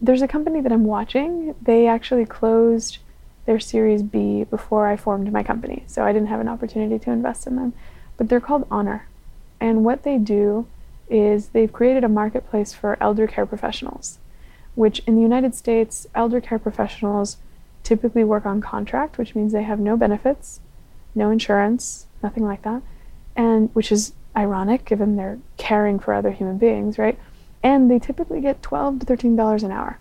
There's 0.00 0.22
a 0.22 0.28
company 0.28 0.60
that 0.60 0.72
I'm 0.72 0.84
watching. 0.84 1.54
They 1.62 1.86
actually 1.86 2.26
closed 2.26 2.98
their 3.46 3.60
Series 3.60 4.02
B 4.02 4.44
before 4.44 4.88
I 4.88 4.96
formed 4.96 5.32
my 5.32 5.42
company, 5.42 5.84
so 5.86 6.04
I 6.04 6.12
didn't 6.12 6.28
have 6.28 6.40
an 6.40 6.48
opportunity 6.48 6.98
to 6.98 7.10
invest 7.10 7.46
in 7.46 7.56
them. 7.56 7.72
But 8.16 8.28
they're 8.28 8.40
called 8.40 8.66
Honor. 8.70 9.06
And 9.60 9.84
what 9.84 10.02
they 10.02 10.18
do 10.18 10.66
is 11.08 11.48
they've 11.48 11.72
created 11.72 12.04
a 12.04 12.08
marketplace 12.08 12.74
for 12.74 13.00
elder 13.00 13.26
care 13.26 13.46
professionals, 13.46 14.18
which 14.74 14.98
in 15.06 15.14
the 15.14 15.22
United 15.22 15.54
States, 15.54 16.06
elder 16.14 16.40
care 16.40 16.58
professionals 16.58 17.38
typically 17.84 18.24
work 18.24 18.44
on 18.44 18.60
contract, 18.60 19.18
which 19.18 19.34
means 19.34 19.52
they 19.52 19.62
have 19.62 19.80
no 19.80 19.96
benefits, 19.96 20.60
no 21.14 21.30
insurance, 21.30 22.07
nothing 22.22 22.44
like 22.44 22.62
that, 22.62 22.82
and 23.36 23.70
which 23.74 23.92
is 23.92 24.12
ironic 24.36 24.84
given 24.84 25.16
they're 25.16 25.38
caring 25.56 25.98
for 25.98 26.14
other 26.14 26.30
human 26.30 26.58
beings, 26.58 26.98
right? 26.98 27.18
And 27.62 27.90
they 27.90 27.98
typically 27.98 28.40
get 28.40 28.62
12 28.62 29.00
to 29.00 29.06
13 29.06 29.36
dollars 29.36 29.62
an 29.62 29.72
hour. 29.72 29.98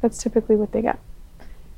That's 0.00 0.22
typically 0.22 0.56
what 0.56 0.72
they 0.72 0.82
get. 0.82 0.98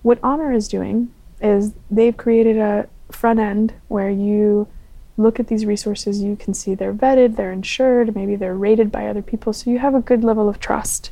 What 0.02 0.18
Honor 0.22 0.52
is 0.52 0.68
doing 0.68 1.12
is 1.40 1.72
they've 1.90 2.16
created 2.16 2.58
a 2.58 2.88
front 3.10 3.40
end 3.40 3.74
where 3.88 4.10
you 4.10 4.68
look 5.16 5.38
at 5.38 5.48
these 5.48 5.66
resources, 5.66 6.22
you 6.22 6.36
can 6.36 6.54
see 6.54 6.74
they're 6.74 6.94
vetted, 6.94 7.36
they're 7.36 7.52
insured, 7.52 8.14
maybe 8.14 8.36
they're 8.36 8.54
rated 8.54 8.90
by 8.90 9.06
other 9.06 9.22
people, 9.22 9.52
so 9.52 9.70
you 9.70 9.78
have 9.78 9.94
a 9.94 10.00
good 10.00 10.24
level 10.24 10.48
of 10.48 10.58
trust 10.58 11.10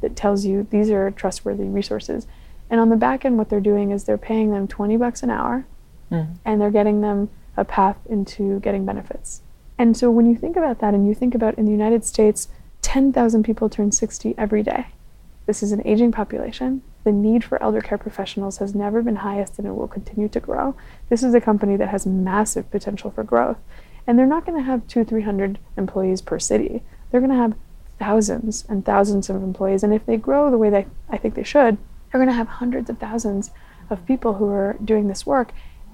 that 0.00 0.16
tells 0.16 0.44
you 0.44 0.66
these 0.70 0.90
are 0.90 1.10
trustworthy 1.10 1.64
resources. 1.64 2.26
And 2.70 2.80
on 2.80 2.88
the 2.88 2.96
back 2.96 3.24
end, 3.24 3.38
what 3.38 3.50
they're 3.50 3.60
doing 3.60 3.90
is 3.90 4.04
they're 4.04 4.18
paying 4.18 4.50
them 4.50 4.66
20 4.66 4.96
bucks 4.96 5.22
an 5.22 5.30
hour 5.30 5.66
mm. 6.10 6.34
and 6.44 6.60
they're 6.60 6.70
getting 6.70 7.02
them 7.02 7.28
a 7.56 7.64
path 7.64 7.98
into 8.08 8.60
getting 8.60 8.84
benefits. 8.84 9.42
And 9.78 9.96
so 9.96 10.10
when 10.10 10.26
you 10.26 10.36
think 10.36 10.56
about 10.56 10.78
that 10.80 10.94
and 10.94 11.06
you 11.06 11.14
think 11.14 11.34
about 11.34 11.58
in 11.58 11.64
the 11.64 11.72
United 11.72 12.04
States, 12.04 12.48
10,000 12.82 13.42
people 13.42 13.68
turn 13.68 13.92
60 13.92 14.34
every 14.36 14.62
day. 14.62 14.86
This 15.46 15.62
is 15.62 15.72
an 15.72 15.82
aging 15.84 16.12
population. 16.12 16.82
The 17.04 17.12
need 17.12 17.42
for 17.42 17.60
elder 17.62 17.80
care 17.80 17.98
professionals 17.98 18.58
has 18.58 18.74
never 18.74 19.02
been 19.02 19.16
highest 19.16 19.58
and 19.58 19.66
it 19.66 19.74
will 19.74 19.88
continue 19.88 20.28
to 20.28 20.40
grow. 20.40 20.76
This 21.08 21.22
is 21.22 21.34
a 21.34 21.40
company 21.40 21.76
that 21.76 21.88
has 21.88 22.06
massive 22.06 22.70
potential 22.70 23.10
for 23.10 23.24
growth. 23.24 23.58
And 24.06 24.18
they're 24.18 24.26
not 24.26 24.46
going 24.46 24.58
to 24.58 24.64
have 24.64 24.86
two, 24.86 25.04
300 25.04 25.58
employees 25.76 26.20
per 26.22 26.38
city. 26.38 26.82
They're 27.10 27.20
going 27.20 27.30
to 27.30 27.36
have 27.36 27.54
thousands 27.98 28.64
and 28.68 28.84
thousands 28.84 29.30
of 29.30 29.36
employees. 29.36 29.82
And 29.82 29.94
if 29.94 30.06
they 30.06 30.16
grow 30.16 30.50
the 30.50 30.58
way 30.58 30.70
they, 30.70 30.86
I 31.08 31.16
think 31.16 31.34
they 31.34 31.44
should, 31.44 31.78
they're 32.10 32.20
going 32.20 32.28
to 32.28 32.34
have 32.34 32.48
hundreds 32.48 32.90
of 32.90 32.98
thousands 32.98 33.50
of 33.90 34.06
people 34.06 34.34
who 34.34 34.48
are 34.48 34.76
doing 34.84 35.08
this 35.08 35.26
work, 35.26 35.52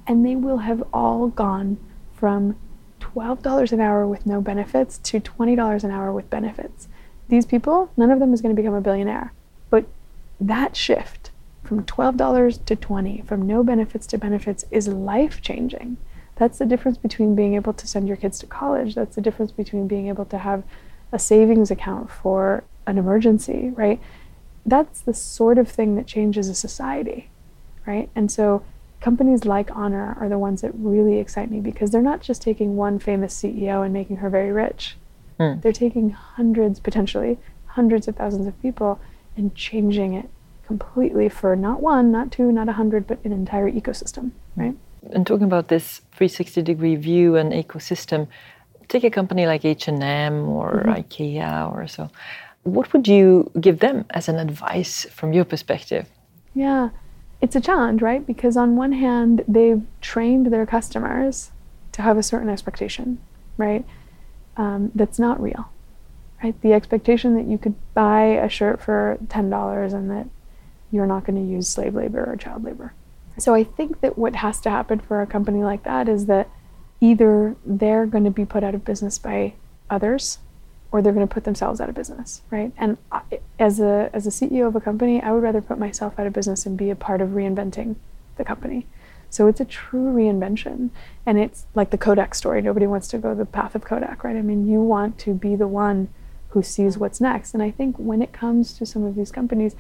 and 0.08 0.26
they 0.26 0.34
will 0.34 0.58
have 0.58 0.82
all 0.92 1.28
gone 1.28 1.76
from 2.14 2.56
$12 3.00 3.70
an 3.70 3.80
hour 3.80 4.06
with 4.06 4.26
no 4.26 4.40
benefits 4.40 4.98
to 4.98 5.20
$20 5.20 5.84
an 5.84 5.90
hour 5.92 6.12
with 6.12 6.28
benefits. 6.28 6.88
These 7.28 7.46
people, 7.46 7.92
none 7.96 8.10
of 8.10 8.18
them 8.18 8.34
is 8.34 8.42
going 8.42 8.54
to 8.54 8.60
become 8.60 8.74
a 8.74 8.80
billionaire. 8.80 9.32
But 9.70 9.86
that 10.40 10.74
shift 10.74 11.30
from 11.62 11.84
$12 11.84 12.64
to 12.64 12.74
20, 12.74 13.22
from 13.22 13.46
no 13.46 13.62
benefits 13.62 14.06
to 14.08 14.18
benefits 14.18 14.64
is 14.72 14.88
life 14.88 15.40
changing. 15.40 15.98
That's 16.36 16.58
the 16.58 16.66
difference 16.66 16.98
between 16.98 17.36
being 17.36 17.54
able 17.54 17.74
to 17.74 17.86
send 17.86 18.08
your 18.08 18.16
kids 18.16 18.40
to 18.40 18.46
college. 18.46 18.96
That's 18.96 19.14
the 19.14 19.22
difference 19.22 19.52
between 19.52 19.86
being 19.86 20.08
able 20.08 20.24
to 20.26 20.38
have 20.38 20.64
a 21.12 21.18
savings 21.18 21.70
account 21.70 22.10
for 22.10 22.64
an 22.86 22.98
emergency, 22.98 23.70
right? 23.76 24.00
that's 24.68 25.00
the 25.00 25.14
sort 25.14 25.58
of 25.58 25.68
thing 25.68 25.96
that 25.96 26.06
changes 26.06 26.48
a 26.48 26.54
society, 26.54 27.30
right? 27.86 28.10
And 28.14 28.30
so 28.30 28.62
companies 29.00 29.44
like 29.44 29.70
Honor 29.74 30.16
are 30.20 30.28
the 30.28 30.38
ones 30.38 30.62
that 30.62 30.72
really 30.74 31.18
excite 31.18 31.50
me 31.50 31.60
because 31.60 31.90
they're 31.90 32.02
not 32.02 32.20
just 32.20 32.42
taking 32.42 32.76
one 32.76 32.98
famous 32.98 33.40
CEO 33.40 33.84
and 33.84 33.92
making 33.92 34.16
her 34.16 34.30
very 34.30 34.52
rich. 34.52 34.96
Mm. 35.38 35.62
They're 35.62 35.72
taking 35.72 36.10
hundreds, 36.10 36.80
potentially 36.80 37.38
hundreds 37.66 38.08
of 38.08 38.16
thousands 38.16 38.46
of 38.46 38.60
people 38.60 39.00
and 39.36 39.54
changing 39.54 40.14
it 40.14 40.28
completely 40.66 41.28
for 41.28 41.54
not 41.54 41.80
one, 41.80 42.10
not 42.10 42.32
two, 42.32 42.50
not 42.52 42.68
a 42.68 42.72
hundred, 42.72 43.06
but 43.06 43.24
an 43.24 43.32
entire 43.32 43.70
ecosystem, 43.70 44.32
right? 44.56 44.76
And 45.12 45.26
talking 45.26 45.44
about 45.44 45.68
this 45.68 46.02
360 46.12 46.62
degree 46.62 46.96
view 46.96 47.36
and 47.36 47.52
ecosystem, 47.52 48.26
take 48.88 49.04
a 49.04 49.10
company 49.10 49.46
like 49.46 49.64
H&M 49.64 50.48
or 50.48 50.82
mm-hmm. 50.84 50.90
IKEA 50.90 51.72
or 51.72 51.86
so. 51.86 52.10
What 52.64 52.92
would 52.92 53.06
you 53.06 53.50
give 53.60 53.78
them 53.78 54.04
as 54.10 54.28
an 54.28 54.38
advice 54.38 55.06
from 55.06 55.32
your 55.32 55.44
perspective? 55.44 56.06
Yeah, 56.54 56.90
it's 57.40 57.56
a 57.56 57.60
challenge, 57.60 58.02
right? 58.02 58.26
Because 58.26 58.56
on 58.56 58.76
one 58.76 58.92
hand, 58.92 59.44
they've 59.46 59.82
trained 60.00 60.46
their 60.46 60.66
customers 60.66 61.50
to 61.92 62.02
have 62.02 62.16
a 62.16 62.22
certain 62.22 62.48
expectation, 62.48 63.18
right? 63.56 63.84
Um, 64.56 64.90
that's 64.94 65.18
not 65.18 65.40
real. 65.40 65.70
right? 66.42 66.60
The 66.62 66.72
expectation 66.72 67.34
that 67.36 67.46
you 67.46 67.58
could 67.58 67.74
buy 67.94 68.22
a 68.24 68.48
shirt 68.48 68.80
for 68.80 69.18
$10 69.26 69.94
and 69.94 70.10
that 70.10 70.28
you're 70.90 71.06
not 71.06 71.24
going 71.24 71.36
to 71.36 71.52
use 71.52 71.68
slave 71.68 71.94
labor 71.94 72.24
or 72.24 72.36
child 72.36 72.64
labor. 72.64 72.92
So 73.38 73.54
I 73.54 73.62
think 73.62 74.00
that 74.00 74.18
what 74.18 74.36
has 74.36 74.60
to 74.62 74.70
happen 74.70 74.98
for 74.98 75.22
a 75.22 75.26
company 75.26 75.62
like 75.62 75.84
that 75.84 76.08
is 76.08 76.26
that 76.26 76.48
either 77.00 77.54
they're 77.64 78.06
going 78.06 78.24
to 78.24 78.30
be 78.30 78.44
put 78.44 78.64
out 78.64 78.74
of 78.74 78.84
business 78.84 79.18
by 79.18 79.54
others 79.88 80.38
or 80.90 81.02
they're 81.02 81.12
going 81.12 81.26
to 81.26 81.32
put 81.32 81.44
themselves 81.44 81.80
out 81.80 81.88
of 81.88 81.94
business, 81.94 82.42
right? 82.50 82.72
And 82.78 82.96
I, 83.12 83.22
as 83.58 83.78
a 83.80 84.10
as 84.12 84.26
a 84.26 84.30
CEO 84.30 84.66
of 84.66 84.74
a 84.74 84.80
company, 84.80 85.20
I 85.20 85.32
would 85.32 85.42
rather 85.42 85.60
put 85.60 85.78
myself 85.78 86.18
out 86.18 86.26
of 86.26 86.32
business 86.32 86.64
and 86.66 86.76
be 86.78 86.90
a 86.90 86.96
part 86.96 87.20
of 87.20 87.30
reinventing 87.30 87.96
the 88.36 88.44
company. 88.44 88.86
So 89.30 89.46
it's 89.46 89.60
a 89.60 89.66
true 89.66 90.12
reinvention, 90.12 90.88
and 91.26 91.38
it's 91.38 91.66
like 91.74 91.90
the 91.90 91.98
Kodak 91.98 92.34
story. 92.34 92.62
Nobody 92.62 92.86
wants 92.86 93.08
to 93.08 93.18
go 93.18 93.34
the 93.34 93.44
path 93.44 93.74
of 93.74 93.84
Kodak, 93.84 94.24
right? 94.24 94.36
I 94.36 94.42
mean, 94.42 94.66
you 94.66 94.80
want 94.80 95.18
to 95.20 95.34
be 95.34 95.54
the 95.54 95.68
one 95.68 96.08
who 96.50 96.62
sees 96.62 96.96
what's 96.96 97.20
next. 97.20 97.52
And 97.52 97.62
I 97.62 97.70
think 97.70 97.96
when 97.96 98.22
it 98.22 98.32
comes 98.32 98.72
to 98.78 98.86
some 98.86 99.04
of 99.04 99.14
these 99.14 99.30
companies, 99.30 99.76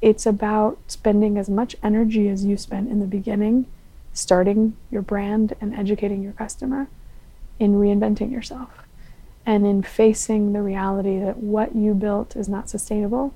it's 0.00 0.26
about 0.26 0.78
spending 0.86 1.36
as 1.36 1.50
much 1.50 1.74
energy 1.82 2.28
as 2.28 2.44
you 2.44 2.56
spent 2.56 2.88
in 2.88 3.00
the 3.00 3.06
beginning, 3.06 3.66
starting 4.12 4.76
your 4.92 5.02
brand 5.02 5.54
and 5.60 5.74
educating 5.74 6.22
your 6.22 6.34
customer, 6.34 6.86
in 7.58 7.74
reinventing 7.74 8.30
yourself 8.30 8.83
and 9.46 9.66
in 9.66 9.82
facing 9.82 10.52
the 10.52 10.62
reality 10.62 11.18
that 11.18 11.38
what 11.38 11.74
you 11.74 11.94
built 11.94 12.34
is 12.36 12.48
not 12.48 12.68
sustainable 12.68 13.34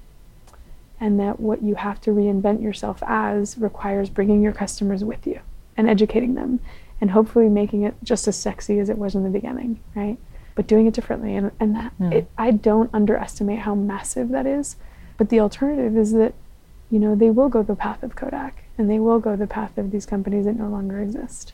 and 1.01 1.21
that 1.21 1.39
what 1.39 1.63
you 1.63 1.77
have 1.77 2.01
to 2.01 2.11
reinvent 2.11 2.63
yourself 2.63 3.03
as 3.07 3.59
requires 3.59 4.09
bringing 4.11 4.43
your 4.43 4.53
customers 4.53 5.05
with 5.05 5.27
you 5.27 5.41
and 5.77 5.89
educating 5.89 6.35
them 6.35 6.61
and 7.01 7.13
hopefully 7.13 7.49
making 7.49 7.83
it 7.83 7.95
just 8.03 8.27
as 8.27 8.37
sexy 8.37 8.79
as 8.79 8.89
it 8.89 8.99
was 8.99 9.15
in 9.15 9.23
the 9.23 9.31
beginning, 9.31 9.79
right? 9.95 10.19
But 10.55 10.67
doing 10.67 10.87
it 10.87 10.95
differently. 10.95 11.37
And, 11.37 11.53
and 11.61 11.77
that, 11.77 11.93
mm. 12.01 12.13
it, 12.13 12.29
I 12.37 12.51
don't 12.51 12.91
underestimate 12.93 13.61
how 13.61 13.75
massive 13.75 14.31
that 14.31 14.47
is. 14.47 14.77
But 15.17 15.29
the 15.29 15.39
alternative 15.39 15.97
is 15.97 16.13
that, 16.13 16.35
you 16.91 16.99
know, 16.99 17.15
they 17.15 17.31
will 17.31 17.49
go 17.49 17.63
the 17.63 17.77
path 17.77 18.03
of 18.03 18.17
Kodak 18.17 18.65
and 18.77 18.91
they 18.91 18.99
will 18.99 19.21
go 19.21 19.37
the 19.37 19.47
path 19.47 19.79
of 19.79 19.93
these 19.93 20.07
companies 20.07 20.47
that 20.47 20.59
no 20.59 20.69
longer 20.69 21.01
exist. 21.01 21.53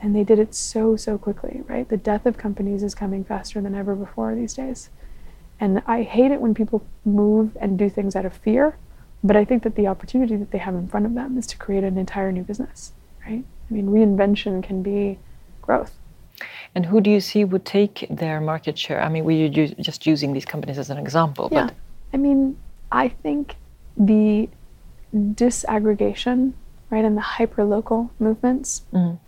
And 0.00 0.14
they 0.14 0.24
did 0.24 0.38
it 0.38 0.54
so, 0.54 0.96
so 0.96 1.16
quickly, 1.16 1.62
right? 1.66 1.88
The 1.88 1.96
death 1.96 2.26
of 2.26 2.36
companies 2.36 2.82
is 2.82 2.94
coming 2.94 3.24
faster 3.24 3.60
than 3.60 3.74
ever 3.74 3.94
before 3.94 4.34
these 4.34 4.54
days. 4.54 4.90
And 5.58 5.82
I 5.86 6.02
hate 6.02 6.30
it 6.30 6.40
when 6.40 6.54
people 6.54 6.84
move 7.04 7.56
and 7.60 7.78
do 7.78 7.88
things 7.88 8.14
out 8.14 8.26
of 8.26 8.34
fear, 8.34 8.76
but 9.24 9.36
I 9.36 9.44
think 9.44 9.62
that 9.62 9.74
the 9.74 9.86
opportunity 9.86 10.36
that 10.36 10.50
they 10.50 10.58
have 10.58 10.74
in 10.74 10.86
front 10.86 11.06
of 11.06 11.14
them 11.14 11.38
is 11.38 11.46
to 11.48 11.56
create 11.56 11.82
an 11.82 11.96
entire 11.96 12.30
new 12.30 12.42
business, 12.42 12.92
right? 13.26 13.42
I 13.70 13.74
mean, 13.74 13.86
reinvention 13.86 14.62
can 14.62 14.82
be 14.82 15.18
growth. 15.62 15.96
And 16.74 16.84
who 16.84 17.00
do 17.00 17.10
you 17.10 17.20
see 17.20 17.44
would 17.44 17.64
take 17.64 18.06
their 18.10 18.38
market 18.40 18.78
share? 18.78 19.02
I 19.02 19.08
mean, 19.08 19.24
we're 19.24 19.48
just 19.48 20.06
using 20.06 20.34
these 20.34 20.44
companies 20.44 20.78
as 20.78 20.90
an 20.90 20.98
example, 20.98 21.48
yeah. 21.50 21.64
but 21.64 21.74
I 22.12 22.18
mean, 22.18 22.58
I 22.92 23.08
think 23.08 23.56
the 23.96 24.50
disaggregation, 25.14 26.52
right, 26.90 27.04
and 27.04 27.16
the 27.16 27.22
hyper-local 27.22 28.10
movements 28.18 28.82
mm 28.92 29.18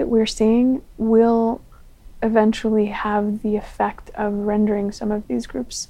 that 0.00 0.08
we're 0.08 0.24
seeing 0.24 0.80
will 0.96 1.60
eventually 2.22 2.86
have 2.86 3.42
the 3.42 3.56
effect 3.56 4.08
of 4.14 4.32
rendering 4.32 4.90
some 4.90 5.12
of 5.12 5.28
these 5.28 5.46
groups 5.46 5.88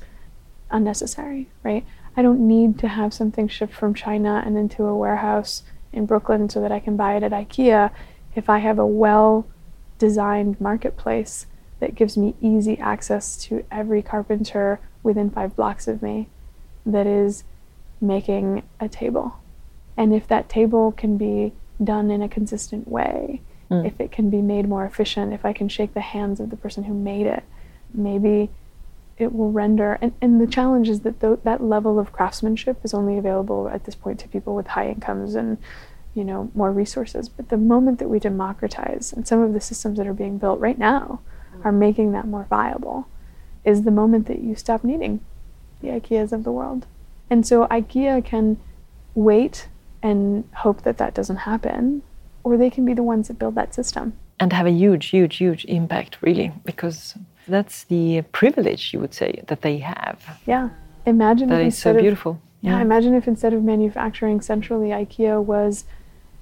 unnecessary, 0.69 1.49
right? 1.63 1.87
I 2.17 2.23
don't 2.23 2.41
need 2.41 2.77
to 2.81 2.89
have 2.89 3.15
something 3.15 3.47
shipped 3.47 3.73
from 3.73 3.95
China 3.95 4.43
and 4.45 4.59
into 4.59 4.85
a 4.85 4.97
warehouse 4.97 5.63
in 5.93 6.07
Brooklyn 6.07 6.49
so 6.49 6.61
that 6.61 6.73
I 6.73 6.81
can 6.81 6.97
buy 6.97 7.15
it 7.15 7.23
at 7.23 7.31
IKEA 7.31 7.93
if 8.35 8.51
I 8.51 8.59
have 8.59 8.81
a 8.81 8.87
well 8.87 9.47
designed 9.99 10.61
marketplace 10.61 11.47
that 11.79 11.95
gives 11.95 12.17
me 12.17 12.35
easy 12.41 12.77
access 12.81 13.37
to 13.45 13.65
every 13.71 14.03
carpenter 14.03 14.81
within 15.05 15.31
five 15.31 15.55
blocks 15.55 15.87
of 15.87 16.03
me 16.03 16.29
that 16.85 17.07
is 17.07 17.45
making 18.01 18.65
a 18.81 18.89
table. 18.89 19.37
And 19.97 20.13
if 20.13 20.27
that 20.27 20.49
table 20.49 20.91
can 20.91 21.17
be 21.17 21.53
done 21.83 22.11
in 22.11 22.23
a 22.23 22.29
consistent 22.29 22.89
way, 22.89 23.43
mm. 23.71 23.87
if 23.87 24.01
it 24.01 24.13
can 24.13 24.31
be 24.31 24.43
made 24.43 24.69
more 24.69 24.85
efficient, 24.85 25.33
if 25.33 25.45
I 25.45 25.53
can 25.53 25.69
shake 25.69 25.95
the 25.95 26.01
hands 26.01 26.41
of 26.41 26.51
the 26.51 26.57
person 26.57 26.85
who 26.85 26.95
made 26.95 27.27
it, 27.27 27.45
maybe 27.95 28.51
it 29.19 29.35
will 29.35 29.53
render. 29.53 29.99
And, 30.01 30.13
and 30.21 30.41
the 30.41 30.47
challenge 30.47 30.89
is 30.89 31.01
that 31.01 31.21
th- 31.21 31.41
that 31.45 31.63
level 31.63 31.99
of 31.99 32.13
craftsmanship 32.13 32.79
is 32.83 32.95
only 32.95 33.19
available 33.19 33.69
at 33.69 33.85
this 33.85 33.95
point 33.95 34.19
to 34.21 34.29
people 34.29 34.55
with 34.55 34.69
high 34.69 34.89
incomes 34.89 35.35
and 35.35 35.59
you 36.15 36.25
know 36.25 36.51
more 36.55 36.73
resources. 36.73 37.29
But 37.29 37.51
the 37.51 37.57
moment 37.57 37.99
that 37.99 38.09
we 38.09 38.19
democratize, 38.19 39.13
and 39.13 39.27
some 39.27 39.41
of 39.43 39.53
the 39.53 39.61
systems 39.61 39.99
that 39.99 40.07
are 40.07 40.15
being 40.15 40.39
built 40.39 40.59
right 40.59 40.79
now 40.79 41.21
mm. 41.55 41.65
are 41.65 41.73
making 41.73 42.13
that 42.13 42.27
more 42.27 42.47
viable, 42.49 43.07
is 43.65 43.83
the 43.83 43.91
moment 43.91 44.27
that 44.27 44.41
you 44.41 44.55
stop 44.55 44.83
needing 44.83 45.21
the 45.81 45.89
IKEAs 45.89 46.33
of 46.33 46.45
the 46.45 46.53
world. 46.53 46.87
And 47.29 47.47
so 47.47 47.67
IKEA 47.69 48.25
can 48.25 48.59
wait 49.15 49.69
and 50.03 50.49
hope 50.57 50.83
that 50.83 50.99
that 50.99 51.15
doesn't 51.15 51.39
happen 51.39 52.03
or 52.45 52.57
they 52.57 52.71
can 52.71 52.85
be 52.85 52.95
the 52.95 53.03
ones 53.03 53.29
that 53.29 53.39
build 53.39 53.55
that 53.55 53.75
system. 53.75 54.15
And 54.39 54.53
have 54.53 54.67
a 54.67 54.71
huge, 54.71 55.07
huge, 55.07 55.37
huge 55.37 55.65
impact, 55.67 56.19
really, 56.23 56.53
because 56.65 57.15
that's 57.47 57.85
the 57.85 58.23
privilege, 58.33 58.93
you 58.93 59.01
would 59.01 59.15
say, 59.15 59.43
that 59.49 59.63
they 59.63 59.79
have. 59.79 60.39
Yeah. 60.47 60.71
Imagine 61.07 61.49
that 61.49 61.63
is 61.63 61.79
so 61.79 61.95
beautiful. 61.95 62.33
Of, 62.33 62.39
yeah, 62.63 62.77
yeah, 62.77 62.83
imagine 62.83 63.15
if 63.15 63.27
instead 63.27 63.53
of 63.53 63.63
manufacturing 63.63 64.41
centrally, 64.41 64.89
IKEA 64.89 65.43
was 65.43 65.85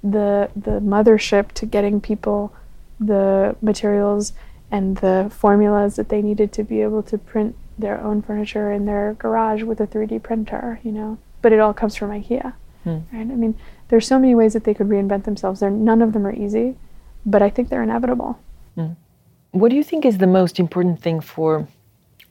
the 0.02 0.50
the 0.54 0.80
mothership 0.80 1.52
to 1.52 1.66
getting 1.66 2.00
people 2.00 2.52
the 3.00 3.56
materials 3.62 4.32
and 4.70 4.96
the 4.98 5.30
formulas 5.34 5.96
that 5.96 6.08
they 6.08 6.20
needed 6.20 6.52
to 6.52 6.64
be 6.64 6.82
able 6.82 7.02
to 7.02 7.16
print 7.16 7.56
their 7.78 8.00
own 8.00 8.20
furniture 8.20 8.72
in 8.72 8.86
their 8.86 9.14
garage 9.14 9.62
with 9.62 9.80
a 9.80 9.86
3D 9.86 10.22
printer, 10.22 10.80
you 10.82 10.92
know. 10.92 11.18
But 11.40 11.52
it 11.52 11.60
all 11.60 11.72
comes 11.72 11.94
from 11.94 12.10
IKEA. 12.10 12.52
Hmm. 12.84 12.98
Right? 13.12 13.20
I 13.20 13.24
mean, 13.24 13.56
there's 13.88 14.06
so 14.06 14.18
many 14.18 14.34
ways 14.34 14.52
that 14.52 14.64
they 14.64 14.74
could 14.74 14.88
reinvent 14.88 15.24
themselves. 15.24 15.60
They're, 15.60 15.70
none 15.70 16.02
of 16.02 16.12
them 16.12 16.26
are 16.26 16.34
easy, 16.34 16.76
but 17.26 17.42
I 17.42 17.50
think 17.50 17.68
they're 17.68 17.82
inevitable. 17.82 18.38
Mm. 18.76 18.96
What 19.52 19.70
do 19.70 19.76
you 19.76 19.82
think 19.82 20.04
is 20.04 20.18
the 20.18 20.26
most 20.26 20.60
important 20.60 21.00
thing 21.00 21.20
for 21.20 21.66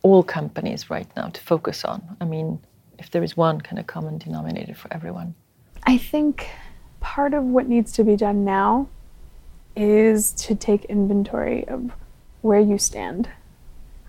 all 0.03 0.24
companies 0.24 0.89
right 0.89 1.08
now 1.16 1.30
to 1.30 1.41
focus 1.41 1.84
on? 1.84 2.18
I 2.22 2.26
mean, 2.26 2.60
if 2.99 3.10
there 3.12 3.24
is 3.24 3.36
one 3.36 3.60
kind 3.62 3.80
of 3.80 3.88
common 3.88 4.18
denominator 4.18 4.76
for 4.76 4.91
everyone. 4.93 5.36
I 5.84 5.97
think 5.97 6.49
part 6.99 7.34
of 7.34 7.43
what 7.43 7.68
needs 7.68 7.91
to 7.93 8.03
be 8.03 8.16
done 8.16 8.43
now 8.45 8.88
is 9.76 10.32
to 10.34 10.55
take 10.55 10.86
inventory 10.86 11.68
of 11.68 11.91
where 12.41 12.60
you 12.60 12.78
stand. 12.78 13.30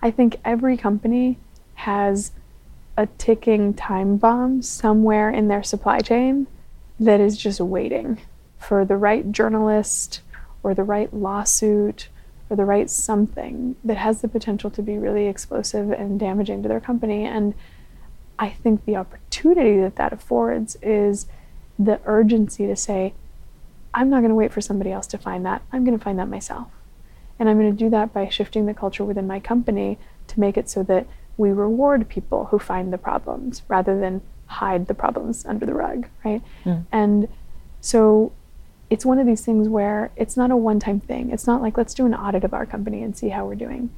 I 0.01 0.11
think 0.11 0.39
every 0.45 0.77
company 0.77 1.37
has 1.75 2.31
a 2.97 3.05
ticking 3.17 3.73
time 3.73 4.17
bomb 4.17 4.61
somewhere 4.61 5.29
in 5.29 5.47
their 5.47 5.63
supply 5.63 5.99
chain 5.99 6.47
that 6.99 7.19
is 7.19 7.37
just 7.37 7.59
waiting 7.59 8.19
for 8.57 8.83
the 8.85 8.97
right 8.97 9.31
journalist 9.31 10.21
or 10.63 10.73
the 10.73 10.83
right 10.83 11.13
lawsuit 11.13 12.09
or 12.49 12.55
the 12.55 12.65
right 12.65 12.89
something 12.89 13.75
that 13.83 13.97
has 13.97 14.21
the 14.21 14.27
potential 14.27 14.69
to 14.71 14.81
be 14.81 14.97
really 14.97 15.27
explosive 15.27 15.91
and 15.91 16.19
damaging 16.19 16.61
to 16.63 16.69
their 16.69 16.79
company. 16.79 17.25
And 17.25 17.53
I 18.37 18.49
think 18.49 18.85
the 18.85 18.95
opportunity 18.95 19.79
that 19.79 19.95
that 19.95 20.13
affords 20.13 20.75
is 20.81 21.27
the 21.77 21.99
urgency 22.05 22.67
to 22.67 22.75
say, 22.75 23.13
I'm 23.93 24.09
not 24.09 24.19
going 24.19 24.29
to 24.29 24.35
wait 24.35 24.51
for 24.51 24.61
somebody 24.61 24.91
else 24.91 25.07
to 25.07 25.17
find 25.17 25.45
that. 25.45 25.61
I'm 25.71 25.85
going 25.85 25.97
to 25.97 26.03
find 26.03 26.19
that 26.19 26.27
myself. 26.27 26.67
And 27.39 27.49
I'm 27.49 27.57
going 27.57 27.71
to 27.71 27.83
do 27.83 27.89
that 27.91 28.13
by 28.13 28.27
shifting 28.27 28.65
the 28.65 28.73
culture 28.73 29.05
within 29.05 29.27
my 29.27 29.39
company 29.39 29.97
to 30.27 30.39
make 30.39 30.57
it 30.57 30.69
so 30.69 30.83
that 30.83 31.07
we 31.37 31.51
reward 31.51 32.09
people 32.09 32.45
who 32.45 32.59
find 32.59 32.91
the 32.91 32.97
problems 32.97 33.61
rather 33.69 33.97
than 33.97 34.21
hide 34.49 34.87
the 34.87 34.93
problems 34.95 35.45
under 35.45 35.65
the 35.65 35.73
rug, 35.73 36.07
right? 36.25 36.41
Mm. 36.65 36.85
And 36.91 37.27
so 37.81 38.31
it's 38.89 39.05
one 39.05 39.19
of 39.19 39.27
these 39.27 39.45
things 39.45 39.69
where 39.69 40.11
it's 40.15 40.35
not 40.35 40.49
a 40.49 40.57
one 40.57 40.79
time 40.79 40.99
thing. 40.99 41.29
It's 41.29 41.45
not 41.45 41.61
like, 41.61 41.77
let's 41.77 41.93
do 41.93 42.05
an 42.05 42.15
audit 42.15 42.43
of 42.43 42.53
our 42.53 42.65
company 42.65 43.03
and 43.03 43.15
see 43.15 43.29
how 43.29 43.45
we're 43.45 43.55
doing. 43.55 43.91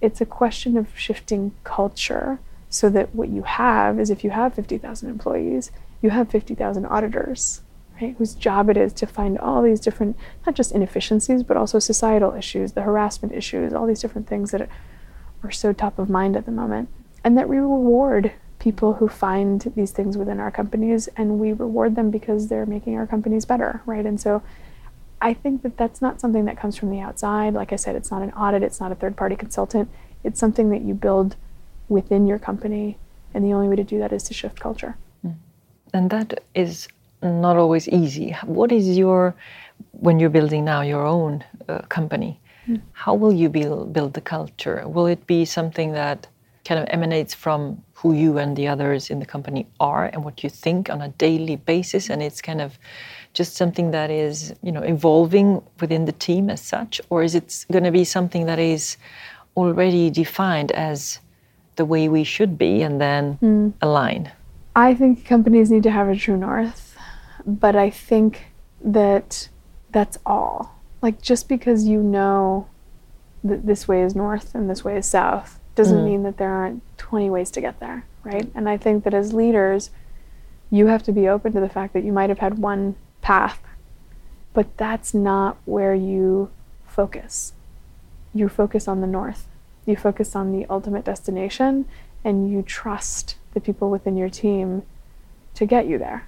It's 0.00 0.20
a 0.20 0.26
question 0.26 0.76
of 0.76 0.98
shifting 0.98 1.52
culture 1.62 2.40
so 2.68 2.90
that 2.90 3.14
what 3.14 3.28
you 3.28 3.42
have 3.42 4.00
is 4.00 4.10
if 4.10 4.24
you 4.24 4.30
have 4.30 4.54
50,000 4.54 5.08
employees, 5.08 5.70
you 6.00 6.10
have 6.10 6.28
50,000 6.30 6.84
auditors, 6.86 7.62
right? 8.00 8.16
Whose 8.18 8.34
job 8.34 8.68
it 8.68 8.76
is 8.76 8.92
to 8.94 9.06
find 9.06 9.38
all 9.38 9.62
these 9.62 9.78
different, 9.78 10.16
not 10.44 10.56
just 10.56 10.72
inefficiencies, 10.72 11.44
but 11.44 11.56
also 11.56 11.78
societal 11.78 12.34
issues, 12.34 12.72
the 12.72 12.82
harassment 12.82 13.32
issues, 13.34 13.72
all 13.72 13.86
these 13.86 14.00
different 14.00 14.26
things 14.26 14.50
that 14.50 14.68
are 15.44 15.50
so 15.52 15.72
top 15.72 16.00
of 16.00 16.10
mind 16.10 16.36
at 16.36 16.44
the 16.44 16.50
moment. 16.50 16.88
And 17.22 17.38
that 17.38 17.48
we 17.48 17.58
reward 17.58 18.32
people 18.62 18.92
who 18.94 19.08
find 19.08 19.72
these 19.74 19.90
things 19.90 20.16
within 20.16 20.38
our 20.38 20.52
companies 20.52 21.08
and 21.16 21.40
we 21.40 21.52
reward 21.52 21.96
them 21.96 22.12
because 22.12 22.46
they're 22.46 22.64
making 22.64 22.96
our 22.96 23.08
companies 23.08 23.44
better, 23.44 23.82
right? 23.86 24.06
And 24.06 24.20
so 24.20 24.40
I 25.20 25.34
think 25.34 25.62
that 25.62 25.76
that's 25.76 26.00
not 26.00 26.20
something 26.20 26.44
that 26.44 26.56
comes 26.56 26.76
from 26.76 26.90
the 26.90 27.00
outside. 27.00 27.54
Like 27.54 27.72
I 27.72 27.76
said, 27.76 27.96
it's 27.96 28.12
not 28.12 28.22
an 28.22 28.30
audit, 28.34 28.62
it's 28.62 28.78
not 28.78 28.92
a 28.92 28.94
third 28.94 29.16
party 29.16 29.34
consultant. 29.34 29.90
It's 30.22 30.38
something 30.38 30.70
that 30.70 30.82
you 30.82 30.94
build 30.94 31.34
within 31.88 32.28
your 32.28 32.38
company. 32.38 32.98
And 33.34 33.44
the 33.44 33.52
only 33.52 33.66
way 33.66 33.74
to 33.74 33.82
do 33.82 33.98
that 33.98 34.12
is 34.12 34.22
to 34.28 34.34
shift 34.34 34.60
culture. 34.60 34.96
Hmm. 35.22 35.32
And 35.92 36.08
that 36.10 36.44
is 36.54 36.86
not 37.20 37.56
always 37.56 37.88
easy. 37.88 38.36
What 38.44 38.70
is 38.70 38.96
your, 38.96 39.34
when 39.90 40.20
you're 40.20 40.36
building 40.38 40.64
now 40.64 40.82
your 40.82 41.04
own 41.04 41.42
uh, 41.68 41.80
company, 41.88 42.38
mm. 42.68 42.80
how 42.92 43.14
will 43.14 43.32
you 43.32 43.48
build, 43.48 43.92
build 43.92 44.14
the 44.14 44.20
culture? 44.20 44.86
Will 44.86 45.06
it 45.06 45.26
be 45.26 45.44
something 45.44 45.92
that 45.92 46.28
kind 46.64 46.80
of 46.80 46.86
emanates 46.90 47.34
from 47.34 47.82
who 47.94 48.12
you 48.12 48.38
and 48.38 48.56
the 48.56 48.68
others 48.68 49.10
in 49.10 49.18
the 49.18 49.26
company 49.26 49.66
are 49.80 50.06
and 50.06 50.24
what 50.24 50.42
you 50.42 50.50
think 50.50 50.90
on 50.90 51.00
a 51.00 51.08
daily 51.08 51.56
basis. 51.56 52.10
And 52.10 52.22
it's 52.22 52.40
kind 52.40 52.60
of 52.60 52.78
just 53.32 53.56
something 53.56 53.90
that 53.92 54.10
is 54.10 54.54
you 54.62 54.72
know 54.72 54.82
evolving 54.82 55.62
within 55.80 56.04
the 56.04 56.12
team 56.12 56.50
as 56.50 56.60
such 56.60 57.00
or 57.08 57.22
is 57.22 57.34
it 57.34 57.64
going 57.72 57.84
to 57.84 57.90
be 57.90 58.04
something 58.04 58.46
that 58.46 58.58
is 58.58 58.96
already 59.56 60.10
defined 60.10 60.70
as 60.72 61.18
the 61.76 61.84
way 61.84 62.08
we 62.08 62.24
should 62.24 62.58
be 62.58 62.82
and 62.82 63.00
then 63.00 63.38
mm. 63.42 63.72
align? 63.80 64.30
I 64.76 64.94
think 64.94 65.24
companies 65.24 65.70
need 65.70 65.82
to 65.84 65.90
have 65.90 66.08
a 66.08 66.16
true 66.16 66.36
north 66.36 66.96
but 67.44 67.74
i 67.74 67.90
think 67.90 68.46
that 68.84 69.48
that's 69.92 70.18
all. 70.24 70.80
Like 71.00 71.20
just 71.20 71.48
because 71.48 71.86
you 71.86 72.02
know 72.02 72.68
that 73.44 73.66
this 73.66 73.86
way 73.86 74.02
is 74.02 74.14
north 74.14 74.54
and 74.54 74.70
this 74.70 74.84
way 74.84 74.96
is 74.96 75.06
south 75.06 75.58
doesn't 75.74 75.98
mm. 75.98 76.04
mean 76.04 76.22
that 76.22 76.36
there 76.36 76.50
aren't 76.50 76.82
20 76.98 77.30
ways 77.30 77.50
to 77.50 77.60
get 77.60 77.80
there 77.80 78.04
right 78.24 78.50
and 78.54 78.68
i 78.68 78.76
think 78.76 79.04
that 79.04 79.14
as 79.14 79.32
leaders 79.32 79.90
you 80.72 80.86
have 80.86 81.02
to 81.02 81.12
be 81.12 81.28
open 81.28 81.52
to 81.52 81.60
the 81.60 81.68
fact 81.68 81.92
that 81.92 82.02
you 82.02 82.12
might 82.12 82.30
have 82.30 82.38
had 82.38 82.58
one 82.58 82.96
path. 83.20 83.60
But 84.54 84.76
that's 84.78 85.12
not 85.12 85.58
where 85.66 85.94
you 85.94 86.50
focus. 86.86 87.52
You 88.32 88.48
focus 88.48 88.88
on 88.88 89.02
the 89.02 89.06
north. 89.06 89.46
You 89.84 89.96
focus 89.96 90.34
on 90.34 90.50
the 90.50 90.66
ultimate 90.70 91.04
destination 91.04 91.84
and 92.24 92.50
you 92.50 92.62
trust 92.62 93.36
the 93.52 93.60
people 93.60 93.90
within 93.90 94.16
your 94.16 94.30
team 94.30 94.82
to 95.54 95.66
get 95.66 95.86
you 95.86 95.98
there, 95.98 96.26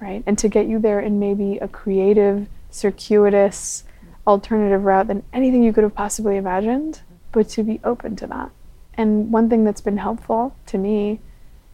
right? 0.00 0.24
And 0.26 0.36
to 0.38 0.48
get 0.48 0.66
you 0.66 0.80
there 0.80 0.98
in 0.98 1.20
maybe 1.20 1.58
a 1.58 1.68
creative, 1.68 2.48
circuitous, 2.70 3.84
alternative 4.26 4.82
route 4.82 5.06
than 5.06 5.22
anything 5.32 5.62
you 5.62 5.72
could 5.72 5.84
have 5.84 5.94
possibly 5.94 6.36
imagined, 6.36 7.02
but 7.30 7.48
to 7.50 7.62
be 7.62 7.78
open 7.84 8.16
to 8.16 8.26
that. 8.26 8.50
And 8.96 9.32
one 9.32 9.48
thing 9.48 9.64
that's 9.64 9.80
been 9.80 9.98
helpful 9.98 10.56
to 10.66 10.78
me 10.78 11.20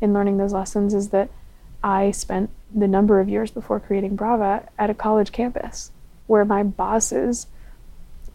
in 0.01 0.12
learning 0.12 0.39
those 0.39 0.53
lessons 0.53 0.95
is 0.95 1.11
that 1.11 1.31
I 1.83 2.11
spent 2.11 2.51
the 2.75 2.89
number 2.89 3.20
of 3.20 3.29
years 3.29 3.51
before 3.51 3.81
creating 3.81 4.16
Brava 4.16 4.68
at 4.79 4.91
a 4.91 4.95
college 4.95 5.33
campus 5.33 5.93
where 6.27 6.45
my 6.45 6.62
bosses 6.62 7.47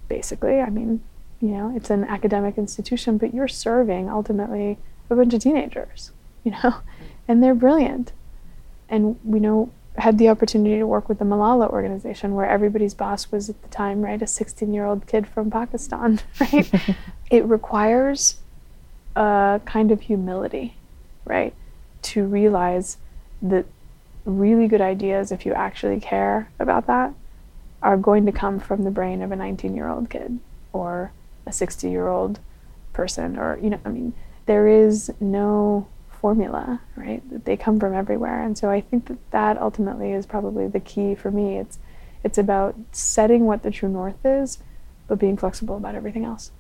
basically, 0.08 0.60
I 0.62 0.70
mean, 0.70 1.02
you 1.42 1.50
know, 1.50 1.74
it's 1.76 1.90
an 1.90 2.04
academic 2.06 2.58
institution, 2.58 3.18
but 3.18 3.34
you're 3.34 3.48
serving 3.48 4.10
ultimately 4.10 4.78
a 5.10 5.16
bunch 5.16 5.34
of 5.34 5.42
teenagers, 5.42 6.12
you 6.44 6.52
know, 6.52 6.76
and 7.28 7.44
they're 7.44 7.56
brilliant. 7.56 8.14
And 8.90 9.20
we 9.24 9.40
know 9.40 9.72
had 9.98 10.18
the 10.20 10.30
opportunity 10.30 10.78
to 10.78 10.86
work 10.86 11.10
with 11.10 11.18
the 11.18 11.26
Malala 11.26 11.70
organization 11.70 12.36
where 12.36 12.48
everybody's 12.48 12.94
boss 12.94 13.32
was 13.32 13.50
at 13.50 13.62
the 13.64 13.68
time, 13.70 14.02
right, 14.02 14.22
a 14.22 14.28
16 14.28 14.74
year 14.74 14.86
old 14.86 15.08
kid 15.08 15.28
from 15.28 15.50
Pakistan, 15.50 16.20
right? 16.40 16.72
it 17.32 17.44
requires 17.46 18.40
a 19.18 19.60
kind 19.66 19.92
of 19.92 20.02
humility, 20.02 20.76
right, 21.26 21.54
to 22.04 22.24
realize 22.24 22.98
that 23.42 23.66
really 24.26 24.68
good 24.68 24.82
ideas, 24.82 25.32
if 25.32 25.46
you 25.46 25.54
actually 25.54 26.00
care 26.00 26.52
about 26.60 26.86
that, 26.88 27.14
are 27.82 27.98
going 27.98 28.26
to 28.26 28.32
come 28.32 28.60
from 28.60 28.84
the 28.84 28.92
brain 28.92 29.22
of 29.22 29.32
a 29.32 29.36
19 29.36 29.76
year 29.76 29.90
old 29.90 30.10
kid 30.10 30.40
or 30.74 31.12
a 31.46 31.52
60 31.52 31.90
year 31.90 32.08
old 32.08 32.40
person. 32.94 33.38
Or, 33.38 33.58
you 33.62 33.70
know, 33.70 33.80
I 33.86 33.90
mean, 33.90 34.14
there 34.46 34.68
is 34.68 35.12
no 35.20 35.88
formula, 36.10 36.82
right? 36.96 37.28
That 37.30 37.46
They 37.46 37.58
come 37.58 37.80
from 37.80 37.94
everywhere. 37.94 38.44
And 38.44 38.58
so 38.58 38.70
I 38.70 38.82
think 38.82 39.08
that 39.08 39.32
that 39.32 39.58
ultimately 39.58 40.12
is 40.12 40.26
probably 40.26 40.68
the 40.68 40.80
key 40.80 41.16
for 41.16 41.32
me. 41.32 41.58
It's, 41.58 41.80
it's 42.24 42.38
about 42.38 42.76
setting 42.92 43.46
what 43.46 43.64
the 43.64 43.72
true 43.72 43.90
north 43.90 44.26
is, 44.26 44.60
but 45.08 45.20
being 45.20 45.38
flexible 45.38 45.78
about 45.78 45.96
everything 45.96 46.26
else. 46.26 46.52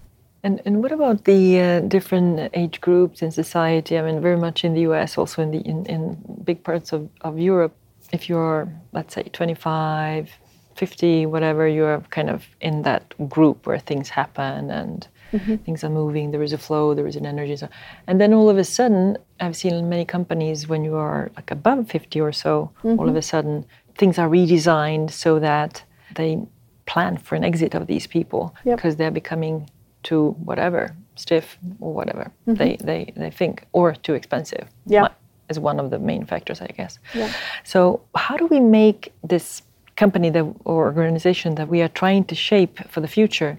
And, 0.47 0.61
and 0.63 0.81
what 0.81 0.93
about 0.93 1.25
the 1.25 1.59
uh, 1.59 1.79
different 1.81 2.51
age 2.53 2.79
groups 2.79 3.21
in 3.21 3.31
society? 3.31 3.97
I 3.99 4.01
mean, 4.01 4.21
very 4.21 4.37
much 4.37 4.63
in 4.63 4.73
the 4.75 4.83
US, 4.89 5.17
also 5.17 5.41
in 5.41 5.51
the 5.51 5.59
in, 5.71 5.85
in 5.87 6.01
big 6.45 6.63
parts 6.63 6.93
of, 6.93 7.09
of 7.19 7.37
Europe. 7.37 7.75
If 8.13 8.29
you're, 8.29 8.71
let's 8.93 9.13
say, 9.13 9.23
25, 9.23 10.31
50, 10.75 11.25
whatever, 11.25 11.67
you're 11.67 11.99
kind 12.11 12.29
of 12.29 12.45
in 12.61 12.83
that 12.83 13.03
group 13.27 13.67
where 13.67 13.77
things 13.77 14.07
happen 14.07 14.71
and 14.71 15.05
mm-hmm. 15.33 15.55
things 15.65 15.83
are 15.83 15.89
moving. 15.89 16.31
There 16.31 16.43
is 16.43 16.53
a 16.53 16.57
flow, 16.57 16.93
there 16.93 17.07
is 17.07 17.17
an 17.17 17.25
energy. 17.25 17.57
So, 17.57 17.67
and 18.07 18.21
then 18.21 18.33
all 18.33 18.49
of 18.49 18.57
a 18.57 18.63
sudden, 18.63 19.17
I've 19.41 19.57
seen 19.57 19.89
many 19.89 20.05
companies 20.05 20.65
when 20.69 20.85
you 20.85 20.95
are 20.95 21.29
like 21.35 21.51
above 21.51 21.91
50 21.91 22.21
or 22.21 22.31
so, 22.31 22.71
mm-hmm. 22.85 22.97
all 22.97 23.09
of 23.09 23.17
a 23.17 23.21
sudden 23.21 23.65
things 23.97 24.17
are 24.17 24.29
redesigned 24.29 25.11
so 25.11 25.39
that 25.39 25.83
they 26.15 26.39
plan 26.85 27.17
for 27.17 27.35
an 27.35 27.43
exit 27.43 27.75
of 27.75 27.87
these 27.87 28.07
people 28.07 28.55
because 28.63 28.93
yep. 28.93 28.97
they're 28.97 29.19
becoming 29.21 29.69
too 30.07 30.23
whatever 30.49 30.81
stiff 31.15 31.57
or 31.81 31.93
whatever 31.93 32.25
mm-hmm. 32.25 32.53
they, 32.61 32.77
they 32.89 33.01
they 33.23 33.31
think 33.39 33.55
or 33.73 33.87
too 34.07 34.15
expensive 34.21 34.65
yeah 34.85 35.07
is 35.49 35.59
one 35.59 35.79
of 35.83 35.87
the 35.93 35.99
main 35.99 36.23
factors 36.31 36.61
i 36.61 36.67
guess 36.79 36.99
yeah. 37.13 37.31
so 37.63 37.79
how 38.15 38.35
do 38.41 38.45
we 38.47 38.59
make 38.59 39.01
this 39.33 39.63
company 39.95 40.29
that, 40.29 40.45
or 40.65 40.85
organization 40.85 41.55
that 41.55 41.67
we 41.67 41.81
are 41.81 41.93
trying 42.01 42.23
to 42.31 42.35
shape 42.35 42.75
for 42.93 43.01
the 43.01 43.11
future 43.17 43.57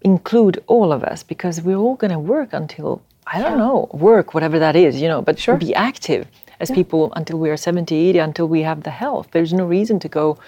include 0.00 0.54
all 0.66 0.92
of 0.92 1.04
us 1.12 1.22
because 1.22 1.60
we're 1.66 1.82
all 1.84 1.96
going 2.02 2.14
to 2.20 2.24
work 2.34 2.50
until 2.52 2.90
i 3.34 3.40
don't 3.42 3.58
yeah. 3.58 3.64
know 3.64 3.88
work 3.92 4.34
whatever 4.34 4.58
that 4.58 4.74
is 4.74 5.00
you 5.02 5.08
know 5.12 5.20
but 5.28 5.38
sure. 5.38 5.56
be 5.56 5.74
active 5.74 6.26
as 6.58 6.70
yeah. 6.70 6.76
people 6.80 7.12
until 7.18 7.38
we 7.38 7.48
are 7.50 7.56
70 7.56 7.94
80 7.94 8.18
until 8.18 8.48
we 8.48 8.62
have 8.62 8.82
the 8.82 8.94
health 9.02 9.28
there's 9.32 9.52
no 9.52 9.64
reason 9.64 9.98
to 10.00 10.08
go 10.08 10.38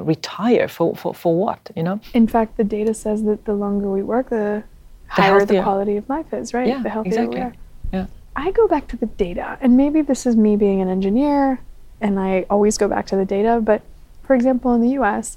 retire 0.00 0.68
for, 0.68 0.96
for, 0.96 1.12
for 1.14 1.32
what 1.44 1.70
you 1.76 1.82
know 1.82 2.00
in 2.14 2.26
fact 2.26 2.56
the 2.56 2.64
data 2.64 2.94
says 2.94 3.22
that 3.24 3.44
the 3.44 3.52
longer 3.64 3.88
we 3.90 4.02
work 4.02 4.30
the 4.30 4.62
the 4.62 4.64
higher 5.12 5.38
healthier. 5.38 5.58
the 5.58 5.62
quality 5.62 5.96
of 5.96 6.08
life 6.08 6.32
is, 6.32 6.54
right? 6.54 6.66
Yeah, 6.66 6.82
the 6.82 6.88
healthier 6.88 7.12
exactly. 7.12 7.36
we 7.36 7.42
are. 7.42 7.54
Yeah. 7.92 8.06
I 8.34 8.50
go 8.50 8.66
back 8.66 8.88
to 8.88 8.96
the 8.96 9.06
data, 9.06 9.58
and 9.60 9.76
maybe 9.76 10.00
this 10.00 10.24
is 10.24 10.36
me 10.36 10.56
being 10.56 10.80
an 10.80 10.88
engineer, 10.88 11.60
and 12.00 12.18
I 12.18 12.46
always 12.48 12.78
go 12.78 12.88
back 12.88 13.06
to 13.08 13.16
the 13.16 13.26
data. 13.26 13.60
But 13.62 13.82
for 14.22 14.34
example, 14.34 14.72
in 14.72 14.80
the 14.80 14.90
US, 15.00 15.36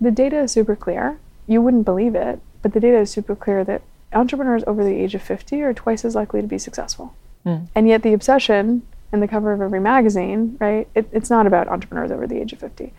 the 0.00 0.10
data 0.10 0.40
is 0.40 0.52
super 0.52 0.74
clear. 0.74 1.18
You 1.46 1.62
wouldn't 1.62 1.84
believe 1.84 2.16
it, 2.16 2.40
but 2.62 2.72
the 2.72 2.80
data 2.80 2.98
is 2.98 3.10
super 3.10 3.36
clear 3.36 3.62
that 3.64 3.82
entrepreneurs 4.12 4.64
over 4.66 4.82
the 4.82 4.94
age 4.94 5.14
of 5.14 5.22
50 5.22 5.62
are 5.62 5.72
twice 5.72 6.04
as 6.04 6.16
likely 6.16 6.40
to 6.40 6.48
be 6.48 6.58
successful. 6.58 7.14
Mm. 7.44 7.68
And 7.76 7.88
yet, 7.88 8.02
the 8.02 8.12
obsession 8.12 8.82
and 9.12 9.22
the 9.22 9.28
cover 9.28 9.52
of 9.52 9.60
every 9.60 9.80
magazine, 9.80 10.56
right? 10.60 10.88
It, 10.96 11.08
it's 11.12 11.30
not 11.30 11.46
about 11.46 11.68
entrepreneurs 11.68 12.10
over 12.10 12.26
the 12.26 12.40
age 12.40 12.52
of 12.52 12.58
50. 12.58 12.92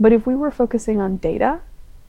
But 0.00 0.12
if 0.12 0.26
we 0.26 0.34
were 0.34 0.50
focusing 0.50 0.98
on 0.98 1.18
data 1.18 1.60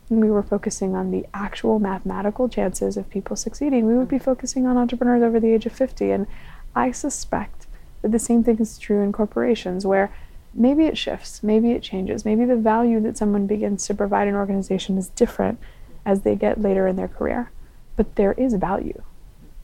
and 0.10 0.22
we 0.22 0.32
were 0.32 0.44
focusing 0.44 0.96
on 0.96 1.12
the 1.12 1.26
actual 1.34 1.80
mathematical 1.80 2.48
chances 2.48 2.98
of 2.98 3.10
people 3.10 3.36
succeeding, 3.36 3.86
we 3.86 3.98
would 3.98 4.08
be 4.08 4.18
mm. 4.18 4.24
focusing 4.24 4.66
on 4.66 4.78
entrepreneurs 4.78 5.24
over 5.24 5.40
the 5.40 5.54
age 5.54 5.66
of 5.66 5.74
50. 5.74 6.12
And 6.12 6.28
I 6.76 6.92
suspect 6.92 7.68
that 8.02 8.12
the 8.12 8.20
same 8.20 8.44
thing 8.44 8.60
is 8.60 8.78
true 8.78 9.02
in 9.02 9.12
corporations 9.12 9.86
where 9.86 10.12
maybe 10.54 10.86
it 10.86 10.98
shifts, 10.98 11.44
maybe 11.44 11.72
it 11.72 11.84
changes, 11.84 12.26
maybe 12.26 12.46
the 12.46 12.56
value 12.56 13.00
that 13.02 13.18
someone 13.18 13.48
begins 13.48 13.86
to 13.88 13.94
provide 13.94 14.28
an 14.28 14.36
organization 14.36 14.98
is 14.98 15.10
different 15.10 15.60
as 16.06 16.22
they 16.22 16.36
get 16.36 16.62
later 16.62 16.88
in 16.88 16.96
their 16.96 17.08
career. 17.08 17.52
But 17.96 18.16
there 18.16 18.34
is 18.34 18.54
value. 18.54 19.02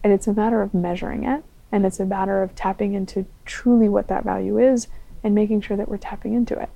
And 0.03 0.11
it's 0.11 0.27
a 0.27 0.33
matter 0.33 0.61
of 0.61 0.73
measuring 0.73 1.23
it, 1.23 1.43
and 1.71 1.85
it's 1.85 1.99
a 1.99 2.05
matter 2.05 2.43
of 2.43 2.53
tapping 2.55 2.93
into 2.93 3.25
truly 3.45 3.87
what 3.87 4.07
that 4.07 4.25
value 4.25 4.59
is 4.59 4.87
and 5.23 5.33
making 5.33 5.61
sure 5.61 5.77
that 5.77 5.87
we're 5.87 5.97
tapping 5.97 6.33
into 6.33 6.59
it. 6.59 6.69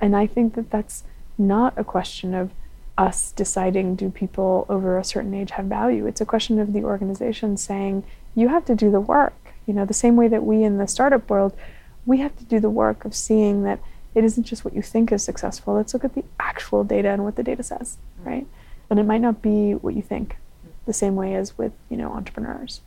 And 0.00 0.16
I 0.16 0.26
think 0.26 0.54
that 0.54 0.70
that's 0.70 1.04
not 1.36 1.74
a 1.76 1.84
question 1.84 2.34
of 2.34 2.50
us 2.98 3.32
deciding 3.32 3.96
do 3.96 4.10
people 4.10 4.66
over 4.68 4.98
a 4.98 5.04
certain 5.04 5.34
age 5.34 5.52
have 5.52 5.66
value. 5.66 6.06
It's 6.06 6.20
a 6.20 6.26
question 6.26 6.58
of 6.58 6.72
the 6.72 6.84
organization 6.84 7.56
saying 7.56 8.04
you 8.34 8.48
have 8.48 8.64
to 8.66 8.74
do 8.74 8.90
the 8.90 9.00
work. 9.00 9.34
You 9.66 9.74
know, 9.74 9.84
the 9.84 9.94
same 9.94 10.16
way 10.16 10.28
that 10.28 10.44
we 10.44 10.62
in 10.62 10.78
the 10.78 10.86
startup 10.86 11.30
world, 11.30 11.56
we 12.04 12.18
have 12.18 12.36
to 12.36 12.44
do 12.44 12.60
the 12.60 12.70
work 12.70 13.04
of 13.04 13.14
seeing 13.14 13.62
that 13.62 13.80
it 14.14 14.24
isn't 14.24 14.44
just 14.44 14.64
what 14.64 14.74
you 14.74 14.82
think 14.82 15.10
is 15.10 15.22
successful. 15.22 15.74
Let's 15.74 15.94
look 15.94 16.04
at 16.04 16.14
the 16.14 16.24
actual 16.38 16.84
data 16.84 17.08
and 17.08 17.24
what 17.24 17.36
the 17.36 17.42
data 17.42 17.62
says, 17.62 17.96
right? 18.22 18.46
And 18.90 18.98
it 18.98 19.06
might 19.06 19.20
not 19.22 19.40
be 19.40 19.72
what 19.72 19.94
you 19.94 20.02
think, 20.02 20.36
the 20.84 20.92
same 20.92 21.16
way 21.16 21.34
as 21.34 21.56
with, 21.56 21.72
you 21.88 21.96
know, 21.96 22.12
entrepreneurs. 22.12 22.82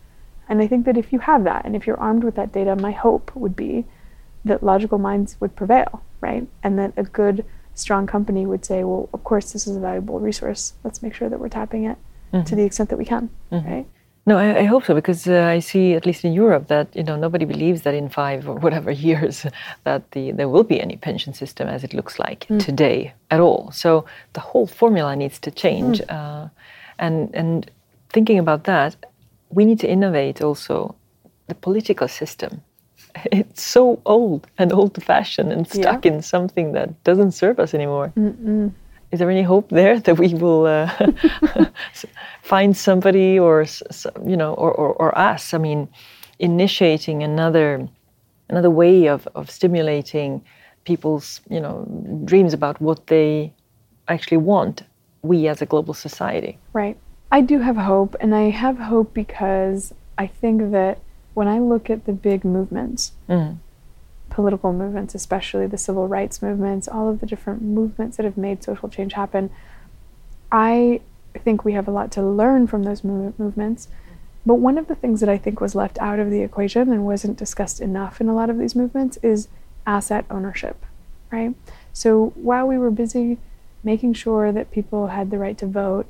And 0.47 0.61
I 0.61 0.67
think 0.67 0.85
that 0.85 0.97
if 0.97 1.11
you 1.11 1.19
have 1.19 1.43
that 1.45 1.65
and 1.65 1.75
if 1.75 1.87
you're 1.87 1.99
armed 1.99 2.23
with 2.23 2.35
that 2.35 2.51
data, 2.51 2.75
my 2.75 2.91
hope 2.91 3.35
would 3.35 3.55
be 3.55 3.85
that 4.43 4.61
logical 4.61 4.99
minds 4.99 5.37
would 5.39 5.55
prevail, 5.55 6.03
right? 6.21 6.47
And 6.61 6.77
that 6.77 6.93
a 6.95 7.03
good 7.03 7.43
strong 7.75 8.07
company 8.07 8.45
would 8.45 8.65
say, 8.65 8.83
well, 8.83 9.09
of 9.13 9.23
course, 9.23 9.51
this 9.51 9.67
is 9.67 9.75
a 9.75 9.79
valuable 9.79 10.19
resource. 10.19 10.73
Let's 10.83 11.03
make 11.03 11.13
sure 11.13 11.29
that 11.29 11.39
we're 11.39 11.49
tapping 11.49 11.83
it 11.85 11.97
mm-hmm. 12.33 12.43
to 12.43 12.55
the 12.55 12.63
extent 12.63 12.89
that 12.89 12.97
we 12.97 13.05
can, 13.05 13.29
mm-hmm. 13.51 13.69
right? 13.69 13.85
No, 14.27 14.37
I, 14.39 14.61
I, 14.61 14.63
hope 14.63 14.85
so 14.85 14.95
because 14.95 15.27
uh, 15.27 15.43
I 15.43 15.59
see, 15.59 15.93
at 15.93 16.07
least 16.07 16.25
in 16.25 16.33
Europe, 16.33 16.67
that 16.67 16.87
you 16.95 17.03
know 17.03 17.15
nobody 17.15 17.45
believes 17.45 17.83
that 17.83 17.93
in 17.93 18.09
five 18.09 18.49
or 18.49 18.55
whatever 18.55 18.89
years 19.09 19.45
that 19.83 20.09
the 20.11 20.31
there 20.31 20.49
will 20.49 20.63
be 20.63 20.81
any 20.81 20.97
pension 20.97 21.31
system 21.33 21.67
as 21.67 21.83
it 21.83 21.93
looks 21.93 22.17
like 22.17 22.47
mm. 22.47 22.59
today 22.59 23.13
at 23.29 23.39
all. 23.39 23.69
So 23.71 24.05
the 24.33 24.39
whole 24.39 24.65
formula 24.65 25.15
needs 25.15 25.37
to 25.39 25.51
change, 25.51 25.99
mm. 25.99 26.09
uh, 26.09 26.49
and 26.97 27.29
and 27.35 27.69
thinking 28.09 28.39
about 28.39 28.63
that, 28.63 28.95
we 29.51 29.63
need 29.63 29.79
to 29.81 29.87
innovate 29.87 30.41
also 30.41 30.95
the 31.47 31.53
political 31.53 32.07
system 32.07 32.63
it's 33.31 33.61
so 33.63 34.01
old 34.05 34.47
and 34.57 34.71
old 34.71 35.01
fashioned 35.03 35.51
and 35.51 35.67
stuck 35.67 36.05
yeah. 36.05 36.13
in 36.13 36.21
something 36.21 36.73
that 36.73 37.03
doesn't 37.03 37.31
serve 37.31 37.59
us 37.59 37.73
anymore. 37.73 38.11
Mm-mm. 38.17 38.71
Is 39.11 39.19
there 39.19 39.29
any 39.29 39.43
hope 39.43 39.69
there 39.69 39.99
that 39.99 40.17
we 40.17 40.33
will 40.33 40.65
uh, 40.65 40.91
find 42.41 42.75
somebody 42.75 43.39
or 43.39 43.65
you 44.25 44.35
know 44.35 44.53
or, 44.53 44.71
or, 44.73 44.93
or, 44.93 45.17
us? 45.17 45.53
I 45.53 45.57
mean, 45.57 45.87
initiating 46.39 47.23
another 47.23 47.87
another 48.49 48.69
way 48.69 49.07
of, 49.07 49.27
of 49.35 49.49
stimulating 49.49 50.43
people's 50.83 51.41
you 51.49 51.59
know 51.59 51.85
dreams 52.25 52.53
about 52.53 52.79
what 52.81 53.07
they 53.07 53.53
actually 54.07 54.37
want 54.37 54.83
we 55.23 55.47
as 55.47 55.61
a 55.61 55.65
global 55.65 55.95
society 55.95 56.57
right 56.73 56.95
i 57.31 57.41
do 57.41 57.59
have 57.59 57.75
hope 57.75 58.15
and 58.19 58.35
i 58.35 58.51
have 58.51 58.77
hope 58.77 59.11
because 59.13 59.93
i 60.19 60.27
think 60.27 60.71
that 60.71 60.99
when 61.35 61.47
i 61.47 61.59
look 61.59 61.89
at 61.89 62.05
the 62.05 62.11
big 62.11 62.43
movements 62.43 63.11
mm. 63.29 63.55
political 64.29 64.73
movements 64.73 65.13
especially 65.13 65.67
the 65.67 65.77
civil 65.77 66.07
rights 66.07 66.41
movements 66.41 66.87
all 66.87 67.07
of 67.07 67.19
the 67.19 67.27
different 67.27 67.61
movements 67.61 68.17
that 68.17 68.23
have 68.23 68.37
made 68.37 68.63
social 68.63 68.89
change 68.89 69.13
happen 69.13 69.51
i 70.51 70.99
think 71.43 71.63
we 71.63 71.73
have 71.73 71.87
a 71.87 71.91
lot 71.91 72.11
to 72.11 72.23
learn 72.23 72.65
from 72.65 72.83
those 72.83 73.03
movements 73.03 73.87
but 74.45 74.55
one 74.55 74.77
of 74.77 74.87
the 74.87 74.95
things 74.95 75.21
that 75.21 75.29
I 75.29 75.37
think 75.37 75.59
was 75.59 75.73
left 75.73 75.97
out 75.99 76.19
of 76.19 76.29
the 76.29 76.41
equation 76.41 76.91
and 76.91 77.05
wasn't 77.05 77.37
discussed 77.37 77.81
enough 77.81 78.21
in 78.21 78.29
a 78.29 78.35
lot 78.35 78.49
of 78.49 78.59
these 78.59 78.75
movements 78.75 79.17
is 79.23 79.47
asset 79.87 80.25
ownership, 80.29 80.85
right? 81.31 81.55
So 81.93 82.27
while 82.35 82.67
we 82.67 82.77
were 82.77 82.91
busy 82.91 83.39
making 83.83 84.13
sure 84.13 84.51
that 84.51 84.71
people 84.71 85.07
had 85.07 85.31
the 85.31 85.39
right 85.39 85.57
to 85.57 85.65
vote, 85.65 86.05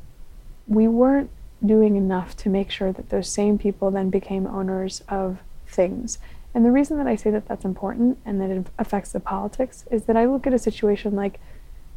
we 0.67 0.87
weren't 0.87 1.29
doing 1.63 1.95
enough 1.95 2.35
to 2.37 2.49
make 2.49 2.71
sure 2.71 2.91
that 2.91 3.09
those 3.09 3.29
same 3.29 3.57
people 3.57 3.91
then 3.91 4.09
became 4.09 4.47
owners 4.47 5.03
of 5.07 5.39
things. 5.67 6.17
And 6.53 6.65
the 6.65 6.71
reason 6.71 6.97
that 6.97 7.07
I 7.07 7.15
say 7.15 7.31
that 7.31 7.47
that's 7.47 7.65
important 7.65 8.17
and 8.25 8.39
that 8.39 8.49
it 8.49 8.67
affects 8.79 9.11
the 9.11 9.19
politics 9.19 9.85
is 9.91 10.05
that 10.05 10.15
I 10.15 10.25
look 10.25 10.47
at 10.47 10.53
a 10.53 10.59
situation 10.59 11.15
like 11.15 11.39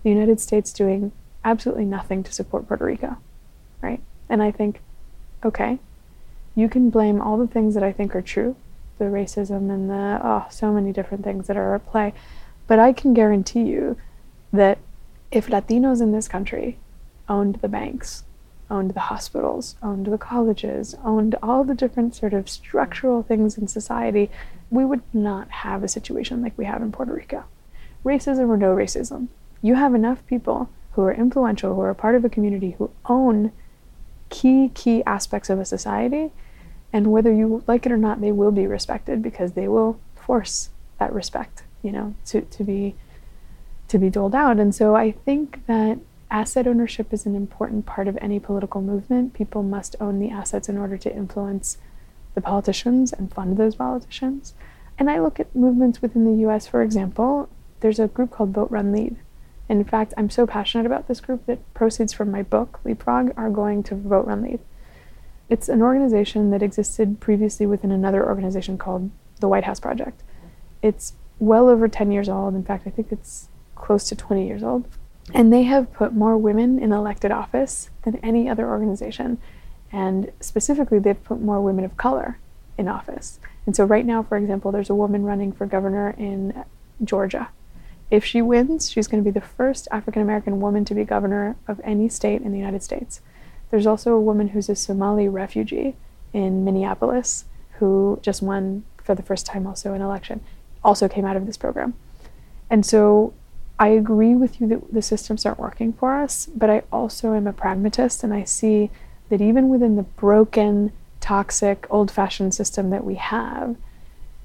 the 0.03 0.11
United 0.11 0.41
States 0.41 0.73
doing 0.73 1.13
absolutely 1.45 1.85
nothing 1.85 2.23
to 2.25 2.33
support 2.33 2.67
Puerto 2.67 2.85
Rico, 2.85 3.17
right? 3.81 4.03
And 4.29 4.43
I 4.43 4.51
think, 4.51 4.81
okay, 5.45 5.79
you 6.55 6.69
can 6.69 6.91
blame 6.91 7.21
all 7.21 7.39
the 7.39 7.47
things 7.47 7.75
that 7.75 7.85
I 7.85 7.93
think 7.93 8.17
are 8.17 8.23
true, 8.23 8.57
the 8.99 9.05
racism 9.05 9.71
and 9.71 9.89
the, 9.89 10.21
oh, 10.23 10.47
so 10.51 10.73
many 10.73 10.93
different 10.93 11.23
things 11.23 11.47
that 11.47 11.57
are 11.57 11.77
at 11.77 11.87
play. 11.87 12.13
But 12.67 12.79
I 12.81 12.93
can 12.93 13.15
guarantee 13.15 13.63
you 13.63 13.97
that 14.53 14.79
if 15.31 15.47
Latinos 15.47 16.01
in 16.01 16.13
this 16.13 16.27
country 16.27 16.79
owned 17.29 17.57
the 17.57 17.69
banks, 17.69 18.25
owned 18.71 18.93
the 18.93 19.01
hospitals, 19.01 19.77
owned 19.83 20.07
the 20.07 20.19
colleges, 20.19 20.95
owned 21.05 21.35
all 21.43 21.65
the 21.65 21.75
different 21.75 22.15
sort 22.15 22.35
of 22.35 22.49
structural 22.49 23.23
things 23.23 23.57
in 23.57 23.67
society, 23.69 24.31
we 24.71 24.85
would 24.85 25.03
not 25.13 25.51
have 25.51 25.83
a 25.83 25.89
situation 25.89 26.43
like 26.43 26.57
we 26.57 26.67
have 26.67 26.83
in 26.83 26.93
Puerto 26.93 27.13
Rico. 27.13 27.45
Racism 28.05 28.49
or 28.49 28.57
no 28.57 28.75
racism, 28.75 29.29
you 29.63 29.75
have 29.75 29.95
enough 29.95 30.25
people 30.27 30.69
who 30.93 31.03
are 31.03 31.13
influential, 31.13 31.75
who 31.75 31.81
are 31.81 31.95
part 31.95 32.15
of 32.15 32.25
a 32.25 32.29
community, 32.29 32.73
who 32.79 32.91
own 33.07 33.53
key, 34.29 34.71
key 34.75 35.03
aspects 35.05 35.49
of 35.51 35.59
a 35.59 35.65
society 35.65 36.31
and 36.93 37.13
whether 37.13 37.33
you 37.33 37.63
like 37.67 37.87
it 37.87 37.93
or 37.93 37.97
not 37.97 38.21
they 38.21 38.33
will 38.33 38.51
be 38.51 38.67
respected 38.67 39.23
because 39.23 39.53
they 39.53 39.69
will 39.69 39.99
force 40.15 40.71
that 40.99 41.13
respect 41.13 41.63
you 41.83 41.93
know 41.93 42.15
to, 42.27 42.41
to 42.43 42.65
be 42.65 42.95
to 43.89 43.99
be 43.99 44.11
doled 44.11 44.35
out 44.35 44.59
and 44.59 44.75
so 44.75 44.95
i 44.95 45.11
think 45.11 45.65
that 45.67 45.99
asset 46.31 46.67
ownership 46.67 47.13
is 47.13 47.27
an 47.27 47.35
important 47.35 47.87
part 47.87 48.09
of 48.09 48.19
any 48.21 48.39
political 48.39 48.81
movement 48.81 49.33
people 49.33 49.63
must 49.63 49.97
own 50.01 50.19
the 50.19 50.31
assets 50.31 50.69
in 50.69 50.77
order 50.77 50.97
to 50.97 51.15
influence 51.15 51.79
the 52.35 52.41
politicians 52.41 53.13
and 53.13 53.33
fund 53.33 53.57
those 53.57 53.77
politicians 53.77 54.55
and 54.99 55.11
i 55.11 55.19
look 55.19 55.41
at 55.41 55.55
movements 55.55 56.03
within 56.03 56.25
the 56.25 56.45
us 56.45 56.67
for 56.67 56.83
example 56.83 57.49
there's 57.81 57.99
a 57.99 58.09
group 58.09 58.31
called 58.31 58.51
vote 58.51 58.71
run 58.71 58.93
lead 58.93 59.17
in 59.69 59.83
fact 59.85 60.15
i'm 60.17 60.31
so 60.31 60.47
passionate 60.47 60.87
about 60.87 61.09
this 61.09 61.21
group 61.21 61.45
that 61.47 61.75
proceeds 61.75 62.13
from 62.13 62.31
my 62.31 62.43
book 62.43 62.81
leapfrog 62.85 63.33
are 63.37 63.51
going 63.51 63.83
to 63.83 63.95
vote 63.95 64.27
run 64.27 64.43
lead 64.43 64.61
it's 65.49 65.69
an 65.69 65.81
organization 65.81 66.51
that 66.51 66.63
existed 66.63 67.21
previously 67.21 67.67
within 67.67 67.91
another 67.91 68.27
organization 68.27 68.77
called 68.77 69.11
the 69.41 69.49
White 69.49 69.65
House 69.65 69.81
Project. 69.81 70.23
It's 70.83 71.15
well 71.39 71.69
over 71.69 71.89
10 71.89 72.13
years 72.13 72.29
old. 72.29 72.55
In 72.55 72.65
fact, 72.65 72.87
I 72.87 72.91
think 72.91 73.11
it's 73.11 73.49
close 73.75 74.09
to 74.09 74.17
20 74.17 74.47
years 74.47 74.63
old. 74.63 74.87
And 75.35 75.53
they 75.53 75.65
have 75.65 75.93
put 75.93 76.15
more 76.15 76.37
women 76.37 76.79
in 76.79 76.93
elected 76.93 77.31
office 77.31 77.91
than 78.03 78.17
any 78.17 78.49
other 78.49 78.69
organization. 78.69 79.39
And 79.93 80.33
specifically, 80.41 80.99
they've 80.99 81.23
put 81.23 81.41
more 81.41 81.61
women 81.61 81.85
of 81.85 81.97
color 81.97 82.39
in 82.77 82.89
office. 82.89 83.39
And 83.67 83.77
so, 83.77 83.85
right 83.85 84.07
now, 84.07 84.23
for 84.23 84.37
example, 84.37 84.73
there's 84.73 84.91
a 84.91 84.95
woman 84.95 85.25
running 85.25 85.53
for 85.53 85.67
governor 85.67 86.15
in 86.17 86.65
Georgia. 87.05 87.49
If 88.11 88.25
she 88.25 88.41
wins, 88.41 88.91
she's 88.91 89.07
going 89.07 89.23
to 89.23 89.31
be 89.31 89.39
the 89.39 89.45
first 89.45 89.87
African 89.91 90.23
American 90.23 90.61
woman 90.61 90.85
to 90.87 90.95
be 90.95 91.05
governor 91.05 91.57
of 91.67 91.81
any 91.85 92.09
state 92.09 92.41
in 92.41 92.53
the 92.53 92.59
United 92.59 92.83
States. 92.83 93.21
There's 93.71 93.87
also 93.87 94.15
a 94.15 94.21
woman 94.21 94.49
who's 94.49 94.69
a 94.69 94.75
Somali 94.75 95.29
refugee 95.29 95.97
in 96.33 96.65
Minneapolis 96.65 97.45
who 97.73 98.19
just 98.23 98.43
won 98.43 98.85
for 99.03 99.15
the 99.15 99.23
first 99.23 99.47
time 99.47 99.67
also 99.67 99.95
an 99.95 100.03
election, 100.03 100.41
also 100.83 101.09
came 101.09 101.25
out 101.25 101.37
of 101.37 101.47
this 101.47 101.57
program. 101.57 101.95
And 102.71 102.85
so 102.85 103.35
I 103.79 103.89
agree 103.89 104.35
with 104.35 104.61
you 104.61 104.67
that 104.69 104.93
the 104.93 105.03
systems 105.03 105.47
aren't 105.47 105.59
working 105.59 105.93
for 105.93 106.15
us, 106.15 106.47
but 106.47 106.69
I 106.69 106.83
also 106.93 107.35
am 107.35 107.47
a 107.47 107.53
pragmatist 107.53 108.25
and 108.25 108.35
I 108.35 108.45
see 108.45 108.91
that 109.29 109.41
even 109.41 109.69
within 109.69 109.97
the 109.97 110.03
broken, 110.03 110.93
toxic, 111.21 111.87
old 111.91 112.11
fashioned 112.11 112.55
system 112.55 112.91
that 112.91 113.05
we 113.05 113.15
have, 113.17 113.77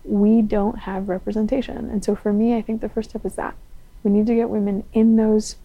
we 0.04 0.42
don't 0.42 0.80
have 0.80 1.10
representation. 1.10 1.90
And 1.90 2.04
so 2.04 2.16
for 2.16 2.34
me, 2.34 2.56
I 2.56 2.62
think 2.62 2.82
the 2.82 2.90
first 2.90 3.12
step 3.12 3.26
is 3.26 3.36
that 3.36 3.56
we 4.04 4.12
need 4.12 4.28
to 4.28 4.36
get 4.36 4.50
women 4.50 4.84
in 4.94 5.16
those 5.16 5.56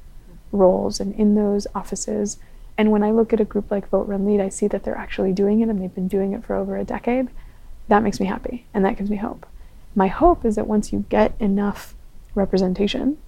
roles 0.53 1.01
and 1.01 1.15
in 1.15 1.35
those 1.35 1.67
offices 1.75 2.39
and 2.79 2.93
when 2.93 3.03
I 3.03 3.11
look 3.11 3.33
at 3.33 3.41
a 3.41 3.45
group 3.45 3.73
like 3.73 3.89
Vote 3.89 4.07
Run 4.07 4.25
Lead, 4.25 4.41
I 4.41 4.49
see 4.49 4.69
that 4.69 4.85
they're 4.85 4.97
actually 4.97 5.33
doing 5.33 5.61
it 5.61 5.69
and 5.69 5.83
they've 5.83 5.95
been 5.95 6.07
doing 6.07 6.33
it 6.33 6.45
for 6.45 6.55
over 6.55 6.77
a 6.77 6.85
decade. 6.85 7.29
That 7.89 8.05
makes 8.05 8.21
me 8.21 8.27
happy 8.27 8.67
and 8.73 8.85
that 8.85 8.97
gives 8.97 9.11
me 9.11 9.17
hope. 9.17 9.45
My 9.97 10.07
hope 10.07 10.45
is 10.45 10.55
that 10.55 10.69
once 10.69 10.93
you 10.93 11.05
get 11.09 11.35
enough 11.41 11.97
representation 12.37 13.19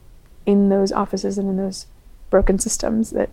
in 0.47 0.69
those 0.69 0.93
offices 0.93 1.39
and 1.39 1.49
in 1.49 1.57
those 1.57 1.87
broken 2.31 2.59
systems, 2.59 3.11
that 3.11 3.31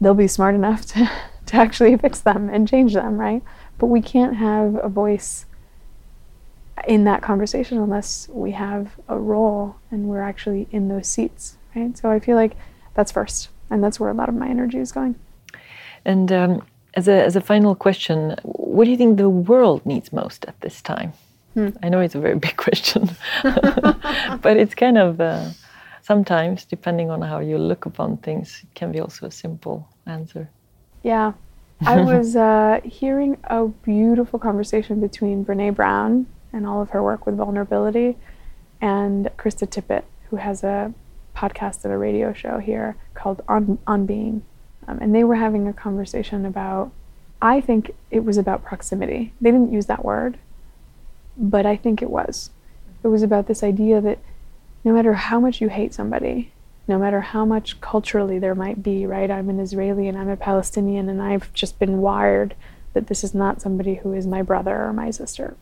they'll 0.00 0.14
be 0.14 0.28
smart 0.28 0.54
enough 0.54 0.86
to, 0.86 1.10
to 1.46 1.56
actually 1.56 1.96
fix 1.96 2.20
them 2.20 2.48
and 2.48 2.68
change 2.68 2.94
them, 2.94 3.18
right? 3.18 3.42
But 3.78 3.86
we 3.86 4.02
can't 4.02 4.36
have 4.36 4.78
a 4.82 4.88
voice 4.88 5.46
in 6.86 7.04
that 7.04 7.22
conversation 7.22 7.78
unless 7.78 8.28
we 8.30 8.52
have 8.52 8.92
a 9.08 9.18
role 9.18 9.76
and 9.90 10.08
we're 10.08 10.22
actually 10.22 10.68
in 10.70 10.88
those 10.88 11.06
seats, 11.06 11.56
right? 11.74 11.96
So 11.96 12.10
I 12.10 12.20
feel 12.20 12.36
like 12.36 12.56
that's 12.94 13.12
first 13.12 13.48
and 13.70 13.82
that's 13.82 14.00
where 14.00 14.10
a 14.10 14.14
lot 14.14 14.28
of 14.28 14.34
my 14.34 14.48
energy 14.48 14.78
is 14.78 14.92
going. 14.92 15.14
And 16.04 16.32
um, 16.32 16.62
as 16.94 17.08
a 17.08 17.24
as 17.24 17.36
a 17.36 17.40
final 17.40 17.74
question, 17.74 18.36
what 18.42 18.84
do 18.84 18.90
you 18.90 18.96
think 18.96 19.18
the 19.18 19.28
world 19.28 19.84
needs 19.84 20.12
most 20.12 20.44
at 20.46 20.60
this 20.60 20.80
time? 20.82 21.12
Hmm. 21.54 21.70
I 21.82 21.88
know 21.88 22.00
it's 22.00 22.14
a 22.14 22.20
very 22.20 22.36
big 22.36 22.56
question, 22.64 23.10
but 23.42 24.56
it's 24.56 24.74
kind 24.74 24.98
of 24.98 25.20
uh, 25.20 25.50
sometimes, 26.10 26.64
depending 26.64 27.08
on 27.08 27.22
how 27.22 27.38
you 27.38 27.56
look 27.56 27.86
upon 27.86 28.16
things, 28.16 28.64
it 28.64 28.74
can 28.74 28.90
be 28.90 28.98
also 28.98 29.26
a 29.26 29.30
simple 29.30 29.88
answer. 30.06 30.50
Yeah, 31.04 31.34
I 31.86 32.00
was 32.12 32.34
uh, 32.34 32.80
hearing 32.82 33.38
a 33.44 33.68
beautiful 33.68 34.40
conversation 34.40 35.00
between 35.00 35.44
Brene 35.44 35.76
Brown 35.76 36.26
and 36.52 36.66
all 36.66 36.82
of 36.82 36.90
her 36.90 37.00
work 37.00 37.26
with 37.26 37.36
vulnerability, 37.36 38.16
and 38.80 39.30
Krista 39.38 39.68
Tippett, 39.68 40.02
who 40.28 40.36
has 40.36 40.64
a 40.64 40.92
podcast 41.36 41.84
and 41.84 41.92
a 41.94 41.96
radio 41.96 42.32
show 42.32 42.58
here 42.58 42.96
called 43.14 43.40
On, 43.46 43.78
On 43.86 44.04
Being. 44.04 44.42
Um, 44.88 44.98
and 45.00 45.14
they 45.14 45.22
were 45.22 45.36
having 45.36 45.68
a 45.68 45.72
conversation 45.72 46.44
about, 46.44 46.90
I 47.40 47.60
think 47.60 47.94
it 48.10 48.24
was 48.24 48.36
about 48.36 48.64
proximity. 48.64 49.32
They 49.40 49.52
didn't 49.52 49.72
use 49.72 49.86
that 49.86 50.04
word, 50.04 50.38
but 51.36 51.66
I 51.66 51.76
think 51.76 52.02
it 52.02 52.10
was. 52.10 52.50
It 53.04 53.08
was 53.14 53.22
about 53.22 53.46
this 53.46 53.62
idea 53.62 54.00
that 54.00 54.18
no 54.84 54.92
matter 54.92 55.14
how 55.14 55.40
much 55.40 55.60
you 55.60 55.68
hate 55.68 55.92
somebody, 55.92 56.52
no 56.88 56.98
matter 56.98 57.20
how 57.20 57.44
much 57.44 57.80
culturally 57.80 58.38
there 58.38 58.54
might 58.54 58.82
be, 58.82 59.06
right? 59.06 59.30
I'm 59.30 59.48
an 59.48 59.60
Israeli 59.60 60.08
and 60.08 60.18
I'm 60.18 60.28
a 60.28 60.36
Palestinian, 60.36 61.08
and 61.08 61.22
I've 61.22 61.52
just 61.52 61.78
been 61.78 61.98
wired 61.98 62.54
that 62.94 63.06
this 63.06 63.22
is 63.22 63.34
not 63.34 63.60
somebody 63.60 63.96
who 63.96 64.12
is 64.12 64.26
my 64.26 64.42
brother 64.42 64.84
or 64.84 64.92
my 64.92 65.10
sister. 65.10 65.56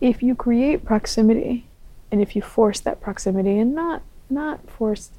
If 0.00 0.22
you 0.22 0.34
create 0.34 0.84
proximity, 0.84 1.66
and 2.10 2.20
if 2.20 2.34
you 2.34 2.42
force 2.42 2.80
that 2.80 3.00
proximity, 3.00 3.58
and 3.58 3.74
not 3.74 4.02
not 4.28 4.70
forced 4.70 5.12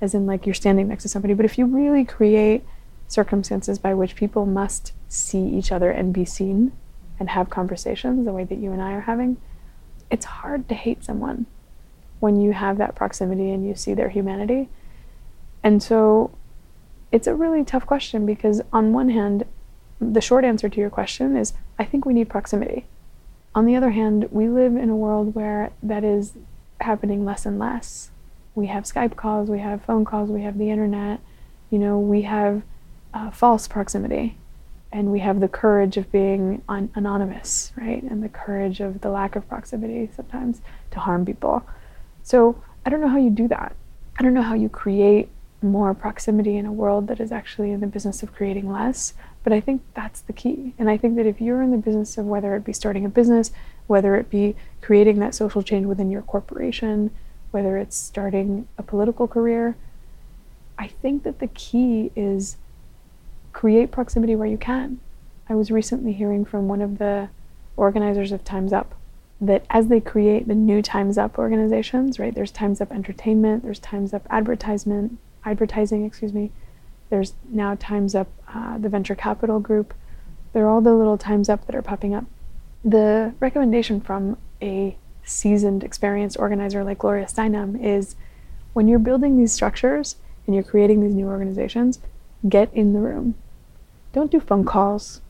as 0.00 0.14
in 0.14 0.26
like 0.26 0.46
you're 0.46 0.54
standing 0.54 0.88
next 0.88 1.02
to 1.02 1.08
somebody, 1.08 1.34
but 1.34 1.44
if 1.44 1.58
you 1.58 1.66
really 1.66 2.04
create 2.04 2.62
circumstances 3.08 3.78
by 3.78 3.94
which 3.94 4.14
people 4.14 4.46
must 4.46 4.92
see 5.08 5.44
each 5.48 5.72
other 5.72 5.90
and 5.90 6.12
be 6.12 6.24
seen 6.24 6.72
and 7.18 7.30
have 7.30 7.50
conversations 7.50 8.24
the 8.24 8.32
way 8.32 8.44
that 8.44 8.58
you 8.58 8.70
and 8.70 8.82
I 8.82 8.92
are 8.92 9.00
having, 9.00 9.38
it's 10.10 10.26
hard 10.26 10.68
to 10.68 10.74
hate 10.74 11.02
someone 11.02 11.46
when 12.20 12.40
you 12.40 12.52
have 12.52 12.78
that 12.78 12.94
proximity 12.94 13.50
and 13.50 13.66
you 13.66 13.74
see 13.74 13.94
their 13.94 14.08
humanity. 14.08 14.68
And 15.62 15.82
so 15.82 16.30
it's 17.12 17.26
a 17.26 17.34
really 17.34 17.64
tough 17.64 17.86
question 17.86 18.26
because, 18.26 18.60
on 18.72 18.92
one 18.92 19.10
hand, 19.10 19.44
the 20.00 20.20
short 20.20 20.44
answer 20.44 20.68
to 20.68 20.80
your 20.80 20.90
question 20.90 21.36
is 21.36 21.52
I 21.78 21.84
think 21.84 22.04
we 22.04 22.14
need 22.14 22.28
proximity. 22.28 22.86
On 23.54 23.66
the 23.66 23.76
other 23.76 23.90
hand, 23.90 24.28
we 24.30 24.48
live 24.48 24.76
in 24.76 24.90
a 24.90 24.96
world 24.96 25.34
where 25.34 25.72
that 25.82 26.04
is 26.04 26.34
happening 26.80 27.24
less 27.24 27.44
and 27.46 27.58
less 27.58 28.10
we 28.58 28.66
have 28.66 28.84
Skype 28.84 29.14
calls, 29.14 29.48
we 29.48 29.60
have 29.60 29.82
phone 29.82 30.04
calls, 30.04 30.30
we 30.30 30.42
have 30.42 30.58
the 30.58 30.68
internet, 30.70 31.20
you 31.70 31.78
know, 31.78 31.98
we 31.98 32.22
have 32.22 32.62
uh, 33.14 33.30
false 33.30 33.68
proximity. 33.68 34.36
and 34.90 35.12
we 35.12 35.20
have 35.20 35.40
the 35.40 35.48
courage 35.48 35.98
of 35.98 36.10
being 36.10 36.62
anonymous, 36.68 37.72
right? 37.76 38.02
And 38.02 38.22
the 38.22 38.28
courage 38.28 38.80
of 38.80 39.02
the 39.02 39.10
lack 39.10 39.36
of 39.36 39.46
proximity 39.46 40.08
sometimes 40.16 40.62
to 40.92 40.98
harm 40.98 41.26
people. 41.26 41.62
So 42.28 42.62
I 42.84 42.90
don't 42.90 43.00
know 43.00 43.08
how 43.08 43.16
you 43.16 43.30
do 43.30 43.48
that. 43.48 43.74
I 44.18 44.22
don't 44.22 44.34
know 44.34 44.42
how 44.42 44.52
you 44.52 44.68
create 44.68 45.30
more 45.62 45.94
proximity 45.94 46.58
in 46.58 46.66
a 46.66 46.72
world 46.72 47.08
that 47.08 47.20
is 47.20 47.32
actually 47.32 47.72
in 47.72 47.80
the 47.80 47.86
business 47.86 48.22
of 48.22 48.34
creating 48.34 48.70
less. 48.70 49.14
But 49.42 49.54
I 49.54 49.60
think 49.60 49.80
that's 49.94 50.20
the 50.20 50.34
key. 50.34 50.74
And 50.78 50.90
I 50.90 50.98
think 50.98 51.16
that 51.16 51.24
if 51.24 51.40
you're 51.40 51.62
in 51.62 51.70
the 51.70 51.78
business 51.78 52.18
of 52.18 52.26
whether 52.26 52.54
it 52.54 52.66
be 52.66 52.74
starting 52.74 53.06
a 53.06 53.08
business, 53.08 53.50
whether 53.86 54.14
it 54.14 54.28
be 54.28 54.56
creating 54.82 55.20
that 55.20 55.34
social 55.34 55.62
change 55.62 55.86
within 55.86 56.10
your 56.10 56.20
corporation, 56.20 57.12
whether 57.50 57.78
it's 57.78 57.96
starting 57.96 58.68
a 58.76 58.82
political 58.82 59.26
career, 59.26 59.74
I 60.76 60.88
think 60.88 61.22
that 61.22 61.38
the 61.38 61.46
key 61.46 62.12
is 62.14 62.58
create 63.54 63.90
proximity 63.90 64.36
where 64.36 64.46
you 64.46 64.58
can. 64.58 65.00
I 65.48 65.54
was 65.54 65.70
recently 65.70 66.12
hearing 66.12 66.44
from 66.44 66.68
one 66.68 66.82
of 66.82 66.98
the 66.98 67.30
organizers 67.74 68.32
of 68.32 68.44
Time's 68.44 68.74
Up 68.74 68.97
that 69.40 69.64
as 69.70 69.88
they 69.88 70.00
create 70.00 70.48
the 70.48 70.54
new 70.54 70.82
Time's 70.82 71.16
Up 71.16 71.38
organizations, 71.38 72.18
right? 72.18 72.34
There's 72.34 72.50
Time's 72.50 72.80
Up 72.80 72.90
Entertainment, 72.90 73.62
there's 73.62 73.78
Time's 73.78 74.12
Up 74.12 74.26
Advertisement, 74.30 75.18
advertising, 75.44 76.04
excuse 76.04 76.32
me. 76.32 76.50
There's 77.10 77.34
now 77.48 77.76
Time's 77.78 78.14
Up, 78.14 78.28
uh, 78.52 78.78
the 78.78 78.88
venture 78.88 79.14
capital 79.14 79.60
group. 79.60 79.94
They're 80.52 80.68
all 80.68 80.80
the 80.80 80.94
little 80.94 81.18
Time's 81.18 81.48
Up 81.48 81.66
that 81.66 81.74
are 81.74 81.82
popping 81.82 82.14
up. 82.14 82.24
The 82.84 83.34
recommendation 83.40 84.00
from 84.00 84.38
a 84.60 84.96
seasoned, 85.24 85.84
experienced 85.84 86.38
organizer 86.38 86.82
like 86.82 86.98
Gloria 86.98 87.26
Steinem 87.26 87.82
is 87.82 88.16
when 88.72 88.88
you're 88.88 88.98
building 88.98 89.36
these 89.36 89.52
structures 89.52 90.16
and 90.46 90.54
you're 90.54 90.64
creating 90.64 91.02
these 91.02 91.14
new 91.14 91.26
organizations, 91.26 92.00
get 92.48 92.72
in 92.72 92.92
the 92.92 93.00
room. 93.00 93.34
Don't 94.12 94.30
do 94.30 94.40
phone 94.40 94.64
calls. 94.64 95.20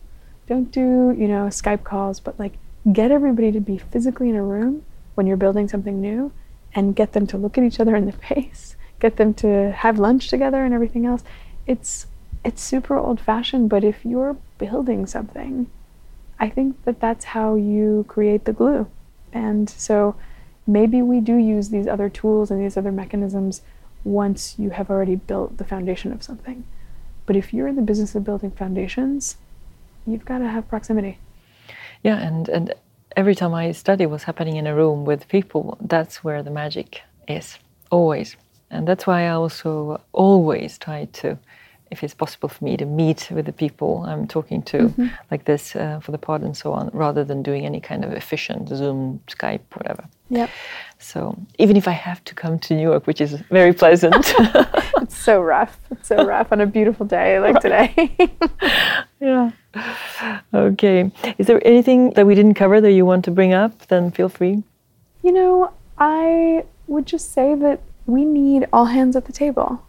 Don't 0.46 0.70
do, 0.70 1.14
you 1.18 1.28
know, 1.28 1.46
Skype 1.46 1.84
calls, 1.84 2.20
but 2.20 2.38
like 2.38 2.54
get 2.92 3.10
everybody 3.10 3.52
to 3.52 3.60
be 3.60 3.78
physically 3.78 4.28
in 4.28 4.36
a 4.36 4.42
room 4.42 4.84
when 5.14 5.26
you're 5.26 5.36
building 5.36 5.68
something 5.68 6.00
new 6.00 6.32
and 6.74 6.94
get 6.94 7.12
them 7.12 7.26
to 7.26 7.36
look 7.36 7.58
at 7.58 7.64
each 7.64 7.80
other 7.80 7.96
in 7.96 8.06
the 8.06 8.12
face, 8.28 8.76
get 9.00 9.16
them 9.16 9.34
to 9.34 9.72
have 9.72 9.98
lunch 9.98 10.28
together 10.28 10.64
and 10.64 10.74
everything 10.74 11.06
else. 11.06 11.22
It's 11.66 12.06
it's 12.44 12.62
super 12.62 12.96
old 12.96 13.20
fashioned, 13.20 13.68
but 13.68 13.82
if 13.82 14.04
you're 14.04 14.36
building 14.58 15.06
something, 15.06 15.68
I 16.38 16.48
think 16.48 16.84
that 16.84 17.00
that's 17.00 17.26
how 17.26 17.56
you 17.56 18.04
create 18.08 18.44
the 18.44 18.52
glue. 18.52 18.86
And 19.32 19.68
so 19.68 20.14
maybe 20.66 21.02
we 21.02 21.20
do 21.20 21.34
use 21.34 21.70
these 21.70 21.88
other 21.88 22.08
tools 22.08 22.50
and 22.50 22.62
these 22.62 22.76
other 22.76 22.92
mechanisms 22.92 23.62
once 24.04 24.54
you 24.56 24.70
have 24.70 24.88
already 24.88 25.16
built 25.16 25.58
the 25.58 25.64
foundation 25.64 26.12
of 26.12 26.22
something. 26.22 26.64
But 27.26 27.36
if 27.36 27.52
you're 27.52 27.68
in 27.68 27.76
the 27.76 27.82
business 27.82 28.14
of 28.14 28.24
building 28.24 28.52
foundations, 28.52 29.36
you've 30.06 30.24
got 30.24 30.38
to 30.38 30.48
have 30.48 30.68
proximity. 30.68 31.18
Yeah, 32.02 32.18
and, 32.18 32.48
and 32.48 32.74
every 33.16 33.34
time 33.34 33.54
I 33.54 33.72
study 33.72 34.06
what's 34.06 34.24
happening 34.24 34.56
in 34.56 34.66
a 34.66 34.74
room 34.74 35.04
with 35.04 35.28
people, 35.28 35.78
that's 35.80 36.22
where 36.22 36.42
the 36.42 36.50
magic 36.50 37.02
is, 37.26 37.58
always. 37.90 38.36
And 38.70 38.86
that's 38.86 39.06
why 39.06 39.24
I 39.26 39.30
also 39.30 40.00
always 40.12 40.78
try 40.78 41.06
to 41.14 41.38
if 41.90 42.04
it's 42.04 42.14
possible 42.14 42.48
for 42.48 42.64
me 42.64 42.76
to 42.76 42.84
meet 42.84 43.30
with 43.30 43.46
the 43.46 43.52
people 43.52 44.04
I'm 44.06 44.26
talking 44.26 44.62
to, 44.64 44.78
mm-hmm. 44.78 45.06
like 45.30 45.44
this 45.44 45.74
uh, 45.74 46.00
for 46.00 46.12
the 46.12 46.18
pod 46.18 46.42
and 46.42 46.56
so 46.56 46.72
on, 46.72 46.90
rather 46.92 47.24
than 47.24 47.42
doing 47.42 47.64
any 47.64 47.80
kind 47.80 48.04
of 48.04 48.12
efficient 48.12 48.68
Zoom, 48.68 49.20
Skype, 49.28 49.60
whatever. 49.74 50.04
Yeah. 50.30 50.48
So 50.98 51.38
even 51.58 51.76
if 51.76 51.88
I 51.88 51.92
have 51.92 52.22
to 52.24 52.34
come 52.34 52.58
to 52.60 52.74
New 52.74 52.82
York, 52.82 53.06
which 53.06 53.20
is 53.20 53.32
very 53.50 53.72
pleasant, 53.72 54.14
it's 55.02 55.16
so 55.16 55.40
rough. 55.40 55.78
It's 55.90 56.08
so 56.08 56.24
rough 56.24 56.52
on 56.52 56.60
a 56.60 56.66
beautiful 56.66 57.06
day 57.06 57.38
like 57.40 57.60
today. 57.60 58.10
yeah. 59.20 59.50
Okay. 60.52 61.10
Is 61.38 61.46
there 61.46 61.66
anything 61.66 62.10
that 62.10 62.26
we 62.26 62.34
didn't 62.34 62.54
cover 62.54 62.80
that 62.80 62.92
you 62.92 63.06
want 63.06 63.24
to 63.24 63.30
bring 63.30 63.52
up? 63.52 63.86
Then 63.86 64.10
feel 64.10 64.28
free. 64.28 64.62
You 65.22 65.32
know, 65.32 65.72
I 65.98 66.64
would 66.86 67.06
just 67.06 67.32
say 67.32 67.54
that 67.54 67.80
we 68.06 68.24
need 68.24 68.66
all 68.72 68.86
hands 68.86 69.16
at 69.16 69.26
the 69.26 69.32
table 69.32 69.82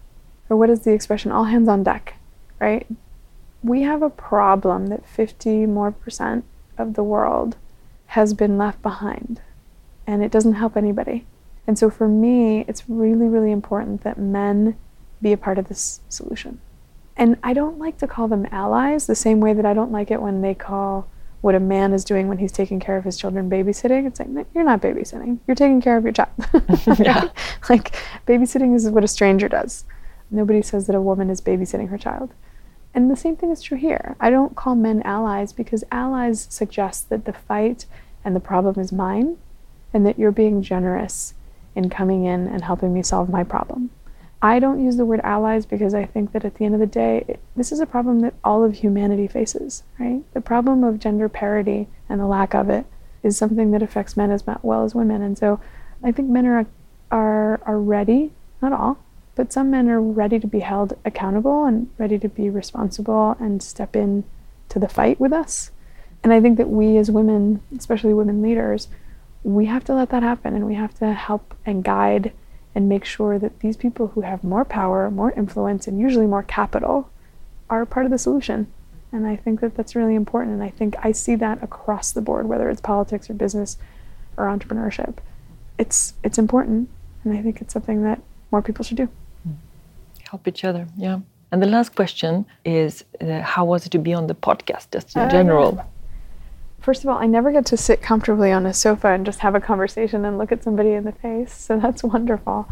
or 0.50 0.58
what 0.58 0.70
is 0.70 0.82
the 0.82 0.92
expression, 0.92 1.32
all 1.32 1.46
hands 1.46 1.68
on 1.68 1.84
deck, 1.84 2.16
right? 2.60 2.88
We 3.64 3.84
have 3.84 4.02
a 4.02 4.10
problem 4.10 4.88
that 4.88 5.06
50 5.06 5.66
more 5.66 5.92
percent 5.92 6.46
of 6.78 6.96
the 6.96 7.04
world 7.04 7.58
has 8.08 8.34
been 8.34 8.58
left 8.58 8.82
behind, 8.82 9.42
and 10.08 10.24
it 10.24 10.32
doesn't 10.32 10.54
help 10.54 10.76
anybody. 10.76 11.26
And 11.68 11.78
so 11.78 11.90
for 11.90 12.08
me, 12.08 12.66
it's 12.68 12.90
really, 12.90 13.28
really 13.28 13.52
important 13.52 14.02
that 14.02 14.18
men 14.18 14.76
be 15.22 15.32
a 15.32 15.38
part 15.38 15.60
of 15.60 15.68
this 15.68 16.00
solution. 16.10 16.60
And 17.16 17.38
I 17.44 17.54
don't 17.54 17.78
like 17.78 17.98
to 17.98 18.08
call 18.08 18.28
them 18.28 18.48
allies 18.50 19.06
the 19.06 19.14
same 19.14 19.42
way 19.42 19.54
that 19.54 19.66
I 19.66 19.74
don't 19.74 19.92
like 19.92 20.10
it 20.10 20.22
when 20.22 20.42
they 20.42 20.56
call 20.56 21.08
what 21.42 21.56
a 21.56 21.60
man 21.60 21.94
is 21.94 22.04
doing 22.04 22.28
when 22.28 22.38
he's 22.38 22.52
taking 22.52 22.80
care 22.80 22.98
of 22.98 23.04
his 23.04 23.18
children 23.18 23.50
babysitting. 23.50 24.08
It's 24.08 24.20
like, 24.20 24.48
you're 24.54 24.64
not 24.64 24.82
babysitting, 24.82 25.40
you're 25.48 25.56
taking 25.56 25.82
care 25.82 25.98
of 25.98 26.04
your 26.04 26.14
child. 26.14 26.30
yeah. 27.00 27.30
Like, 27.70 27.96
babysitting 28.28 28.76
is 28.76 28.90
what 28.90 29.04
a 29.04 29.08
stranger 29.08 29.48
does. 29.48 29.86
Nobody 30.32 30.62
says 30.62 30.88
that 30.88 30.96
a 30.96 31.02
woman 31.02 31.30
is 31.30 31.42
babysitting 31.42 31.90
her 31.90 31.98
child. 31.98 32.34
And 32.94 33.10
the 33.10 33.16
same 33.16 33.36
thing 33.36 33.52
is 33.52 33.62
true 33.62 33.78
here. 33.78 34.16
I 34.20 34.30
don't 34.30 34.56
call 34.56 34.76
men 34.76 35.02
allies 35.04 35.54
because 35.54 35.84
allies 35.92 36.48
suggest 36.50 37.10
that 37.10 37.26
the 37.26 37.34
fight 37.34 37.86
and 38.24 38.36
the 38.36 38.40
problem 38.40 38.80
is 38.80 38.92
mine 38.92 39.38
and 39.94 40.06
that 40.06 40.18
you're 40.18 40.32
being 40.32 40.62
generous 40.62 41.34
in 41.76 41.90
coming 41.90 42.26
in 42.26 42.48
and 42.48 42.64
helping 42.64 42.94
me 42.94 43.04
solve 43.04 43.30
my 43.30 43.44
problem. 43.44 43.92
I 44.42 44.60
don't 44.60 44.84
use 44.84 44.96
the 44.96 45.06
word 45.06 45.20
allies 45.22 45.66
because 45.66 45.94
I 45.94 46.06
think 46.06 46.32
that 46.32 46.46
at 46.46 46.56
the 46.56 46.66
end 46.66 46.74
of 46.74 46.80
the 46.80 46.88
day, 46.88 47.26
it, 47.28 47.40
this 47.56 47.72
is 47.72 47.80
a 47.80 47.86
problem 47.86 48.22
that 48.22 48.34
all 48.44 48.64
of 48.64 48.76
humanity 48.76 49.28
faces, 49.28 49.84
right? 50.00 50.24
The 50.34 50.42
problem 50.42 50.84
of 50.84 51.00
gender 51.00 51.28
parity 51.28 51.90
and 52.08 52.20
the 52.20 52.26
lack 52.26 52.54
of 52.54 52.70
it 52.70 52.86
is 53.22 53.38
something 53.38 53.72
that 53.72 53.84
affects 53.84 54.16
men 54.16 54.32
as 54.32 54.46
well 54.64 54.84
as 54.84 54.96
women. 54.96 55.22
And 55.22 55.38
so 55.38 55.60
I 56.04 56.12
think 56.14 56.30
men 56.30 56.46
are, 56.46 56.66
are, 57.12 57.62
are 57.66 57.80
ready, 57.80 58.32
not 58.62 58.72
all, 58.72 58.98
but 59.40 59.54
some 59.54 59.72
men 59.72 59.88
are 59.88 60.02
ready 60.02 60.38
to 60.38 60.48
be 60.48 60.60
held 60.60 60.98
accountable 61.06 61.64
and 61.64 61.90
ready 61.98 62.20
to 62.20 62.28
be 62.28 62.50
responsible 62.50 63.38
and 63.40 63.64
step 63.64 63.96
in 63.96 64.26
to 64.68 64.78
the 64.80 64.90
fight 64.90 65.18
with 65.18 65.32
us. 65.32 65.72
And 66.22 66.34
I 66.34 66.42
think 66.42 66.58
that 66.58 66.70
we 66.70 66.98
as 66.98 67.10
women, 67.10 67.62
especially 67.78 68.14
women 68.14 68.42
leaders, 68.42 68.90
we 69.42 69.68
have 69.68 69.86
to 69.86 69.94
let 69.94 70.10
that 70.10 70.24
happen 70.24 70.56
and 70.56 70.66
we 70.66 70.76
have 70.76 70.94
to 70.96 71.14
help 71.14 71.56
and 71.66 71.86
guide 71.86 72.34
and 72.76 72.90
make 72.90 73.06
sure 73.06 73.40
that 73.40 73.62
these 73.62 73.78
people 73.78 74.08
who 74.08 74.20
have 74.20 74.44
more 74.44 74.66
power, 74.66 75.10
more 75.10 75.32
influence, 75.32 75.88
and 75.88 76.02
usually 76.02 76.28
more 76.28 76.44
capital 76.44 77.10
are 77.70 77.86
part 77.86 78.06
of 78.06 78.12
the 78.12 78.18
solution. 78.18 78.68
And 79.14 79.26
I 79.26 79.38
think 79.38 79.62
that 79.62 79.78
that's 79.78 79.96
really 79.96 80.16
important. 80.16 80.56
And 80.56 80.64
I 80.64 80.70
think 80.70 80.98
I 81.02 81.14
see 81.14 81.36
that 81.36 81.64
across 81.64 82.12
the 82.12 82.22
board, 82.22 82.50
whether 82.50 82.70
it's 82.70 82.82
politics 82.82 83.30
or 83.30 83.36
business 83.36 83.78
or 84.36 84.48
entrepreneurship. 84.48 85.20
It's, 85.78 86.16
it's 86.26 86.38
important. 86.38 86.90
And 87.24 87.38
I 87.38 87.42
think 87.42 87.62
it's 87.62 87.72
something 87.72 88.04
that 88.04 88.22
more 88.52 88.62
people 88.62 88.84
should 88.84 88.98
do 88.98 89.08
help 90.30 90.48
each 90.48 90.64
other. 90.64 90.88
Yeah. 90.98 91.20
And 91.52 91.62
the 91.62 91.68
last 91.68 91.96
question 91.96 92.46
is 92.64 93.04
uh, 93.22 93.42
how 93.42 93.66
was 93.66 93.86
it 93.86 93.90
to 93.92 94.00
be 94.00 94.14
on 94.14 94.28
the 94.28 94.36
podcast, 94.36 94.92
just 94.92 95.16
in 95.16 95.24
uh, 95.24 95.30
general? 95.30 95.84
First 96.82 97.04
of 97.04 97.10
all, 97.10 97.18
I 97.18 97.26
never 97.26 97.52
get 97.52 97.66
to 97.68 97.78
sit 97.78 98.02
comfortably 98.02 98.52
on 98.52 98.66
a 98.66 98.74
sofa 98.74 99.10
and 99.10 99.26
just 99.26 99.40
have 99.40 99.56
a 99.56 99.60
conversation 99.60 100.26
and 100.26 100.38
look 100.38 100.52
at 100.52 100.64
somebody 100.64 100.92
in 100.94 101.04
the 101.04 101.12
face. 101.12 101.54
So 101.54 101.80
that's 101.80 102.04
wonderful. 102.16 102.70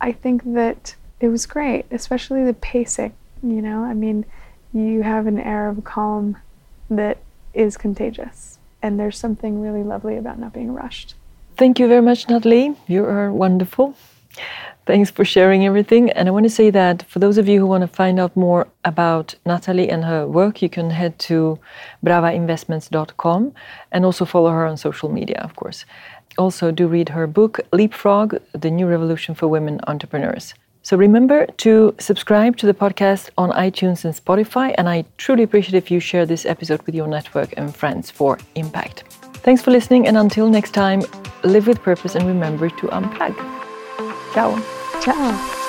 I 0.00 0.12
think 0.12 0.42
that 0.54 0.94
it 1.20 1.28
was 1.28 1.46
great, 1.46 1.84
especially 1.90 2.44
the 2.44 2.54
pacing. 2.54 3.14
You 3.42 3.60
know, 3.60 3.82
I 3.82 3.94
mean, 3.94 4.24
you 4.72 5.02
have 5.02 5.26
an 5.26 5.38
air 5.38 5.68
of 5.68 5.82
calm 5.84 6.36
that 6.90 7.18
is 7.54 7.76
contagious. 7.76 8.58
And 8.82 8.98
there's 8.98 9.18
something 9.18 9.60
really 9.60 9.82
lovely 9.82 10.16
about 10.16 10.38
not 10.38 10.52
being 10.52 10.72
rushed. 10.72 11.14
Thank 11.56 11.78
you 11.78 11.86
very 11.86 12.02
much, 12.02 12.28
Nathalie. 12.28 12.74
You 12.88 13.04
are 13.04 13.32
wonderful. 13.32 13.94
Thanks 14.84 15.12
for 15.12 15.24
sharing 15.24 15.64
everything. 15.64 16.10
And 16.10 16.28
I 16.28 16.32
want 16.32 16.44
to 16.44 16.50
say 16.50 16.70
that 16.70 17.04
for 17.08 17.20
those 17.20 17.38
of 17.38 17.46
you 17.46 17.60
who 17.60 17.66
want 17.66 17.82
to 17.82 17.86
find 17.86 18.18
out 18.18 18.36
more 18.36 18.66
about 18.84 19.34
Nathalie 19.46 19.88
and 19.88 20.04
her 20.04 20.26
work, 20.26 20.60
you 20.60 20.68
can 20.68 20.90
head 20.90 21.18
to 21.20 21.58
bravainvestments.com 22.04 23.52
and 23.92 24.04
also 24.04 24.24
follow 24.24 24.50
her 24.50 24.66
on 24.66 24.76
social 24.76 25.08
media, 25.08 25.38
of 25.38 25.54
course. 25.54 25.84
Also, 26.36 26.72
do 26.72 26.88
read 26.88 27.10
her 27.10 27.26
book, 27.28 27.60
Leapfrog 27.72 28.38
The 28.52 28.70
New 28.70 28.86
Revolution 28.86 29.34
for 29.36 29.46
Women 29.46 29.80
Entrepreneurs. 29.86 30.54
So 30.82 30.96
remember 30.96 31.46
to 31.58 31.94
subscribe 32.00 32.56
to 32.56 32.66
the 32.66 32.74
podcast 32.74 33.30
on 33.38 33.50
iTunes 33.50 34.04
and 34.04 34.14
Spotify. 34.14 34.74
And 34.76 34.88
I 34.88 35.04
truly 35.16 35.44
appreciate 35.44 35.74
if 35.74 35.92
you 35.92 36.00
share 36.00 36.26
this 36.26 36.44
episode 36.44 36.82
with 36.82 36.94
your 36.96 37.06
network 37.06 37.54
and 37.56 37.74
friends 37.74 38.10
for 38.10 38.38
impact. 38.56 39.04
Thanks 39.44 39.62
for 39.62 39.70
listening. 39.70 40.08
And 40.08 40.16
until 40.16 40.48
next 40.48 40.72
time, 40.72 41.02
live 41.44 41.68
with 41.68 41.80
purpose 41.82 42.16
and 42.16 42.26
remember 42.26 42.68
to 42.68 42.86
unplug. 42.88 43.61
Chao. 44.34 44.58
Chao. 45.00 45.61